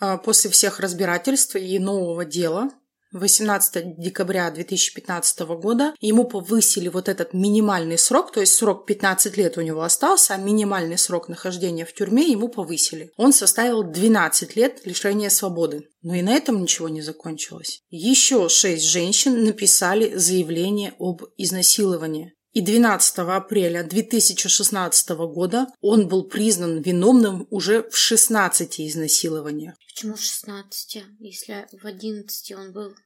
а, 0.00 0.16
после 0.18 0.50
всех 0.50 0.80
разбирательств 0.80 1.56
и 1.56 1.78
нового 1.78 2.24
дела, 2.24 2.70
18 3.12 3.98
декабря 3.98 4.50
2015 4.50 5.40
года 5.40 5.94
ему 6.00 6.24
повысили 6.24 6.88
вот 6.88 7.08
этот 7.08 7.32
минимальный 7.32 7.98
срок, 7.98 8.32
то 8.32 8.40
есть 8.40 8.54
срок 8.54 8.86
15 8.86 9.36
лет 9.36 9.56
у 9.56 9.62
него 9.62 9.82
остался, 9.82 10.34
а 10.34 10.36
минимальный 10.36 10.98
срок 10.98 11.28
нахождения 11.28 11.84
в 11.84 11.94
тюрьме 11.94 12.30
ему 12.30 12.48
повысили. 12.48 13.10
Он 13.16 13.32
составил 13.32 13.82
12 13.82 14.56
лет 14.56 14.80
лишения 14.84 15.30
свободы. 15.30 15.88
Но 16.02 16.14
и 16.14 16.22
на 16.22 16.30
этом 16.30 16.62
ничего 16.62 16.88
не 16.88 17.02
закончилось. 17.02 17.82
Еще 17.90 18.48
шесть 18.48 18.84
женщин 18.84 19.44
написали 19.44 20.16
заявление 20.16 20.94
об 20.98 21.24
изнасиловании. 21.36 22.34
И 22.58 22.60
12 22.60 23.18
апреля 23.18 23.84
2016 23.84 25.10
года 25.10 25.68
он 25.80 26.08
был 26.08 26.24
признан 26.24 26.82
виновным 26.82 27.46
уже 27.50 27.88
в 27.88 27.96
16 27.96 28.80
изнасилованиях. 28.80 29.76
Почему 29.94 30.16
в 30.16 30.20
16, 30.20 31.04
если 31.20 31.68
в 31.70 31.86
11 31.86 32.52
он 32.56 32.72
был 32.72 32.96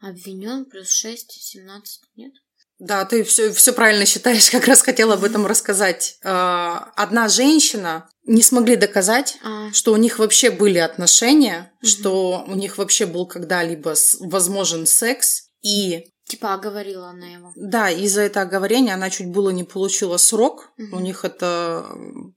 обвинен, 0.00 0.64
плюс 0.64 0.90
6, 0.90 1.30
17, 1.30 2.00
нет? 2.16 2.32
Да, 2.80 3.04
ты 3.04 3.22
все, 3.22 3.52
все 3.52 3.72
правильно 3.72 4.06
считаешь, 4.06 4.50
как 4.50 4.66
раз 4.66 4.82
хотела 4.82 5.14
об 5.14 5.22
этом 5.22 5.46
рассказать. 5.46 6.16
А, 6.24 6.90
одна 6.96 7.28
женщина 7.28 8.10
не 8.24 8.42
смогли 8.42 8.74
доказать, 8.74 9.38
а. 9.44 9.70
что 9.72 9.92
у 9.92 9.98
них 9.98 10.18
вообще 10.18 10.50
были 10.50 10.78
отношения, 10.78 11.72
угу. 11.80 11.88
что 11.88 12.44
у 12.48 12.56
них 12.56 12.76
вообще 12.76 13.06
был 13.06 13.24
когда-либо 13.24 13.94
возможен 14.18 14.84
секс, 14.84 15.50
и 15.62 16.06
Типа 16.30 16.54
оговорила 16.54 17.08
она 17.08 17.26
его. 17.26 17.52
Да, 17.56 17.90
из-за 17.90 18.22
этого 18.22 18.46
оговорения 18.46 18.94
она 18.94 19.10
чуть 19.10 19.28
было 19.28 19.50
не 19.50 19.64
получила 19.64 20.16
срок. 20.16 20.70
Угу. 20.78 20.96
У 20.96 21.00
них 21.00 21.24
это 21.24 21.84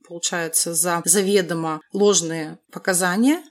получается 0.07 0.73
за 0.73 1.01
заведомо 1.05 1.79
ложные 1.93 2.57
показания 2.71 3.43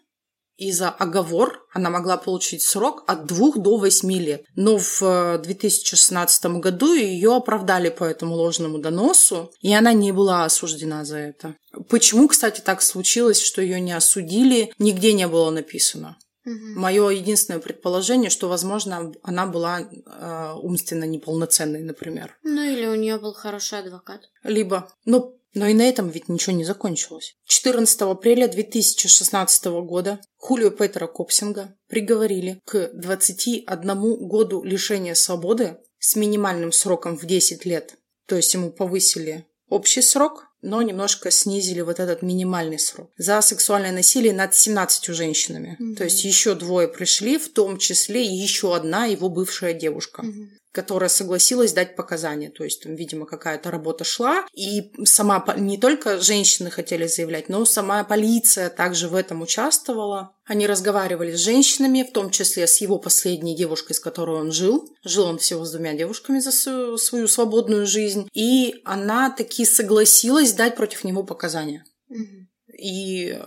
и 0.57 0.70
за 0.70 0.90
оговор 0.90 1.66
она 1.72 1.90
могла 1.90 2.16
получить 2.16 2.62
срок 2.62 3.05
от 3.07 3.26
2 3.26 3.53
до 3.57 3.78
8 3.78 4.12
лет. 4.12 4.45
Но 4.55 4.78
в 4.78 5.38
2016 5.38 6.45
э, 6.45 6.49
году 6.59 6.95
ее 6.95 7.34
оправдали 7.34 7.88
по 7.88 8.05
этому 8.05 8.34
ложному 8.34 8.78
доносу, 8.78 9.51
и 9.61 9.72
она 9.72 9.93
не 9.93 10.12
была 10.12 10.45
осуждена 10.45 11.05
за 11.05 11.18
это. 11.18 11.55
Почему, 11.88 12.28
кстати, 12.28 12.61
так 12.61 12.82
случилось, 12.82 13.40
что 13.40 13.62
ее 13.62 13.80
не 13.80 13.93
осудили, 13.93 14.72
нигде 14.78 15.14
не 15.14 15.26
было 15.26 15.51
написано. 15.51 16.16
Угу. 16.45 16.80
Мое 16.80 17.09
единственное 17.11 17.61
предположение, 17.61 18.30
что, 18.30 18.49
возможно, 18.49 19.12
она 19.22 19.47
была 19.47 19.80
э, 19.80 20.53
умственно 20.61 21.05
неполноценной, 21.05 21.82
например. 21.82 22.36
Ну 22.43 22.62
или 22.62 22.86
у 22.86 22.95
нее 22.95 23.18
был 23.18 23.32
хороший 23.32 23.78
адвокат. 23.78 24.22
Либо, 24.43 24.93
ну, 25.05 25.38
но 25.55 25.66
и 25.66 25.74
на 25.74 25.82
этом 25.82 26.09
ведь 26.09 26.28
ничего 26.28 26.57
не 26.57 26.64
закончилось. 26.64 27.36
14 27.47 28.03
апреля 28.03 28.49
2016 28.49 29.64
года 29.84 30.20
Хулио 30.36 30.70
Петера 30.70 31.07
Копсинга 31.07 31.76
приговорили 31.88 32.61
к 32.64 32.90
21 32.95 34.26
году 34.26 34.62
лишения 34.64 35.14
свободы 35.14 35.78
с 35.99 36.16
минимальным 36.16 36.72
сроком 36.72 37.16
в 37.16 37.26
10 37.26 37.64
лет. 37.66 37.97
То 38.26 38.36
есть 38.36 38.55
ему 38.55 38.72
повысили 38.72 39.47
общий 39.68 40.03
срок, 40.03 40.47
но 40.62 40.80
немножко 40.80 41.30
снизили 41.30 41.80
вот 41.80 42.00
этот 42.00 42.22
минимальный 42.22 42.78
срок. 42.78 43.10
За 43.16 43.40
сексуальное 43.42 43.92
насилие 43.92 44.32
над 44.32 44.54
17 44.54 45.06
женщинами. 45.14 45.76
Mm-hmm. 45.78 45.96
То 45.96 46.04
есть 46.04 46.24
еще 46.24 46.54
двое 46.54 46.88
пришли, 46.88 47.36
в 47.36 47.52
том 47.52 47.78
числе 47.78 48.24
еще 48.24 48.74
одна 48.74 49.06
его 49.06 49.28
бывшая 49.28 49.74
девушка. 49.74 50.22
Mm-hmm 50.22 50.61
которая 50.72 51.10
согласилась 51.10 51.72
дать 51.72 51.94
показания. 51.96 52.50
То 52.50 52.64
есть, 52.64 52.82
там, 52.82 52.94
видимо, 52.94 53.26
какая-то 53.26 53.70
работа 53.70 54.04
шла. 54.04 54.46
И 54.54 54.92
сама 55.04 55.44
не 55.56 55.78
только 55.78 56.18
женщины 56.18 56.70
хотели 56.70 57.06
заявлять, 57.06 57.48
но 57.48 57.64
сама 57.64 58.02
полиция 58.04 58.70
также 58.70 59.08
в 59.08 59.14
этом 59.14 59.42
участвовала. 59.42 60.34
Они 60.44 60.66
разговаривали 60.66 61.32
с 61.32 61.40
женщинами, 61.40 62.02
в 62.02 62.12
том 62.12 62.30
числе 62.30 62.66
с 62.66 62.78
его 62.78 62.98
последней 62.98 63.54
девушкой, 63.54 63.92
с 63.92 64.00
которой 64.00 64.40
он 64.40 64.50
жил. 64.50 64.88
Жил 65.04 65.26
он 65.26 65.38
всего 65.38 65.64
с 65.64 65.70
двумя 65.70 65.92
девушками 65.92 66.40
за 66.40 66.50
свою, 66.50 66.96
свою 66.96 67.28
свободную 67.28 67.86
жизнь. 67.86 68.28
И 68.32 68.80
она 68.84 69.30
таки 69.30 69.64
согласилась 69.64 70.54
дать 70.54 70.74
против 70.74 71.04
него 71.04 71.22
показания. 71.22 71.84
Угу. 72.08 72.48
И 72.78 73.38
э, 73.38 73.40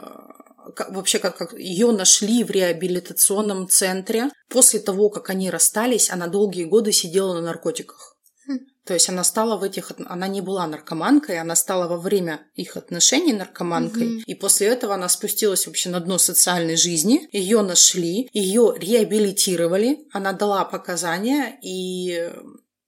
как, 0.76 0.92
вообще 0.92 1.20
как, 1.20 1.38
как 1.38 1.54
ее 1.54 1.92
нашли 1.92 2.44
в 2.44 2.52
реабилитационном 2.52 3.68
центре. 3.68 4.30
После 4.50 4.80
того, 4.80 5.10
как 5.10 5.30
они 5.30 5.50
расстались, 5.50 6.10
она 6.10 6.28
долгие 6.28 6.66
годы 6.66 6.92
сидела 6.92 7.34
на 7.34 7.42
наркотиках. 7.42 8.18
Хм. 8.48 8.60
То 8.86 8.94
есть 8.94 9.10
она 9.10 9.24
стала 9.24 9.58
в 9.58 9.64
этих... 9.64 9.92
Она 10.06 10.28
не 10.28 10.42
была 10.42 10.68
наркоманкой, 10.68 11.40
она 11.40 11.56
стала 11.56 11.88
во 11.88 11.98
время 11.98 12.42
их 12.54 12.78
отношений 12.78 13.34
наркоманкой. 13.34 14.08
Угу. 14.08 14.24
И 14.26 14.36
после 14.36 14.68
этого 14.68 14.94
она 14.94 15.10
спустилась 15.10 15.66
вообще 15.68 15.90
на 15.90 16.00
дно 16.00 16.18
социальной 16.18 16.76
жизни. 16.76 17.28
Ее 17.32 17.62
нашли, 17.62 18.30
ее 18.34 18.74
реабилитировали, 18.78 20.08
она 20.12 20.34
дала 20.34 20.64
показания, 20.66 21.58
и 21.64 22.32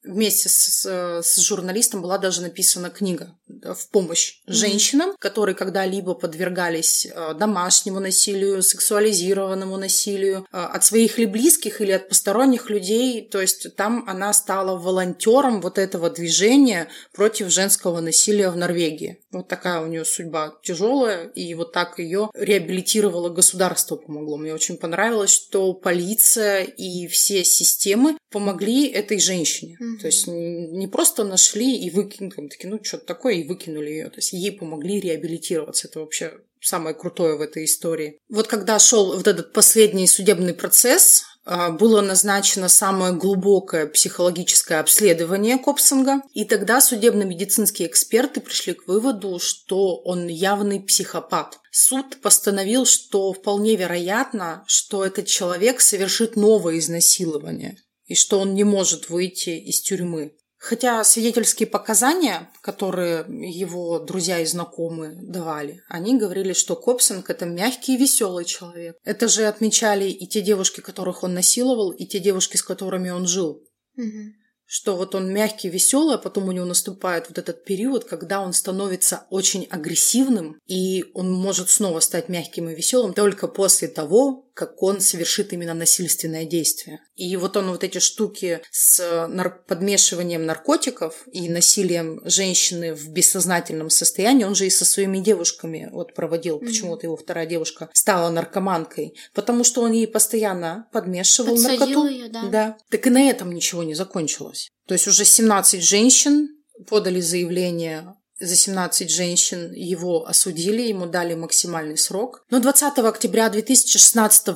вместе 0.04 0.50
с, 0.50 0.86
с 0.86 1.38
журналистом 1.38 2.02
была 2.02 2.18
даже 2.18 2.42
написана 2.42 2.90
книга 2.90 3.36
в 3.48 3.90
помощь 3.92 4.42
женщинам, 4.46 5.16
которые 5.20 5.56
когда-либо 5.56 6.14
подвергались 6.14 7.06
э, 7.06 7.34
домашнему 7.34 8.00
насилию, 8.00 8.62
сексуализированному 8.62 9.78
насилию 9.78 10.46
э, 10.52 10.58
от 10.58 10.84
своих 10.84 11.18
ли 11.18 11.26
близких 11.26 11.82
или 11.82 11.92
от 11.92 12.10
посторонних 12.10 12.70
людей. 12.70 13.28
То 13.28 13.42
есть 13.42 13.76
там 13.76 14.04
она 14.08 14.34
стала 14.34 14.78
волонтером 14.78 15.62
вот 15.62 15.78
этого 15.78 16.10
движения 16.10 16.90
против 17.14 17.50
женского 17.50 18.02
насилия 18.02 18.50
в 18.50 18.58
Норвегии. 18.58 19.20
Вот 19.32 19.48
такая 19.48 19.82
у 19.82 19.88
нее 19.88 20.06
судьба 20.06 20.56
тяжелая, 20.64 21.28
и 21.28 21.54
вот 21.54 21.72
так 21.72 22.00
ее 22.00 22.30
реабилитировало 22.34 23.30
государство, 23.30 23.96
помогло. 23.96 24.38
Мне 24.38 24.54
очень 24.54 24.78
понравилось, 24.78 25.32
что 25.32 25.74
полиция 25.74 26.64
и 26.64 27.08
все 27.08 27.44
системы 27.44 28.18
помогли 28.32 28.88
этой 28.88 29.20
женщине. 29.20 29.78
Mm-hmm. 29.82 30.00
То 30.00 30.08
есть 30.08 30.28
не 30.28 30.88
просто 30.88 31.24
нашли 31.24 31.78
и 31.78 31.90
выкинули, 31.90 32.50
такие, 32.50 32.70
ну, 32.70 32.80
что-то 32.84 33.06
такое, 33.06 33.37
и 33.42 33.48
выкинули 33.48 33.90
ее. 33.90 34.10
То 34.10 34.18
есть 34.18 34.34
ей 34.34 34.52
помогли 34.52 35.00
реабилитироваться. 35.00 35.88
Это 35.88 36.00
вообще 36.00 36.34
самое 36.62 36.96
крутое 36.96 37.38
в 37.38 37.42
этой 37.42 37.66
истории. 37.66 38.20
Вот 38.30 38.48
когда 38.48 38.80
шел 38.80 39.16
вот 39.16 39.28
этот 39.28 39.54
последний 39.54 40.08
судебный 40.08 40.54
процесс, 40.54 41.24
а, 41.50 41.72
было 41.72 42.02
назначено 42.02 42.68
самое 42.68 43.14
глубокое 43.14 43.88
психологическое 43.88 44.80
обследование 44.80 45.58
Копсинга, 45.58 46.22
и 46.34 46.44
тогда 46.44 46.82
судебно-медицинские 46.82 47.88
эксперты 47.88 48.42
пришли 48.42 48.74
к 48.74 48.86
выводу, 48.86 49.40
что 49.40 49.96
он 49.96 50.28
явный 50.28 50.82
психопат. 50.82 51.58
Суд 51.72 52.18
постановил, 52.22 52.86
что 52.86 53.32
вполне 53.32 53.78
вероятно, 53.78 54.66
что 54.68 55.06
этот 55.06 55.28
человек 55.28 55.80
совершит 55.80 56.36
новое 56.36 56.80
изнасилование 56.80 57.78
и 58.08 58.16
что 58.16 58.40
он 58.40 58.54
не 58.54 58.66
может 58.66 59.10
выйти 59.10 59.52
из 59.52 59.80
тюрьмы. 59.82 60.34
Хотя 60.68 61.02
свидетельские 61.06 61.66
показания, 61.66 62.52
которые 62.60 63.26
его 63.30 64.00
друзья 64.00 64.40
и 64.40 64.46
знакомые 64.46 65.16
давали, 65.16 65.82
они 65.88 66.20
говорили, 66.20 66.52
что 66.52 66.76
Копсинг– 66.76 67.30
это 67.30 67.46
мягкий 67.46 67.96
и 67.96 67.98
веселый 67.98 68.44
человек. 68.44 68.98
Это 69.06 69.30
же 69.30 69.46
отмечали 69.46 70.10
и 70.10 70.28
те 70.28 70.42
девушки, 70.42 70.82
которых 70.82 71.24
он 71.24 71.34
насиловал, 71.34 71.92
и 71.92 72.06
те 72.06 72.20
девушки, 72.20 72.58
с 72.58 72.64
которыми 72.64 73.10
он 73.10 73.28
жил. 73.28 73.64
Угу 73.96 74.34
что 74.70 74.98
вот 74.98 75.16
он 75.16 75.32
мягкий, 75.32 75.70
веселый, 75.70 76.16
а 76.16 76.18
потом 76.18 76.50
у 76.50 76.52
него 76.52 76.66
наступает 76.66 77.30
вот 77.30 77.38
этот 77.38 77.64
период, 77.64 78.04
когда 78.04 78.42
он 78.42 78.52
становится 78.52 79.26
очень 79.30 79.66
агрессивным, 79.70 80.60
и 80.68 81.06
он 81.14 81.32
может 81.32 81.70
снова 81.70 82.02
стать 82.02 82.28
мягким 82.28 82.70
и 82.70 82.76
веселым 82.76 83.14
только 83.14 83.48
после 83.48 83.88
того, 83.88 84.47
как 84.58 84.82
он 84.82 85.02
совершит 85.02 85.54
именно 85.54 85.76
насильственное 85.76 86.44
действие. 86.44 87.00
И 87.16 87.38
вот 87.38 87.56
он 87.58 87.70
вот 87.70 87.84
эти 87.84 88.00
штуки 88.00 88.60
с 88.72 89.28
нар- 89.30 89.64
подмешиванием 89.68 90.48
наркотиков 90.48 91.28
и 91.32 91.48
насилием 91.48 92.22
женщины 92.26 92.96
в 92.96 93.08
бессознательном 93.10 93.92
состоянии, 93.92 94.46
он 94.46 94.56
же 94.56 94.66
и 94.66 94.72
со 94.72 94.84
своими 94.84 95.20
девушками 95.20 95.90
вот 95.92 96.16
проводил. 96.16 96.58
Mm-hmm. 96.58 96.66
Почему-то 96.66 97.06
его 97.06 97.16
вторая 97.16 97.46
девушка 97.46 97.90
стала 97.94 98.32
наркоманкой, 98.32 99.16
потому 99.36 99.64
что 99.64 99.84
он 99.84 99.92
ей 99.92 100.08
постоянно 100.08 100.88
подмешивал 100.92 101.54
Подсадил 101.54 101.80
наркоту. 101.80 102.08
Ее, 102.08 102.28
да. 102.30 102.44
да. 102.48 102.78
Так 102.90 103.06
и 103.06 103.12
на 103.12 103.30
этом 103.30 103.52
ничего 103.52 103.84
не 103.84 103.94
закончилось. 103.94 104.72
То 104.88 104.96
есть 104.96 105.08
уже 105.08 105.24
17 105.24 105.84
женщин 105.84 106.50
подали 106.90 107.22
заявление 107.22 108.16
за 108.40 108.56
17 108.56 109.10
женщин 109.10 109.72
его 109.74 110.26
осудили, 110.28 110.82
ему 110.82 111.06
дали 111.06 111.34
максимальный 111.34 111.98
срок. 111.98 112.46
Но 112.50 112.60
20 112.60 113.00
октября 113.00 113.50
2016 113.50 114.48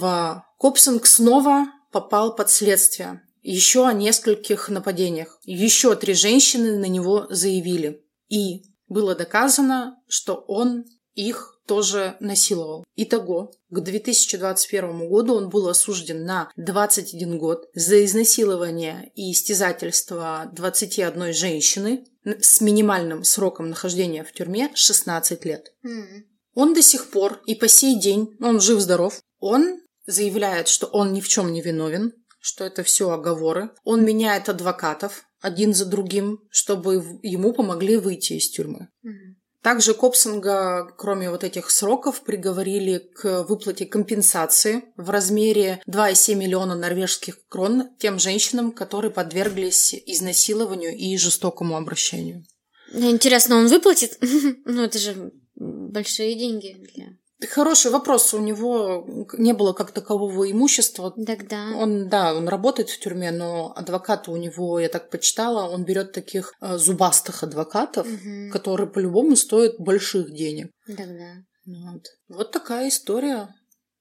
Копсинг 0.58 1.06
снова 1.06 1.68
попал 1.92 2.36
под 2.36 2.50
следствие. 2.50 3.22
Еще 3.42 3.88
о 3.88 3.94
нескольких 3.94 4.70
нападениях. 4.70 5.40
Еще 5.44 5.96
три 5.96 6.14
женщины 6.14 6.78
на 6.78 6.86
него 6.86 7.26
заявили. 7.30 8.06
И 8.30 8.64
было 8.88 9.16
доказано, 9.16 9.98
что 10.08 10.36
он 10.36 10.86
их 11.16 11.60
тоже 11.66 12.18
насиловал. 12.20 12.84
Итого, 12.96 13.52
к 13.70 13.80
2021 13.80 15.08
году 15.10 15.36
он 15.36 15.50
был 15.50 15.70
осужден 15.70 16.26
на 16.26 16.52
21 16.58 17.38
год 17.38 17.70
за 17.74 18.04
изнасилование 18.04 19.12
и 19.16 19.32
истязательство 19.32 20.50
21 20.54 21.34
женщины 21.34 22.06
с 22.24 22.62
минимальным 22.62 23.24
сроком 23.24 23.70
нахождения 23.70 24.24
в 24.24 24.32
тюрьме 24.32 24.72
16 24.74 25.46
лет. 25.46 25.74
Mm. 25.86 26.24
Он 26.54 26.74
до 26.74 26.82
сих 26.82 27.10
пор 27.10 27.42
и 27.46 27.56
по 27.56 27.68
сей 27.68 28.00
день, 28.00 28.36
он 28.40 28.60
жив-здоров, 28.60 29.22
он 29.40 29.82
заявляет, 30.06 30.68
что 30.68 30.88
он 30.88 31.14
ни 31.14 31.22
в 31.22 31.28
чем 31.28 31.52
не 31.52 31.62
виновен, 31.62 32.14
что 32.40 32.66
это 32.66 32.84
все 32.84 33.10
оговоры. 33.10 33.72
Он 33.84 34.04
меняет 34.04 34.50
адвокатов 34.50 35.24
один 35.40 35.74
за 35.74 35.86
другим, 35.86 36.40
чтобы 36.50 37.20
ему 37.24 37.54
помогли 37.54 37.98
выйти 37.98 38.34
из 38.34 38.50
тюрьмы. 38.50 38.90
Mm. 39.06 39.36
Также 39.62 39.94
Копсинга, 39.94 40.92
кроме 40.98 41.30
вот 41.30 41.44
этих 41.44 41.70
сроков, 41.70 42.22
приговорили 42.22 42.98
к 42.98 43.44
выплате 43.44 43.86
компенсации 43.86 44.84
в 44.98 45.12
размере 45.12 45.82
2,7 45.88 46.36
миллиона 46.36 46.76
норвежских 46.76 47.48
крон 47.48 47.90
тем 48.00 48.18
женщинам, 48.18 48.72
которые 48.72 49.12
подверглись 49.12 49.94
изнасилованию 49.94 50.98
и 50.98 51.16
жестокому 51.18 51.78
обращению. 51.78 52.44
Интересно, 52.92 53.58
он 53.58 53.68
выплатит? 53.68 54.20
Ну, 54.66 54.84
это 54.84 54.98
же 55.00 55.32
большие 55.56 56.36
деньги 56.36 56.78
для 56.94 57.21
Хороший 57.50 57.92
вопрос. 57.92 58.34
У 58.34 58.40
него 58.40 59.06
не 59.38 59.54
было 59.54 59.74
как 59.74 59.92
такового 59.92 60.50
имущества. 60.52 61.12
Тогда. 61.26 61.72
Он, 61.76 62.08
да, 62.08 62.36
он 62.36 62.48
работает 62.48 62.90
в 62.90 63.00
тюрьме, 63.00 63.32
но 63.32 63.74
адвокаты 63.76 64.32
у 64.32 64.38
него, 64.38 64.80
я 64.80 64.90
так 64.90 65.10
почитала, 65.10 65.68
он 65.70 65.84
берет 65.84 66.12
таких 66.12 66.54
э, 66.62 66.78
зубастых 66.78 67.44
адвокатов, 67.44 68.08
Мгм. 68.08 68.52
которые 68.52 68.88
по-любому 68.90 69.36
стоят 69.36 69.76
больших 69.80 70.34
денег. 70.34 70.72
Тогда. 70.86 71.34
Вот. 71.66 72.04
Вот 72.28 72.52
такая 72.52 72.90
история. 72.90 73.48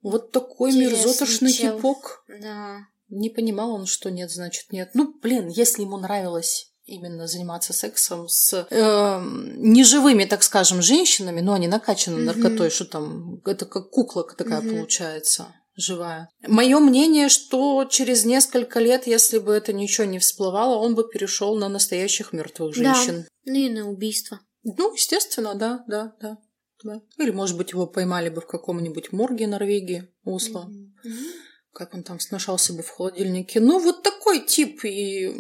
Вот 0.03 0.32
такой 0.32 0.70
Интересный 0.70 0.97
мерзотошный 1.07 1.53
чел. 1.53 1.76
типок. 1.76 2.24
Да. 2.41 2.78
Не 3.09 3.28
понимал 3.30 3.72
он, 3.72 3.86
что 3.86 4.11
нет, 4.11 4.30
значит 4.30 4.70
нет. 4.70 4.91
Ну, 4.95 5.12
блин, 5.20 5.49
если 5.49 5.82
ему 5.82 5.99
нравилось 5.99 6.69
именно 6.91 7.26
заниматься 7.26 7.72
сексом 7.72 8.28
с 8.28 8.66
эм, 8.70 9.62
неживыми, 9.62 10.24
так 10.24 10.43
скажем, 10.43 10.82
женщинами, 10.82 11.41
но 11.41 11.55
они 11.55 11.68
накачаны 11.68 12.16
Мгм. 12.16 12.26
наркотой, 12.26 12.70
что 12.70 12.84
там, 12.84 13.41
это 13.45 13.64
как 13.66 13.91
кукла 13.91 14.24
такая 14.36 14.61
Мгм. 14.61 14.70
получается 14.70 15.55
живая. 15.76 16.28
Мое 16.47 16.78
мнение, 16.80 17.28
что 17.28 17.86
через 17.88 18.24
несколько 18.24 18.80
лет, 18.80 19.07
если 19.07 19.38
бы 19.38 19.53
это 19.53 19.72
ничего 19.72 20.07
не 20.07 20.18
всплывало, 20.18 20.76
он 20.76 20.95
бы 20.95 21.09
перешел 21.09 21.57
на 21.57 21.68
настоящих 21.68 22.32
мертвых 22.32 22.76
Да. 22.76 22.95
женщин. 22.95 23.26
Ну 23.47 23.55
и 23.55 23.70
на 23.70 23.88
убийство. 23.88 24.41
Ну, 24.62 24.93
естественно, 24.95 25.55
да, 25.55 25.84
да, 25.88 26.12
да. 26.20 26.36
да. 26.84 27.01
Или, 27.18 27.30
может 27.30 27.57
быть, 27.57 27.70
его 27.70 27.86
поймали 27.86 28.28
бы 28.28 28.41
в 28.43 28.47
каком-нибудь 28.47 29.12
морге 29.12 29.47
Норвегии, 29.47 30.09
Осло. 30.24 30.64
Мгм. 30.64 30.93
Как 31.72 31.95
он 31.95 32.03
там 32.03 32.18
сношался 32.20 32.72
бы 32.74 32.82
в 32.82 32.91
холодильнике. 32.91 33.61
Ну, 33.61 33.78
вот 33.78 34.03
такой 34.03 34.41
тип. 34.45 34.84
И 34.84 35.32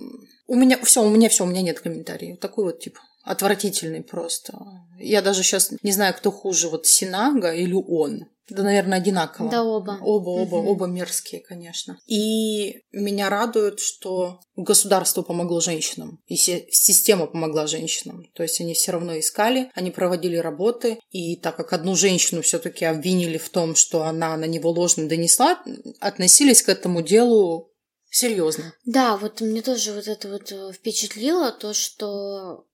у 0.50 0.56
меня 0.56 0.82
все, 0.82 1.04
у 1.04 1.08
меня 1.08 1.28
все, 1.28 1.44
у 1.44 1.46
меня 1.46 1.62
нет 1.62 1.78
комментариев. 1.78 2.40
Такой 2.40 2.64
вот 2.64 2.80
тип. 2.80 2.98
Отвратительный 3.22 4.02
просто. 4.02 4.58
Я 4.98 5.22
даже 5.22 5.44
сейчас 5.44 5.72
не 5.82 5.92
знаю, 5.92 6.12
кто 6.12 6.32
хуже, 6.32 6.68
вот 6.68 6.86
Синага 6.86 7.52
или 7.52 7.74
он. 7.74 8.24
Да, 8.48 8.64
наверное, 8.64 8.98
одинаково. 8.98 9.48
Да, 9.48 9.62
оба. 9.62 9.98
Оба, 10.02 10.30
оба, 10.30 10.58
Мгм. 10.58 10.68
оба 10.68 10.86
мерзкие, 10.86 11.40
конечно. 11.40 12.00
И 12.08 12.82
меня 12.90 13.30
радует, 13.30 13.78
что 13.78 14.40
государство 14.56 15.22
помогло 15.22 15.60
женщинам, 15.60 16.18
и 16.26 16.34
система 16.34 17.26
помогла 17.28 17.68
женщинам. 17.68 18.24
То 18.34 18.42
есть 18.42 18.60
они 18.60 18.74
все 18.74 18.90
равно 18.90 19.16
искали, 19.20 19.70
они 19.74 19.92
проводили 19.92 20.36
работы, 20.36 20.98
и 21.10 21.36
так 21.36 21.54
как 21.56 21.72
одну 21.72 21.94
женщину 21.94 22.42
все-таки 22.42 22.84
обвинили 22.84 23.38
в 23.38 23.50
том, 23.50 23.76
что 23.76 24.02
она 24.02 24.36
на 24.36 24.46
него 24.46 24.70
ложно 24.70 25.08
донесла, 25.08 25.62
относились 26.00 26.62
к 26.62 26.68
этому 26.68 27.02
делу 27.02 27.69
серьезно. 28.10 28.74
Да, 28.84 29.16
вот 29.16 29.40
мне 29.40 29.62
тоже 29.62 29.92
вот 29.92 30.08
это 30.08 30.28
вот 30.28 30.52
э, 30.52 30.72
впечатлило, 30.72 31.52
то, 31.52 31.72
что 31.72 32.66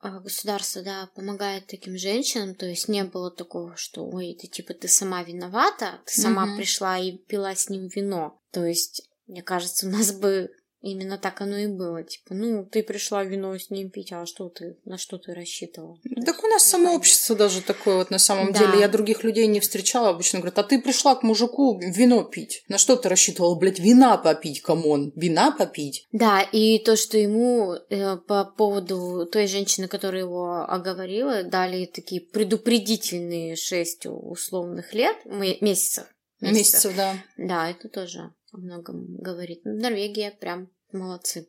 а, 0.00 0.20
государство, 0.20 0.82
да, 0.82 1.08
помогает 1.14 1.66
таким 1.66 1.98
женщинам, 1.98 2.54
то 2.54 2.66
есть 2.66 2.88
не 2.88 3.02
было 3.04 3.30
такого, 3.30 3.76
что, 3.76 4.06
ой, 4.06 4.36
ты 4.40 4.46
типа 4.46 4.72
ты 4.74 4.86
сама 4.86 5.22
виновата, 5.22 6.00
ты 6.06 6.20
сама 6.20 6.46
Мгм. 6.46 6.56
пришла 6.56 6.98
и 6.98 7.12
пила 7.12 7.54
с 7.54 7.68
ним 7.68 7.88
вино. 7.88 8.40
То 8.52 8.64
есть, 8.64 9.08
мне 9.26 9.42
кажется, 9.42 9.86
у 9.86 9.90
нас 9.90 10.12
бы 10.12 10.52
именно 10.80 11.18
так 11.18 11.40
оно 11.40 11.56
и 11.56 11.66
было. 11.66 12.02
Типа, 12.02 12.34
ну, 12.34 12.64
ты 12.64 12.82
пришла 12.82 13.24
вино 13.24 13.56
с 13.58 13.70
ним 13.70 13.90
пить, 13.90 14.12
а 14.12 14.26
что 14.26 14.48
ты, 14.48 14.76
на 14.84 14.98
что 14.98 15.18
ты 15.18 15.34
рассчитывала? 15.34 15.98
Так 16.24 16.42
у 16.44 16.46
нас 16.46 16.62
само 16.64 16.94
общество 16.94 17.34
даже 17.36 17.62
такое 17.62 17.96
вот 17.96 18.10
на 18.10 18.18
самом 18.18 18.52
Да. 18.52 18.58
деле. 18.60 18.80
Я 18.80 18.88
других 18.88 19.24
людей 19.24 19.46
не 19.46 19.60
встречала. 19.60 20.10
Обычно 20.10 20.38
говорят, 20.40 20.58
а 20.58 20.62
ты 20.64 20.80
пришла 20.80 21.14
к 21.14 21.22
мужику 21.22 21.78
вино 21.80 22.22
пить. 22.24 22.62
На 22.68 22.78
что 22.78 22.96
ты 22.96 23.08
рассчитывала, 23.08 23.54
блядь, 23.54 23.78
вина 23.78 24.16
попить, 24.16 24.62
come 24.62 24.91
on? 24.91 25.12
Вина 25.16 25.50
попить? 25.50 26.06
Да, 26.12 26.42
и 26.42 26.78
то, 26.78 26.96
что 26.96 27.18
ему 27.18 27.74
э, 27.90 28.16
по 28.16 28.44
поводу 28.44 29.26
той 29.26 29.46
женщины, 29.46 29.88
которая 29.88 30.22
его 30.22 30.64
оговорила, 30.68 31.42
дали 31.42 31.86
такие 31.86 32.20
предупредительные 32.20 33.56
шесть 33.56 34.06
условных 34.06 34.94
лет, 34.94 35.16
ме- 35.24 35.58
месяцев. 35.60 36.06
Месяцев, 36.40 36.94
да. 36.96 37.16
Да, 37.36 37.70
это 37.70 37.88
тоже 37.88 38.30
о 38.52 38.58
многом 38.58 39.16
говорит. 39.16 39.60
Норвегия 39.64 40.30
прям 40.30 40.70
молодцы. 40.92 41.48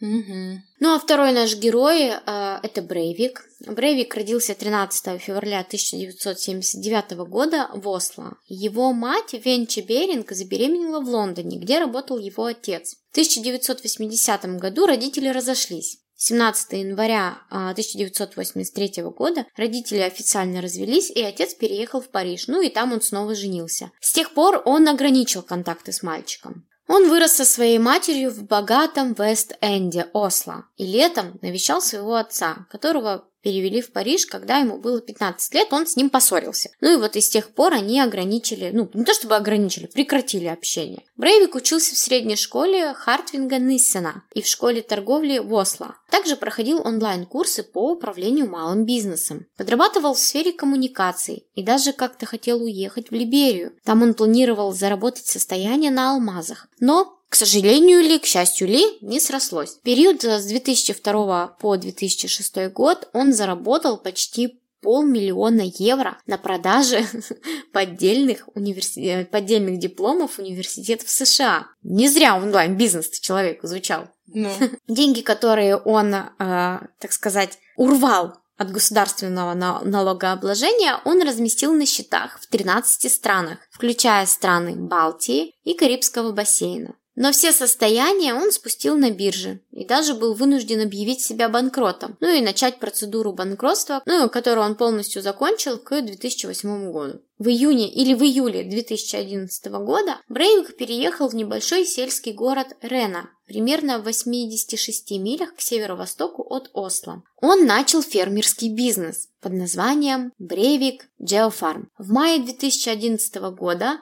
Мгм. 0.00 0.62
Ну 0.78 0.94
а 0.94 0.98
второй 1.00 1.32
наш 1.32 1.56
герой 1.56 2.10
э, 2.10 2.58
это 2.62 2.82
Брейвик. 2.82 3.44
Брейвик 3.66 4.14
родился 4.14 4.54
13 4.54 5.20
февраля 5.20 5.60
1979 5.60 7.28
года 7.28 7.68
в 7.74 7.88
Осло. 7.88 8.36
Его 8.46 8.92
мать 8.92 9.32
Венчи 9.32 9.80
Беринг 9.80 10.30
забеременела 10.30 11.00
в 11.00 11.08
Лондоне, 11.08 11.58
где 11.58 11.80
работал 11.80 12.16
его 12.18 12.44
отец. 12.44 12.94
В 13.08 13.12
1980 13.12 14.58
году 14.60 14.86
родители 14.86 15.28
разошлись. 15.28 15.98
17 16.20 16.72
января 16.72 17.38
а, 17.48 17.70
1983 17.70 19.04
года 19.04 19.46
родители 19.56 20.00
официально 20.00 20.60
развелись, 20.60 21.10
и 21.10 21.22
отец 21.22 21.54
переехал 21.54 22.00
в 22.00 22.08
Париж. 22.08 22.48
Ну 22.48 22.60
и 22.60 22.68
там 22.68 22.92
он 22.92 23.00
снова 23.00 23.36
женился. 23.36 23.92
С 24.00 24.12
тех 24.12 24.34
пор 24.34 24.60
он 24.64 24.88
ограничил 24.88 25.42
контакты 25.42 25.92
с 25.92 26.02
мальчиком. 26.02 26.66
Он 26.88 27.08
вырос 27.08 27.32
со 27.32 27.44
своей 27.44 27.78
матерью 27.78 28.30
в 28.30 28.42
богатом 28.44 29.12
Вест-Энде, 29.12 30.08
Осло, 30.14 30.64
и 30.76 30.86
летом 30.86 31.38
навещал 31.42 31.82
своего 31.82 32.16
отца, 32.16 32.66
которого 32.70 33.27
перевели 33.42 33.80
в 33.80 33.92
Париж, 33.92 34.26
когда 34.26 34.58
ему 34.58 34.78
было 34.78 35.00
15 35.00 35.54
лет, 35.54 35.72
он 35.72 35.86
с 35.86 35.96
ним 35.96 36.10
поссорился. 36.10 36.70
Ну 36.80 36.92
и 36.92 36.96
вот 36.96 37.16
и 37.16 37.20
с 37.20 37.28
тех 37.28 37.50
пор 37.50 37.74
они 37.74 38.00
ограничили, 38.00 38.70
ну 38.72 38.88
не 38.94 39.04
то 39.04 39.14
чтобы 39.14 39.36
ограничили, 39.36 39.86
прекратили 39.86 40.46
общение. 40.46 41.04
Брейвик 41.16 41.54
учился 41.54 41.94
в 41.94 41.98
средней 41.98 42.36
школе 42.36 42.94
Хартвинга 42.94 43.58
Ниссена 43.58 44.22
и 44.34 44.42
в 44.42 44.46
школе 44.46 44.82
торговли 44.82 45.38
в 45.38 45.52
Осло. 45.54 45.96
Также 46.10 46.36
проходил 46.36 46.80
онлайн-курсы 46.86 47.62
по 47.62 47.92
управлению 47.92 48.48
малым 48.48 48.84
бизнесом. 48.84 49.46
Подрабатывал 49.56 50.14
в 50.14 50.18
сфере 50.18 50.52
коммуникаций 50.52 51.46
и 51.54 51.62
даже 51.62 51.92
как-то 51.92 52.24
хотел 52.26 52.62
уехать 52.62 53.10
в 53.10 53.14
Либерию. 53.14 53.72
Там 53.84 54.02
он 54.02 54.14
планировал 54.14 54.72
заработать 54.72 55.26
состояние 55.26 55.90
на 55.90 56.12
алмазах. 56.12 56.68
Но 56.80 57.17
к 57.28 57.34
сожалению 57.34 58.00
ли, 58.00 58.18
к 58.18 58.24
счастью 58.24 58.68
ли, 58.68 58.84
не 59.00 59.20
срослось. 59.20 59.76
В 59.76 59.82
период 59.82 60.22
с 60.24 60.46
2002 60.46 61.46
по 61.60 61.76
2006 61.76 62.68
год 62.72 63.08
он 63.12 63.32
заработал 63.32 63.98
почти 63.98 64.60
полмиллиона 64.80 65.70
евро 65.78 66.18
на 66.26 66.38
продаже 66.38 67.04
поддельных, 67.72 68.48
универси... 68.54 69.28
поддельных 69.30 69.78
дипломов 69.78 70.38
университетов 70.38 71.10
США. 71.10 71.66
Не 71.82 72.08
зря 72.08 72.36
онлайн-бизнес 72.36 73.18
человек 73.20 73.64
изучал. 73.64 74.08
Ну, 74.26 74.50
Деньги, 74.88 75.20
которые 75.20 75.76
он, 75.76 76.14
э, 76.14 76.24
так 76.38 77.12
сказать, 77.12 77.58
урвал 77.76 78.38
от 78.56 78.72
государственного 78.72 79.54
на- 79.54 79.80
налогообложения, 79.82 81.00
он 81.04 81.22
разместил 81.22 81.72
на 81.72 81.86
счетах 81.86 82.40
в 82.40 82.46
13 82.48 83.10
странах, 83.10 83.58
включая 83.70 84.26
страны 84.26 84.74
Балтии 84.74 85.54
и 85.62 85.74
Карибского 85.74 86.32
бассейна. 86.32 86.94
Но 87.20 87.32
все 87.32 87.50
состояния 87.50 88.32
он 88.32 88.52
спустил 88.52 88.96
на 88.96 89.10
бирже 89.10 89.58
и 89.72 89.84
даже 89.84 90.14
был 90.14 90.34
вынужден 90.34 90.82
объявить 90.82 91.20
себя 91.20 91.48
банкротом, 91.48 92.16
ну 92.20 92.28
и 92.32 92.40
начать 92.40 92.78
процедуру 92.78 93.32
банкротства, 93.32 94.02
ну, 94.06 94.30
которую 94.30 94.64
он 94.64 94.76
полностью 94.76 95.20
закончил 95.20 95.78
к 95.78 96.00
2008 96.00 96.92
году. 96.92 97.20
В 97.38 97.48
июне 97.48 97.92
или 97.92 98.14
в 98.14 98.22
июле 98.22 98.62
2011 98.62 99.66
года 99.66 100.20
Брейвик 100.28 100.76
переехал 100.76 101.28
в 101.28 101.34
небольшой 101.34 101.84
сельский 101.86 102.32
город 102.32 102.76
Рена, 102.82 103.30
примерно 103.46 103.98
в 103.98 104.04
86 104.04 105.10
милях 105.18 105.56
к 105.56 105.60
северо-востоку 105.60 106.46
от 106.48 106.70
Осло. 106.72 107.24
Он 107.40 107.66
начал 107.66 108.02
фермерский 108.02 108.72
бизнес 108.72 109.28
под 109.40 109.54
названием 109.54 110.32
Брейвик 110.38 111.08
Geofarm. 111.20 111.86
В 111.98 112.12
мае 112.12 112.40
2011 112.42 113.34
года 113.56 113.98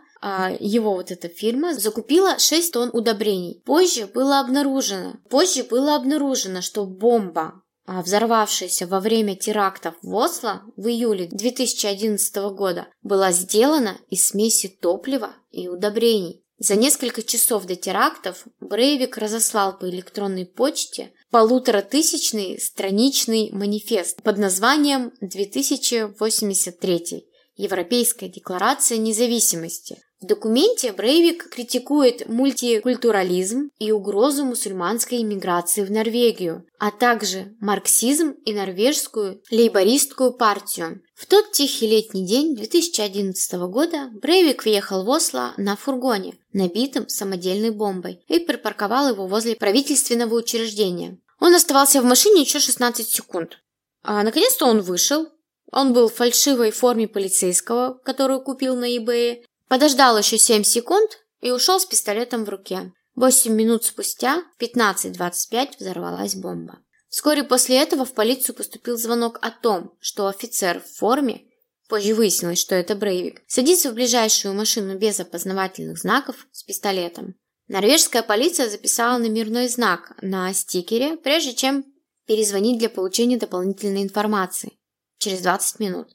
его 0.59 0.95
вот 0.95 1.11
эта 1.11 1.29
фирма 1.29 1.75
закупила 1.75 2.39
6 2.39 2.73
тонн 2.73 2.91
удобрений. 2.93 3.63
Позже 3.65 4.07
было 4.07 4.41
обнаружено, 4.41 5.15
позже 5.31 5.65
было 5.65 5.97
обнаружено, 5.97 6.63
что 6.63 6.87
бомба 6.87 7.63
а, 7.87 8.03
взорвавшаяся 8.03 8.87
во 8.87 8.99
время 8.99 9.37
терактов 9.37 9.95
в 10.03 10.15
Осло 10.15 10.63
в 10.77 10.89
июле 10.89 11.29
2011 11.31 12.37
года, 12.53 12.89
была 13.03 13.31
сделана 13.31 13.97
из 14.11 14.27
смеси 14.27 14.69
топлива 14.69 15.31
и 15.53 15.69
удобрений. 15.69 16.43
За 16.59 16.75
несколько 16.75 17.23
часов 17.23 17.67
до 17.67 17.77
терактов 17.77 18.45
Брейвик 18.61 19.19
разослал 19.19 19.79
по 19.79 19.89
электронной 19.89 20.47
почте 20.47 21.13
полуторатысячный 21.31 22.59
страничный 22.59 23.51
манифест 23.53 24.23
под 24.23 24.39
названием 24.39 25.13
2083 25.21 27.27
Европейская 27.57 28.29
декларация 28.29 28.99
независимости. 28.99 29.99
В 30.21 30.27
документе 30.27 30.93
Брейвик 30.93 31.51
критикует 31.51 32.27
мультикультурализм 32.27 33.69
и 33.79 33.93
угрозу 33.93 34.45
мусульманской 34.45 35.21
иммиграции 35.21 35.85
в 35.85 35.91
Норвегию, 35.91 36.67
а 36.79 36.91
также 36.91 37.55
марксизм 37.61 38.31
и 38.45 38.55
норвежскую 38.55 39.43
лейбористскую 39.51 40.33
партию. 40.33 41.03
В 41.15 41.27
тот 41.27 41.53
тихий 41.53 41.87
летний 41.87 42.27
день 42.27 42.57
2011 42.57 43.53
года 43.69 44.11
Брейвик 44.23 44.65
въехал 44.65 45.05
в 45.05 45.11
Осло 45.11 45.53
на 45.59 45.77
фургоне, 45.77 46.39
набитым 46.55 47.09
самодельной 47.09 47.71
бомбой, 47.71 48.25
и 48.27 48.39
припарковал 48.39 49.11
его 49.11 49.27
возле 49.27 49.55
правительственного 49.55 50.35
учреждения. 50.35 51.19
Он 51.41 51.55
оставался 51.55 52.01
в 52.01 52.07
машине 52.07 52.41
еще 52.41 52.59
16 52.59 53.07
секунд. 53.07 53.59
А 54.03 54.23
наконец-то 54.23 54.65
он 54.67 54.81
вышел, 54.81 55.29
Он 55.73 55.93
был 55.93 56.09
в 56.09 56.15
фальшивой 56.15 56.71
форме 56.71 57.09
полицейского, 57.09 57.99
которую 58.05 58.41
купил 58.41 58.77
на 58.77 58.97
eBay, 58.97 59.45
подождал 59.69 60.19
еще 60.19 60.39
7 60.39 60.63
секунд 60.63 61.19
и 61.41 61.51
ушел 61.51 61.81
с 61.81 61.87
пистолетом 61.87 62.45
в 62.45 62.49
руке. 62.49 62.93
Восемь 63.15 63.55
минут 63.55 63.85
спустя, 63.85 64.43
в 64.59 64.63
15.25, 64.63 65.79
взорвалась 65.81 66.35
бомба. 66.35 66.81
Вскоре 67.09 67.45
после 67.45 67.81
этого 67.81 68.05
в 68.05 68.13
полицию 68.13 68.55
поступил 68.55 68.99
звонок 68.99 69.39
о 69.41 69.51
том, 69.51 69.95
что 70.01 70.27
офицер 70.27 70.81
в 70.81 70.99
форме, 70.99 71.45
позже 71.89 72.15
выяснилось, 72.15 72.61
что 72.61 72.75
это 72.75 72.95
Брейвик, 72.95 73.43
садится 73.47 73.91
в 73.91 73.95
ближайшую 73.95 74.55
машину 74.55 74.99
без 74.99 75.19
опознавательных 75.19 75.99
знаков 75.99 76.47
с 76.53 76.63
пистолетом. 76.63 77.35
Норвежская 77.69 78.23
полиция 78.23 78.69
записала 78.69 79.19
номерной 79.19 79.69
знак 79.69 80.13
на 80.21 80.53
стикере, 80.53 81.17
прежде 81.17 81.55
чем 81.55 81.85
перезвонить 82.27 82.79
для 82.79 82.91
получения 82.91 83.39
дополнительной 83.39 84.03
информации 84.03 84.76
через 85.19 85.41
20 85.41 85.81
минут. 85.81 86.09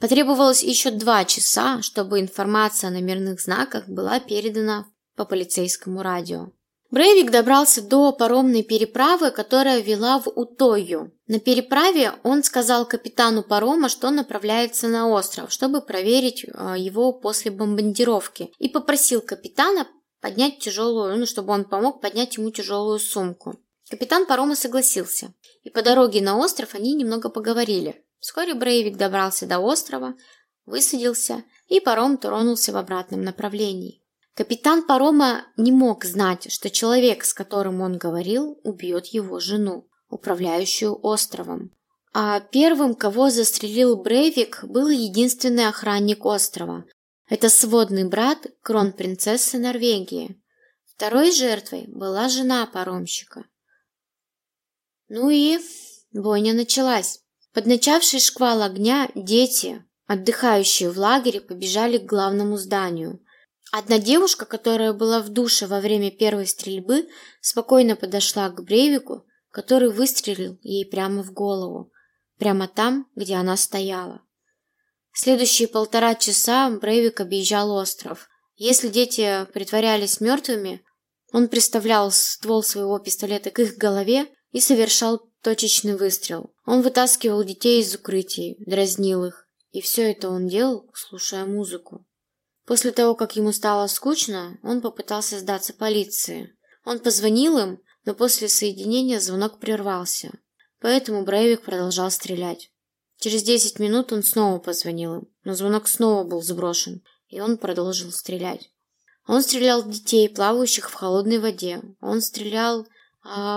Потребовалось 0.00 0.62
еще 0.62 0.90
два 0.90 1.24
часа, 1.24 1.82
чтобы 1.82 2.20
информация 2.20 2.88
о 2.88 2.92
номерных 2.92 3.40
знаках 3.40 3.88
была 3.88 4.20
передана 4.20 4.86
по 5.16 5.24
полицейскому 5.24 6.02
радио. 6.02 6.52
Брейвик 6.90 7.30
добрался 7.30 7.82
до 7.82 8.12
паромной 8.12 8.62
переправы, 8.62 9.30
которая 9.30 9.80
вела 9.80 10.20
в 10.20 10.28
Утою. 10.28 11.12
На 11.26 11.38
переправе 11.38 12.14
он 12.22 12.42
сказал 12.42 12.86
капитану 12.86 13.42
парома, 13.42 13.90
что 13.90 14.10
направляется 14.10 14.88
на 14.88 15.06
остров, 15.08 15.52
чтобы 15.52 15.82
проверить 15.82 16.46
а, 16.54 16.78
его 16.78 17.12
после 17.12 17.50
бомбардировки, 17.50 18.50
и 18.58 18.70
попросил 18.70 19.20
капитана 19.20 19.86
поднять 20.22 20.60
тяжелую, 20.60 21.18
ну, 21.18 21.26
чтобы 21.26 21.52
он 21.52 21.64
помог 21.64 22.00
поднять 22.00 22.38
ему 22.38 22.50
тяжелую 22.50 22.98
сумку. 22.98 23.58
Капитан 23.90 24.24
парома 24.24 24.54
согласился, 24.54 25.34
и 25.64 25.70
по 25.70 25.82
дороге 25.82 26.22
на 26.22 26.38
остров 26.38 26.74
они 26.74 26.94
немного 26.94 27.28
поговорили. 27.28 28.02
Вскоре 28.20 28.54
Брейвик 28.54 28.96
добрался 28.96 29.46
до 29.46 29.60
острова, 29.60 30.14
высадился, 30.66 31.44
и 31.66 31.80
паром 31.80 32.18
тронулся 32.18 32.72
в 32.72 32.76
обратном 32.76 33.22
направлении. 33.22 34.02
Капитан 34.34 34.86
парома 34.86 35.46
не 35.56 35.72
мог 35.72 36.04
знать, 36.04 36.52
что 36.52 36.70
человек, 36.70 37.24
с 37.24 37.34
которым 37.34 37.80
он 37.80 37.98
говорил, 37.98 38.60
убьет 38.62 39.06
его 39.06 39.40
жену, 39.40 39.88
управляющую 40.08 40.98
островом. 41.04 41.72
А 42.12 42.40
первым, 42.40 42.94
кого 42.94 43.30
застрелил 43.30 43.96
Брейвик, 43.96 44.64
был 44.64 44.88
единственный 44.88 45.66
охранник 45.66 46.24
острова. 46.24 46.84
Это 47.28 47.48
сводный 47.48 48.08
брат 48.08 48.46
кронпринцессы 48.62 49.58
Норвегии. 49.58 50.40
Второй 50.86 51.30
жертвой 51.30 51.84
была 51.88 52.28
жена 52.28 52.66
паромщика. 52.66 53.44
Ну 55.08 55.30
и 55.30 55.58
бойня 56.12 56.54
началась. 56.54 57.22
Под 57.52 57.66
начавший 57.66 58.20
шквал 58.20 58.62
огня 58.62 59.10
дети, 59.14 59.84
отдыхающие 60.06 60.90
в 60.90 60.98
лагере, 60.98 61.40
побежали 61.40 61.98
к 61.98 62.04
главному 62.04 62.56
зданию– 62.56 63.20
Одна 63.70 63.98
девушка, 63.98 64.46
которая 64.46 64.94
была 64.94 65.20
в 65.20 65.28
душе 65.28 65.66
во 65.66 65.80
время 65.80 66.10
первой 66.10 66.46
стрельбы, 66.46 67.06
спокойно 67.42 67.96
подошла 67.96 68.48
к 68.48 68.62
Брейвику, 68.62 69.26
который 69.50 69.90
выстрелил 69.90 70.58
ей 70.62 70.86
прямо 70.86 71.22
в 71.22 71.32
голову, 71.32 71.92
прямо 72.38 72.66
там, 72.66 73.06
где 73.14 73.34
она 73.34 73.56
стояла. 73.58 74.22
Следующие 75.12 75.68
полтора 75.68 76.14
часа 76.14 76.70
Брейвик 76.70 77.20
объезжал 77.20 77.70
остров. 77.72 78.28
Если 78.56 78.88
дети 78.88 79.46
притворялись 79.52 80.20
мертвыми, 80.20 80.82
он 81.32 81.48
приставлял 81.48 82.10
ствол 82.10 82.62
своего 82.62 82.98
пистолета 82.98 83.50
к 83.50 83.58
их 83.58 83.76
голове 83.76 84.26
и 84.50 84.60
совершал 84.60 85.27
точечный 85.42 85.96
выстрел. 85.96 86.54
Он 86.64 86.82
вытаскивал 86.82 87.44
детей 87.44 87.80
из 87.80 87.94
укрытий, 87.94 88.56
дразнил 88.66 89.24
их, 89.24 89.48
и 89.70 89.80
все 89.80 90.10
это 90.10 90.30
он 90.30 90.48
делал, 90.48 90.90
слушая 90.94 91.44
музыку. 91.44 92.06
После 92.66 92.92
того, 92.92 93.14
как 93.14 93.36
ему 93.36 93.52
стало 93.52 93.86
скучно, 93.86 94.58
он 94.62 94.80
попытался 94.80 95.38
сдаться 95.38 95.72
полиции. 95.72 96.54
Он 96.84 96.98
позвонил 96.98 97.58
им, 97.58 97.80
но 98.04 98.14
после 98.14 98.48
соединения 98.48 99.20
звонок 99.20 99.58
прервался. 99.58 100.32
Поэтому 100.80 101.24
Брейвик 101.24 101.62
продолжал 101.62 102.10
стрелять. 102.10 102.70
Через 103.18 103.42
10 103.42 103.78
минут 103.78 104.12
он 104.12 104.22
снова 104.22 104.58
позвонил 104.58 105.16
им, 105.16 105.28
но 105.44 105.54
звонок 105.54 105.88
снова 105.88 106.24
был 106.24 106.40
сброшен, 106.40 107.02
и 107.28 107.40
он 107.40 107.58
продолжил 107.58 108.12
стрелять. 108.12 108.70
Он 109.26 109.42
стрелял 109.42 109.82
в 109.82 109.90
детей, 109.90 110.28
плавающих 110.28 110.90
в 110.90 110.94
холодной 110.94 111.38
воде. 111.38 111.82
Он 112.00 112.20
стрелял 112.22 112.86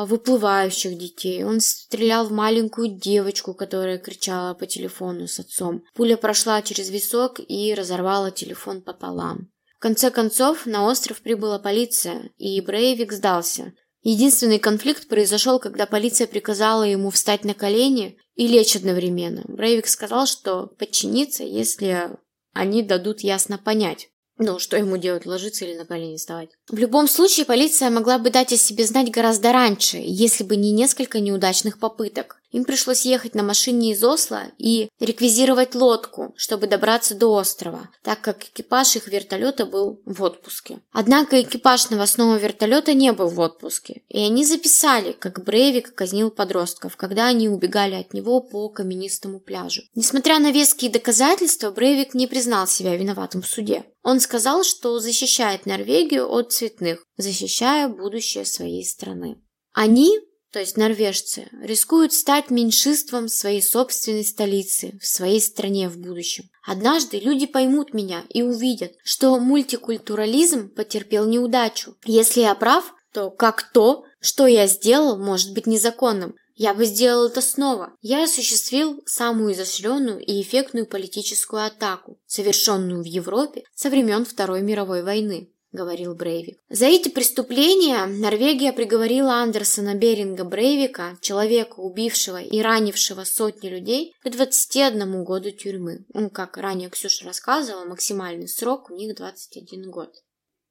выплывающих 0.06 0.98
детей. 0.98 1.44
Он 1.44 1.60
стрелял 1.60 2.26
в 2.28 2.32
маленькую 2.32 2.90
девочку, 3.00 3.54
которая 3.54 3.98
кричала 3.98 4.54
по 4.54 4.66
телефону 4.66 5.28
с 5.28 5.40
отцом. 5.40 5.84
Пуля 5.96 6.18
прошла 6.18 6.62
через 6.62 6.90
висок 6.90 7.40
и 7.40 7.74
разорвала 7.74 8.32
телефон 8.32 8.82
пополам. 8.82 9.50
В 9.78 9.82
конце 9.82 10.12
концов, 10.12 10.66
на 10.66 10.86
остров 10.86 11.22
прибыла 11.22 11.58
полиция, 11.58 12.30
и 12.38 12.62
Брейвик 12.62 13.12
сдался. 13.12 13.74
Единственный 14.04 14.60
конфликт 14.60 15.08
произошел, 15.08 15.60
когда 15.60 15.86
полиция 15.86 16.28
приказала 16.28 16.84
ему 16.84 17.10
встать 17.10 17.44
на 17.46 17.54
колени 17.54 18.18
и 18.36 18.48
лечь 18.48 18.76
одновременно. 18.76 19.44
Брейвик 19.48 19.88
сказал, 19.88 20.28
что 20.28 20.68
подчинится, 20.68 21.44
если 21.44 22.12
они 22.54 22.84
дадут 22.84 23.22
ясно 23.22 23.58
понять. 23.58 24.11
Ну, 24.44 24.58
что 24.58 24.76
ему 24.76 24.98
делать, 24.98 25.28
ложиться 25.28 25.66
или 25.66 25.78
на 25.78 25.86
колени 25.86 26.18
вставать? 26.18 26.50
В 26.68 26.76
любом 26.76 27.08
случае, 27.08 27.46
полиция 27.46 27.92
могла 27.92 28.18
бы 28.18 28.32
дать 28.32 28.52
о 28.52 28.58
себе 28.58 28.86
знать 28.88 29.12
гораздо 29.12 29.52
раньше, 29.52 29.98
если 30.02 30.44
бы 30.44 30.56
не 30.56 30.72
несколько 30.72 31.20
неудачных 31.20 31.78
попыток. 31.78 32.41
Им 32.52 32.66
пришлось 32.66 33.06
ехать 33.06 33.34
на 33.34 33.44
машине 33.44 33.92
из 33.92 34.04
Осло 34.04 34.44
и 34.58 34.90
реквизировать 35.00 35.74
лодку, 35.74 36.34
чтобы 36.36 36.68
добраться 36.68 37.16
до 37.16 37.34
острова, 37.34 37.90
так 38.04 38.22
как 38.22 38.44
экипаж 38.44 38.96
их 38.98 39.08
вертолета 39.08 39.66
был 39.66 40.02
в 40.06 40.22
отпуске. 40.22 40.82
Однако 40.92 41.42
экипаж 41.42 41.90
новостного 41.90 42.38
вертолета 42.38 42.94
не 42.94 43.14
был 43.14 43.30
в 43.30 43.40
отпуске, 43.40 44.04
и 44.10 44.20
они 44.20 44.46
записали, 44.46 45.14
как 45.14 45.44
Брейвик 45.44 45.96
казнил 45.96 46.30
подростков, 46.30 46.98
когда 46.98 47.28
они 47.28 47.48
убегали 47.48 47.96
от 47.96 48.14
него 48.14 48.42
по 48.42 48.68
каменистому 48.70 49.40
пляжу. 49.40 49.84
Несмотря 49.96 50.40
на 50.40 50.52
веские 50.52 50.92
доказательства, 50.92 51.72
Брейвик 51.72 52.14
не 52.14 52.28
признал 52.28 52.68
себя 52.68 52.96
виноватым 52.98 53.42
в 53.42 53.48
суде. 53.48 53.86
Он 54.04 54.20
сказал, 54.20 54.64
что 54.64 55.00
защищает 55.00 55.66
Норвегию 55.66 56.30
от 56.30 56.52
цветных, 56.52 57.06
защищая 57.18 57.88
будущее 57.88 58.46
своей 58.46 58.84
страны. 58.84 59.38
Они 59.74 60.20
то 60.52 60.60
есть 60.60 60.78
норвежцы, 60.78 61.48
рискуют 61.62 62.14
стать 62.14 62.50
меньшинством 62.50 63.30
своей 63.30 63.62
собственной 63.62 64.26
столицы, 64.26 64.98
в 65.02 65.06
своей 65.06 65.40
стране 65.40 65.88
в 65.88 65.98
будущем. 65.98 66.50
Однажды 66.66 67.20
люди 67.20 67.46
поймут 67.46 67.94
меня 67.94 68.24
и 68.30 68.42
увидят, 68.42 68.92
что 69.04 69.40
мультикультурализм 69.40 70.70
потерпел 70.70 71.26
неудачу. 71.26 71.96
Если 72.06 72.42
я 72.42 72.54
прав, 72.54 72.94
то 73.14 73.30
как 73.30 73.72
то, 73.72 74.06
что 74.20 74.46
я 74.46 74.68
сделал, 74.68 75.18
может 75.18 75.54
быть 75.54 75.68
незаконным. 75.68 76.36
Я 76.56 76.74
бы 76.74 76.86
сделал 76.86 77.28
это 77.28 77.42
снова. 77.42 77.94
Я 78.02 78.26
осуществил 78.26 79.02
самую 79.06 79.54
изощренную 79.54 80.20
и 80.20 80.42
эффектную 80.42 80.86
политическую 80.86 81.66
атаку, 81.66 82.20
совершенную 82.28 83.02
в 83.02 83.06
Европе 83.06 83.64
со 83.74 83.90
времен 83.90 84.26
Второй 84.26 84.62
мировой 84.62 85.02
войны.— 85.02 85.50
говорил 85.72 86.16
Брейвик. 86.16 86.60
За 86.70 86.86
эти 86.86 87.10
преступления 87.10 88.06
Норвегия 88.06 88.74
приговорила 88.74 89.36
Андерсона 89.36 89.96
Беринга 89.96 90.44
Брейвика, 90.44 91.18
человека, 91.22 91.80
убившего 91.80 92.42
и 92.42 92.62
ранившего 92.62 93.24
сотни 93.24 93.70
людей, 93.70 94.14
к 94.24 94.30
21 94.30 95.24
году 95.24 95.52
тюрьмы. 95.52 96.06
Ну, 96.14 96.30
как 96.30 96.58
ранее 96.58 96.90
Ксюша 96.90 97.26
рассказывала, 97.26 97.86
максимальный 97.86 98.48
срок 98.48 98.90
у 98.92 98.96
них 98.96 99.16
21 99.16 99.90
год. 99.92 100.14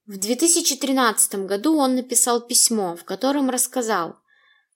В 0.07 0.19
2013 0.19 1.47
году 1.47 1.77
он 1.77 1.95
написал 1.95 2.41
письмо, 2.41 2.97
в 2.97 3.05
котором 3.05 3.49
рассказал, 3.49 4.17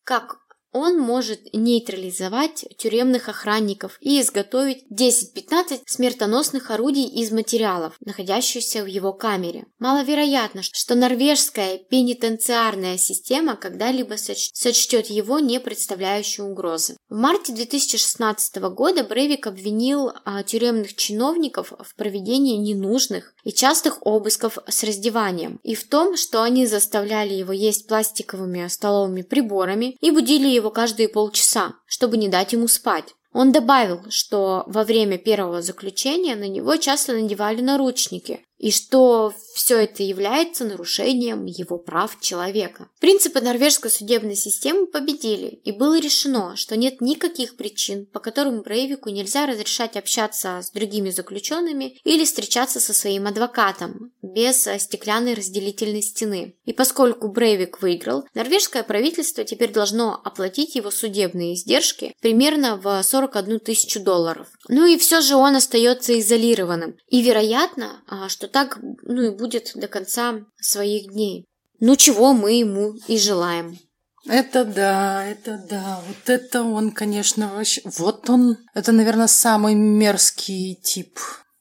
как 0.05 0.44
он 0.75 0.99
может 0.99 1.41
нейтрализовать 1.55 2.65
тюремных 2.77 3.29
охранников 3.29 3.97
и 4.01 4.21
изготовить 4.21 4.85
10-15 4.91 5.83
смертоносных 5.87 6.71
орудий 6.71 7.07
из 7.07 7.31
материалов, 7.31 7.95
находящихся 8.05 8.83
в 8.83 8.87
его 8.87 9.13
камере. 9.13 9.67
Маловероятно, 9.79 10.63
что 10.63 10.97
норвежская 10.97 11.79
пенитенциарная 11.79 12.99
система 12.99 13.57
когда-либо 13.57 14.17
сочтет 14.17 15.07
его 15.07 15.39
не 15.39 15.61
представляющей 15.61 16.43
угрозы. 16.43 16.97
В 17.09 17.17
марте 17.17 17.53
2016 17.53 18.57
года 18.57 19.05
Брейвик 19.05 19.47
обвинил 19.47 20.11
а, 20.25 20.43
тюремных 20.43 20.97
чиновников 20.97 21.73
в 21.79 21.95
проведении 21.95 22.57
ненужных 22.57 23.34
и 23.45 23.53
частых 23.53 23.99
обысков 24.03 24.59
с 24.67 24.83
раздеванием 24.83 25.61
и 25.63 25.75
в 25.75 25.89
том, 25.89 26.17
что 26.17 26.43
они 26.43 26.67
заставляли 26.67 27.35
его 27.35 27.53
есть 27.53 27.87
пластиковыми 27.87 28.67
столовыми 28.69 29.23
приборами 29.23 29.97
и 30.01 30.11
будили 30.11 30.49
его 30.49 30.71
каждые 30.71 31.09
полчаса, 31.09 31.75
чтобы 31.87 32.17
не 32.17 32.29
дать 32.29 32.53
ему 32.53 32.69
спать. 32.69 33.15
Он 33.33 33.51
добавил, 33.51 34.01
что 34.11 34.63
во 34.67 34.85
время 34.85 35.19
первого 35.19 35.61
заключения 35.61 36.37
на 36.37 36.47
него 36.47 36.77
часто 36.77 37.15
надевали 37.15 37.61
наручники, 37.61 38.41
и 38.59 38.71
что 38.71 39.33
все 39.55 39.79
это 39.79 40.03
является 40.03 40.65
нарушением 40.65 41.45
его 41.47 41.79
прав 41.79 42.19
человека. 42.21 42.89
Принципы 43.01 43.41
норвежской 43.41 43.91
судебной 43.91 44.37
системы 44.37 44.87
победили, 44.87 45.61
и 45.65 45.73
было 45.73 45.99
решено, 46.01 46.57
что 46.57 46.77
нет 46.77 47.01
никаких 47.01 47.57
причин, 47.57 48.07
по 48.07 48.21
которым 48.21 48.63
Брейвику 48.63 49.11
нельзя 49.11 49.47
разрешать 49.47 49.97
общаться 49.97 50.61
с 50.63 50.71
другими 50.71 51.11
заключенными 51.11 51.99
или 52.05 52.25
встречаться 52.25 52.81
со 52.81 52.95
своим 52.95 53.27
адвокатом 53.27 54.13
без 54.23 54.63
стеклянной 54.79 55.35
разделительной 55.35 56.03
стены. 56.03 56.57
И 56.65 56.73
поскольку 56.73 57.29
Брейвик 57.29 57.83
выиграл, 57.83 58.25
норвежское 58.35 58.83
правительство 58.83 59.45
теперь 59.45 59.73
должно 59.73 60.21
оплатить 60.25 60.75
его 60.75 60.91
судебные 60.91 61.55
издержки 61.55 62.15
примерно 62.21 62.77
в 62.77 63.03
41 63.03 63.61
тысячу 63.61 64.01
долларов. 64.01 64.49
Ну 64.69 64.87
и 64.87 64.99
все 64.99 65.21
же 65.21 65.37
он 65.37 65.57
остается 65.57 66.19
изолированным. 66.19 66.97
И 67.09 67.23
вероятно, 67.23 68.03
а, 68.07 68.29
что 68.45 68.53
так 68.53 68.79
ну 69.03 69.23
и 69.23 69.31
будет 69.31 69.73
до 69.75 69.89
конца 69.89 70.41
своих 70.61 71.13
дней. 71.13 71.47
Ну 71.81 71.97
чего 71.97 72.33
мы 72.33 72.53
ему 72.53 72.95
и 73.09 73.19
желаем. 73.19 73.79
Это 74.27 74.65
да, 74.65 75.25
это 75.27 75.63
да. 75.69 76.01
Вот 76.07 76.31
это 76.31 76.63
он, 76.63 76.93
конечно, 76.93 77.53
вообще... 77.55 77.83
Вот 77.99 78.31
он, 78.31 78.57
это, 78.73 78.93
наверное, 78.93 79.27
самый 79.27 79.75
мерзкий 79.75 80.79
тип 80.83 81.19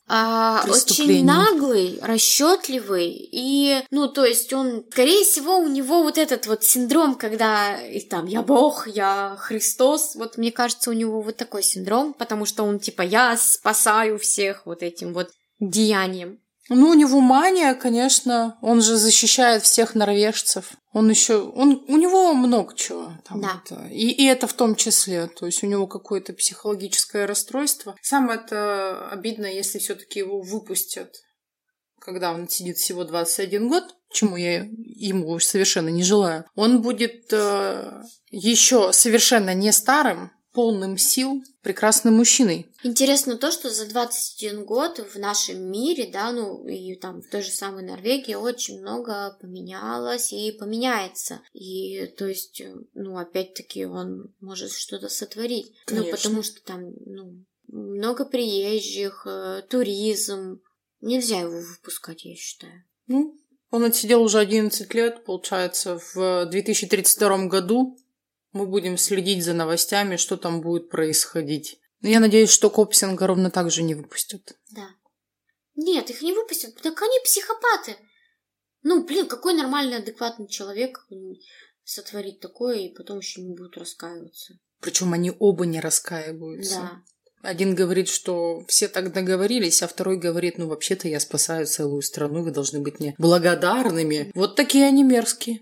а, 0.07 0.63
очень 0.69 1.25
наглый, 1.25 1.99
расчетливый 2.01 3.09
и, 3.31 3.83
ну, 3.89 4.07
то 4.07 4.25
есть 4.25 4.53
он, 4.53 4.85
скорее 4.91 5.23
всего, 5.23 5.57
у 5.57 5.67
него 5.67 6.03
вот 6.03 6.17
этот 6.17 6.45
вот 6.45 6.63
синдром, 6.63 7.15
когда 7.15 7.81
и 7.81 7.99
там 8.01 8.27
я 8.27 8.43
Бог, 8.43 8.87
я 8.87 9.35
Христос, 9.39 10.15
вот 10.15 10.37
мне 10.37 10.51
кажется, 10.51 10.89
у 10.89 10.93
него 10.93 11.21
вот 11.21 11.37
такой 11.37 11.63
синдром, 11.63 12.13
потому 12.13 12.45
что 12.45 12.63
он 12.63 12.79
типа 12.79 13.01
я 13.01 13.35
спасаю 13.37 14.19
всех 14.19 14.65
вот 14.65 14.83
этим 14.83 15.13
вот 15.13 15.31
деянием. 15.59 16.39
Ну, 16.69 16.89
у 16.89 16.93
него 16.93 17.19
мания, 17.19 17.73
конечно. 17.75 18.57
Он 18.61 18.81
же 18.81 18.95
защищает 18.95 19.63
всех 19.63 19.95
норвежцев. 19.95 20.71
Он 20.93 21.09
еще... 21.09 21.39
Он, 21.39 21.83
у 21.87 21.97
него 21.97 22.33
много 22.33 22.75
чего. 22.75 23.13
Там 23.27 23.41
да. 23.41 23.61
Это, 23.65 23.85
и, 23.87 24.09
и 24.09 24.25
это 24.25 24.47
в 24.47 24.53
том 24.53 24.75
числе. 24.75 25.27
То 25.27 25.45
есть 25.45 25.63
у 25.63 25.67
него 25.67 25.87
какое-то 25.87 26.33
психологическое 26.33 27.25
расстройство. 27.25 27.95
Самое 28.01 28.39
это 28.39 29.09
обидно, 29.09 29.45
если 29.45 29.79
все-таки 29.79 30.19
его 30.19 30.41
выпустят, 30.41 31.15
когда 31.99 32.31
он 32.31 32.47
сидит 32.47 32.77
всего 32.77 33.03
21 33.03 33.67
год, 33.67 33.83
чему 34.11 34.37
я 34.37 34.65
ему 34.77 35.37
совершенно 35.39 35.89
не 35.89 36.03
желаю. 36.03 36.45
Он 36.55 36.81
будет 36.81 37.25
э, 37.31 38.03
еще 38.29 38.93
совершенно 38.93 39.53
не 39.53 39.71
старым, 39.71 40.31
полным 40.53 40.97
сил 40.97 41.43
прекрасным 41.61 42.15
мужчиной. 42.15 42.67
Интересно 42.83 43.37
то, 43.37 43.51
что 43.51 43.69
за 43.69 43.87
21 43.87 44.65
год 44.65 44.99
в 44.99 45.17
нашем 45.19 45.71
мире, 45.71 46.09
да, 46.11 46.31
ну 46.31 46.65
и 46.67 46.95
там 46.95 47.21
в 47.21 47.27
той 47.27 47.41
же 47.41 47.51
самой 47.51 47.83
Норвегии 47.83 48.35
очень 48.35 48.79
много 48.79 49.35
поменялось 49.41 50.31
и 50.31 50.51
поменяется. 50.51 51.41
И 51.53 52.05
то 52.17 52.27
есть, 52.27 52.61
ну 52.93 53.17
опять-таки 53.17 53.85
он 53.85 54.33
может 54.39 54.71
что-то 54.71 55.09
сотворить. 55.09 55.71
Ну, 55.89 55.97
Конечно. 55.97 56.05
Ну 56.05 56.17
потому 56.17 56.43
что 56.43 56.63
там, 56.63 56.93
ну, 57.05 57.43
много 57.67 58.25
приезжих, 58.25 59.25
э, 59.25 59.63
туризм. 59.67 60.61
Нельзя 61.01 61.39
его 61.39 61.59
выпускать, 61.59 62.23
я 62.23 62.35
считаю. 62.35 62.83
Ну, 63.07 63.37
он 63.71 63.83
отсидел 63.83 64.21
уже 64.21 64.39
11 64.39 64.93
лет, 64.93 65.25
получается, 65.25 65.99
в 66.13 66.45
2032 66.45 67.47
году 67.47 67.97
мы 68.53 68.65
будем 68.65 68.97
следить 68.97 69.43
за 69.43 69.53
новостями, 69.53 70.15
что 70.15 70.37
там 70.37 70.61
будет 70.61 70.89
происходить. 70.89 71.79
Но 72.01 72.09
я 72.09 72.19
надеюсь, 72.19 72.49
что 72.49 72.69
Копсинга 72.69 73.27
ровно 73.27 73.49
так 73.49 73.71
же 73.71 73.83
не 73.83 73.95
выпустят. 73.95 74.55
Да. 74.71 74.87
Нет, 75.75 76.09
их 76.09 76.21
не 76.21 76.33
выпустят. 76.33 76.75
Так 76.81 77.01
они 77.01 77.19
психопаты. 77.23 77.97
Ну, 78.83 79.03
блин, 79.05 79.27
какой 79.27 79.53
нормальный, 79.53 79.97
адекватный 79.97 80.47
человек 80.47 81.07
сотворит 81.83 82.39
такое 82.39 82.77
и 82.79 82.93
потом 82.93 83.19
еще 83.19 83.41
не 83.41 83.55
будет 83.55 83.77
раскаиваться. 83.77 84.55
Причем 84.79 85.13
они 85.13 85.31
оба 85.39 85.65
не 85.65 85.79
раскаиваются. 85.79 86.75
Да. 86.75 87.03
Один 87.41 87.75
говорит, 87.75 88.07
что 88.07 88.63
все 88.67 88.87
так 88.87 89.11
договорились, 89.11 89.81
а 89.81 89.87
второй 89.87 90.17
говорит, 90.17 90.57
ну 90.57 90.67
вообще-то 90.67 91.09
я 91.09 91.19
спасаю 91.19 91.67
целую 91.67 92.01
страну, 92.01 92.41
вы 92.41 92.51
должны 92.51 92.79
быть 92.79 92.99
мне 92.99 93.15
благодарными. 93.17 94.31
Вот 94.33 94.55
такие 94.55 94.85
они 94.85 95.03
мерзкие. 95.03 95.61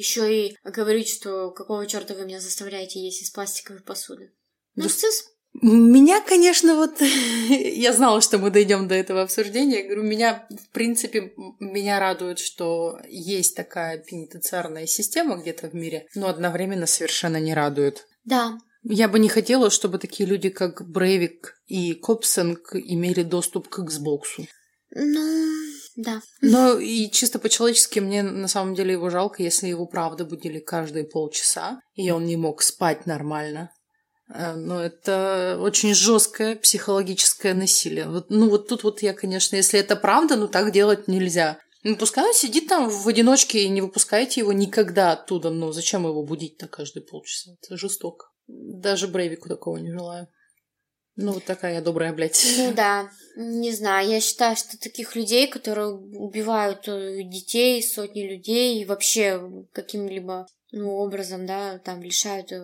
Еще 0.00 0.46
и 0.46 0.56
говорить, 0.64 1.10
что 1.10 1.50
какого 1.50 1.86
черта 1.86 2.14
вы 2.14 2.24
меня 2.24 2.40
заставляете 2.40 2.98
есть 2.98 3.20
из 3.20 3.28
пластиковой 3.28 3.82
посуды. 3.82 4.32
Нарцисс. 4.74 5.26
Меня, 5.52 6.22
конечно, 6.22 6.74
вот 6.74 7.02
я 7.50 7.92
знала, 7.92 8.22
что 8.22 8.38
мы 8.38 8.50
дойдем 8.50 8.88
до 8.88 8.94
этого 8.94 9.20
обсуждения. 9.20 9.80
Я 9.80 9.84
говорю, 9.84 10.04
меня, 10.04 10.46
в 10.48 10.72
принципе, 10.72 11.34
меня 11.58 12.00
радует, 12.00 12.38
что 12.38 12.98
есть 13.10 13.54
такая 13.54 13.98
пенитенциарная 13.98 14.86
система 14.86 15.36
где-то 15.36 15.68
в 15.68 15.74
мире, 15.74 16.06
но 16.14 16.28
одновременно 16.28 16.86
совершенно 16.86 17.38
не 17.38 17.52
радует. 17.52 18.06
Да. 18.24 18.58
Я 18.82 19.06
бы 19.06 19.18
не 19.18 19.28
хотела, 19.28 19.68
чтобы 19.68 19.98
такие 19.98 20.26
люди, 20.26 20.48
как 20.48 20.90
Брейвик 20.90 21.60
и 21.66 21.92
Копсинг, 21.92 22.74
имели 22.74 23.22
доступ 23.22 23.68
к 23.68 23.80
Xbox. 23.80 24.46
Ну, 24.92 25.69
да. 26.00 26.22
Но 26.40 26.78
и 26.78 27.10
чисто 27.10 27.38
по-человечески 27.38 28.00
мне 28.00 28.22
на 28.22 28.48
самом 28.48 28.74
деле 28.74 28.92
его 28.92 29.10
жалко, 29.10 29.42
если 29.42 29.68
его 29.68 29.86
правда 29.86 30.24
будили 30.24 30.58
каждые 30.58 31.04
полчаса, 31.04 31.80
и 31.94 32.10
он 32.10 32.24
не 32.24 32.36
мог 32.36 32.62
спать 32.62 33.06
нормально. 33.06 33.70
Э, 34.32 34.54
но 34.54 34.82
это 34.82 35.58
очень 35.60 35.94
жесткое 35.94 36.56
психологическое 36.56 37.54
насилие. 37.54 38.08
Вот, 38.08 38.30
ну 38.30 38.48
вот 38.48 38.68
тут 38.68 38.82
вот 38.82 39.02
я, 39.02 39.12
конечно, 39.12 39.56
если 39.56 39.78
это 39.78 39.96
правда, 39.96 40.36
ну 40.36 40.48
так 40.48 40.72
делать 40.72 41.08
нельзя. 41.08 41.58
Ну, 41.82 41.96
пускай 41.96 42.24
он 42.26 42.34
сидит 42.34 42.68
там 42.68 42.90
в 42.90 43.08
одиночке 43.08 43.62
и 43.62 43.68
не 43.68 43.80
выпускайте 43.80 44.40
его 44.40 44.52
никогда 44.52 45.12
оттуда. 45.12 45.50
Но 45.50 45.72
зачем 45.72 46.04
его 46.04 46.22
будить-то 46.22 46.68
каждые 46.68 47.02
полчаса? 47.02 47.52
Это 47.62 47.78
жестоко. 47.78 48.26
Даже 48.46 49.08
Брейвику 49.08 49.48
такого 49.48 49.78
не 49.78 49.90
желаю. 49.90 50.28
Ну, 51.16 51.32
вот 51.32 51.44
такая 51.44 51.74
я 51.74 51.80
добрая, 51.80 52.12
блядь. 52.12 52.42
Ну 52.56 52.72
да, 52.76 53.10
не 53.36 53.72
знаю, 53.72 54.08
я 54.08 54.20
считаю, 54.20 54.56
что 54.56 54.78
таких 54.78 55.16
людей, 55.16 55.48
которые 55.48 55.88
убивают 55.88 56.88
э, 56.88 57.22
детей, 57.22 57.82
сотни 57.82 58.22
людей, 58.22 58.80
и 58.80 58.84
вообще 58.84 59.40
каким-либо 59.72 60.46
ну, 60.72 60.96
образом, 60.96 61.46
да, 61.46 61.78
там 61.78 62.02
лишают 62.02 62.52
э, 62.52 62.58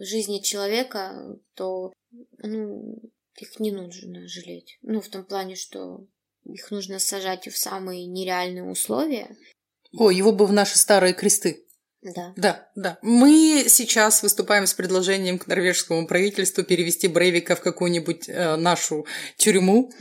жизни 0.00 0.38
человека, 0.38 1.36
то, 1.54 1.92
ну, 2.38 2.98
их 3.38 3.58
не 3.58 3.72
нужно 3.72 4.28
жалеть. 4.28 4.78
Ну, 4.82 5.00
в 5.00 5.08
том 5.08 5.24
плане, 5.24 5.56
что 5.56 6.06
их 6.44 6.70
нужно 6.70 6.98
сажать 6.98 7.48
в 7.48 7.56
самые 7.56 8.06
нереальные 8.06 8.64
условия. 8.64 9.36
О, 9.92 10.10
его 10.10 10.32
бы 10.32 10.46
в 10.46 10.52
наши 10.52 10.78
старые 10.78 11.14
кресты. 11.14 11.66
Да. 12.02 12.32
Да, 12.36 12.68
да. 12.74 12.98
Мы 13.02 13.66
сейчас 13.68 14.22
выступаем 14.22 14.66
с 14.66 14.74
предложением 14.74 15.38
к 15.38 15.46
норвежскому 15.46 16.06
правительству 16.06 16.64
перевести 16.64 17.06
Брейвика 17.06 17.54
в 17.54 17.60
какую-нибудь 17.60 18.28
э, 18.28 18.56
нашу 18.56 19.06
тюрьму, 19.36 19.92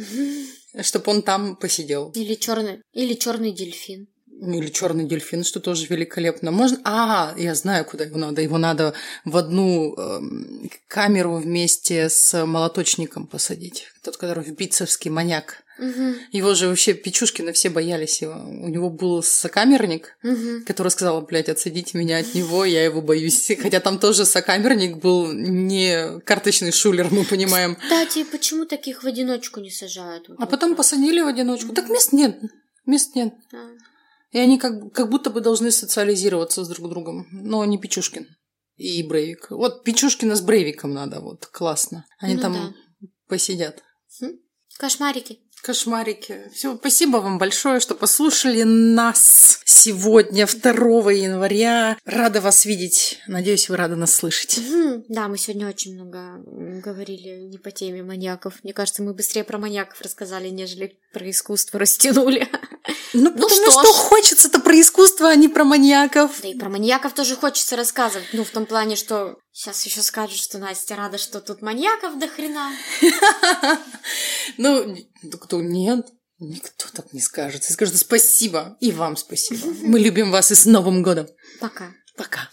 чтобы 0.81 1.11
он 1.11 1.21
там 1.21 1.55
посидел. 1.55 2.11
Или 2.15 2.33
черный, 2.33 2.81
или 2.93 3.13
черный 3.13 3.51
дельфин. 3.51 4.07
Или 4.41 4.69
черный 4.69 5.05
дельфин, 5.05 5.43
что 5.43 5.59
тоже 5.59 5.85
великолепно. 5.85 6.49
Можно. 6.49 6.79
А, 6.83 7.35
я 7.37 7.53
знаю, 7.53 7.85
куда 7.85 8.05
его 8.05 8.17
надо. 8.17 8.41
Его 8.41 8.57
надо 8.57 8.95
в 9.23 9.37
одну 9.37 9.93
э, 9.95 10.21
камеру 10.87 11.35
вместе 11.35 12.09
с 12.09 12.43
молоточником 12.47 13.27
посадить. 13.27 13.89
Тот, 14.03 14.17
который 14.17 14.43
в 14.43 14.51
бицевский 14.55 15.11
маньяк. 15.11 15.63
Угу. 15.81 16.15
Его 16.31 16.53
же 16.53 16.67
вообще 16.67 16.93
Печушкина 16.93 17.53
все 17.53 17.71
боялись 17.71 18.21
его. 18.21 18.33
У 18.33 18.67
него 18.67 18.91
был 18.91 19.23
сокамерник, 19.23 20.15
угу. 20.23 20.63
который 20.67 20.89
сказал, 20.89 21.21
блядь, 21.23 21.49
отсадите 21.49 21.97
меня 21.97 22.19
от 22.19 22.35
него, 22.35 22.65
я 22.65 22.85
его 22.85 23.01
боюсь. 23.01 23.51
Хотя 23.61 23.79
там 23.79 23.97
тоже 23.97 24.25
сокамерник 24.25 24.97
был 24.97 25.31
не 25.33 26.19
карточный 26.19 26.71
шулер, 26.71 27.07
мы 27.11 27.25
понимаем. 27.25 27.75
Кстати, 27.75 28.23
почему 28.23 28.65
таких 28.65 29.03
в 29.03 29.07
одиночку 29.07 29.59
не 29.59 29.71
сажают? 29.71 30.29
Вот 30.29 30.37
а 30.39 30.45
потом 30.45 30.75
посадили 30.75 31.19
в 31.19 31.27
одиночку. 31.27 31.73
Так 31.73 31.89
мест 31.89 32.13
нет. 32.13 32.39
Мест 32.85 33.15
нет. 33.15 33.33
А. 33.51 33.71
И 34.31 34.37
они 34.37 34.59
как, 34.59 34.93
как 34.93 35.09
будто 35.09 35.31
бы 35.31 35.41
должны 35.41 35.71
социализироваться 35.71 36.63
с 36.63 36.69
друг 36.69 36.89
другом. 36.89 37.27
Но 37.31 37.65
не 37.65 37.79
Печушкин 37.79 38.27
и 38.77 39.01
Брейвик. 39.01 39.49
Вот 39.49 39.83
Печушкина 39.83 40.35
с 40.35 40.41
Брейвиком 40.41 40.93
надо, 40.93 41.21
вот, 41.21 41.47
классно. 41.47 42.05
Они 42.19 42.35
Ну 42.35 42.41
там 42.41 42.53
да. 42.53 43.07
посидят. 43.27 43.83
Кошмарики. 44.77 45.39
Кошмарики. 45.61 46.49
Все, 46.53 46.75
спасибо 46.75 47.17
вам 47.17 47.37
большое, 47.37 47.79
что 47.79 47.95
послушали 47.95 48.63
нас 48.63 49.59
сегодня, 49.65 50.45
2 50.47 51.11
января. 51.11 51.97
Рада 52.05 52.41
вас 52.41 52.65
видеть. 52.65 53.19
Надеюсь, 53.27 53.69
вы 53.69 53.77
рады 53.77 53.95
нас 53.95 54.13
слышать. 54.13 54.57
Мгм. 54.57 55.05
Да, 55.07 55.27
мы 55.27 55.37
сегодня 55.37 55.67
очень 55.67 55.95
много 55.95 56.41
говорили 56.81 57.41
не 57.41 57.57
по 57.57 57.71
теме 57.71 58.03
маньяков. 58.03 58.55
Мне 58.63 58.73
кажется, 58.73 59.03
мы 59.03 59.13
быстрее 59.13 59.43
про 59.43 59.57
маньяков 59.57 60.01
рассказали, 60.01 60.49
нежели 60.49 60.97
про 61.13 61.29
искусство 61.29 61.79
растянули. 61.79 62.47
Ну, 63.13 63.31
потому 63.31 63.49
что 63.49 63.71
что, 63.71 63.93
хочется-то 63.93 64.59
про 64.59 64.79
искусство, 64.79 65.29
а 65.29 65.35
не 65.35 65.47
про 65.47 65.63
маньяков. 65.63 66.41
Да 66.41 66.47
и 66.47 66.57
про 66.57 66.69
маньяков 66.69 67.13
тоже 67.13 67.35
хочется 67.35 67.75
рассказывать. 67.75 68.27
Ну, 68.33 68.43
в 68.43 68.49
том 68.49 68.65
плане, 68.65 68.95
что 68.95 69.37
сейчас 69.51 69.85
еще 69.85 70.01
скажут, 70.01 70.37
что 70.37 70.57
Настя 70.57 70.95
рада, 70.95 71.17
что 71.17 71.41
тут 71.41 71.61
маньяков 71.61 72.17
до 72.17 72.27
хрена. 72.27 72.71
Ну, 74.57 74.97
кто 75.39 75.61
нет. 75.61 76.07
Никто 76.39 76.85
так 76.93 77.13
не 77.13 77.21
скажет. 77.21 77.63
Я 77.65 77.73
скажу 77.73 77.95
спасибо. 77.95 78.75
И 78.79 78.91
вам 78.91 79.15
спасибо. 79.15 79.67
Мы 79.83 79.99
любим 79.99 80.31
вас 80.31 80.51
и 80.51 80.55
с 80.55 80.65
Новым 80.65 81.03
годом. 81.03 81.27
Пока. 81.59 81.91
Пока. 82.17 82.49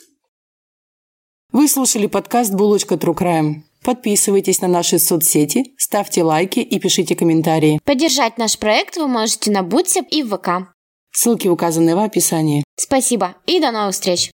Вы 1.53 1.69
слушали 1.69 2.07
подкаст 2.07 2.53
«Булочка 2.53 2.97
True 2.97 3.17
Crime». 3.17 3.63
Подписывайтесь 3.89 4.61
на 4.61 4.69
наши 4.69 4.99
соцсети, 4.99 5.73
ставьте 5.79 6.23
лайки 6.23 6.59
и 6.59 6.79
пишите 6.79 7.17
комментарии. 7.17 7.81
Поддержать 7.85 8.37
наш 8.37 8.59
проект 8.59 8.99
вы 8.99 9.09
можете 9.09 9.51
на 9.51 9.63
Бутсе 9.63 10.05
и 10.11 10.23
в 10.23 10.37
ВК. 10.37 10.75
Ссылки 11.11 11.49
указаны 11.49 11.97
в 11.97 11.99
описании. 11.99 12.65
Спасибо 12.77 13.37
и 13.47 13.61
до 13.61 13.71
новых 13.71 13.95
встреч! 13.95 14.31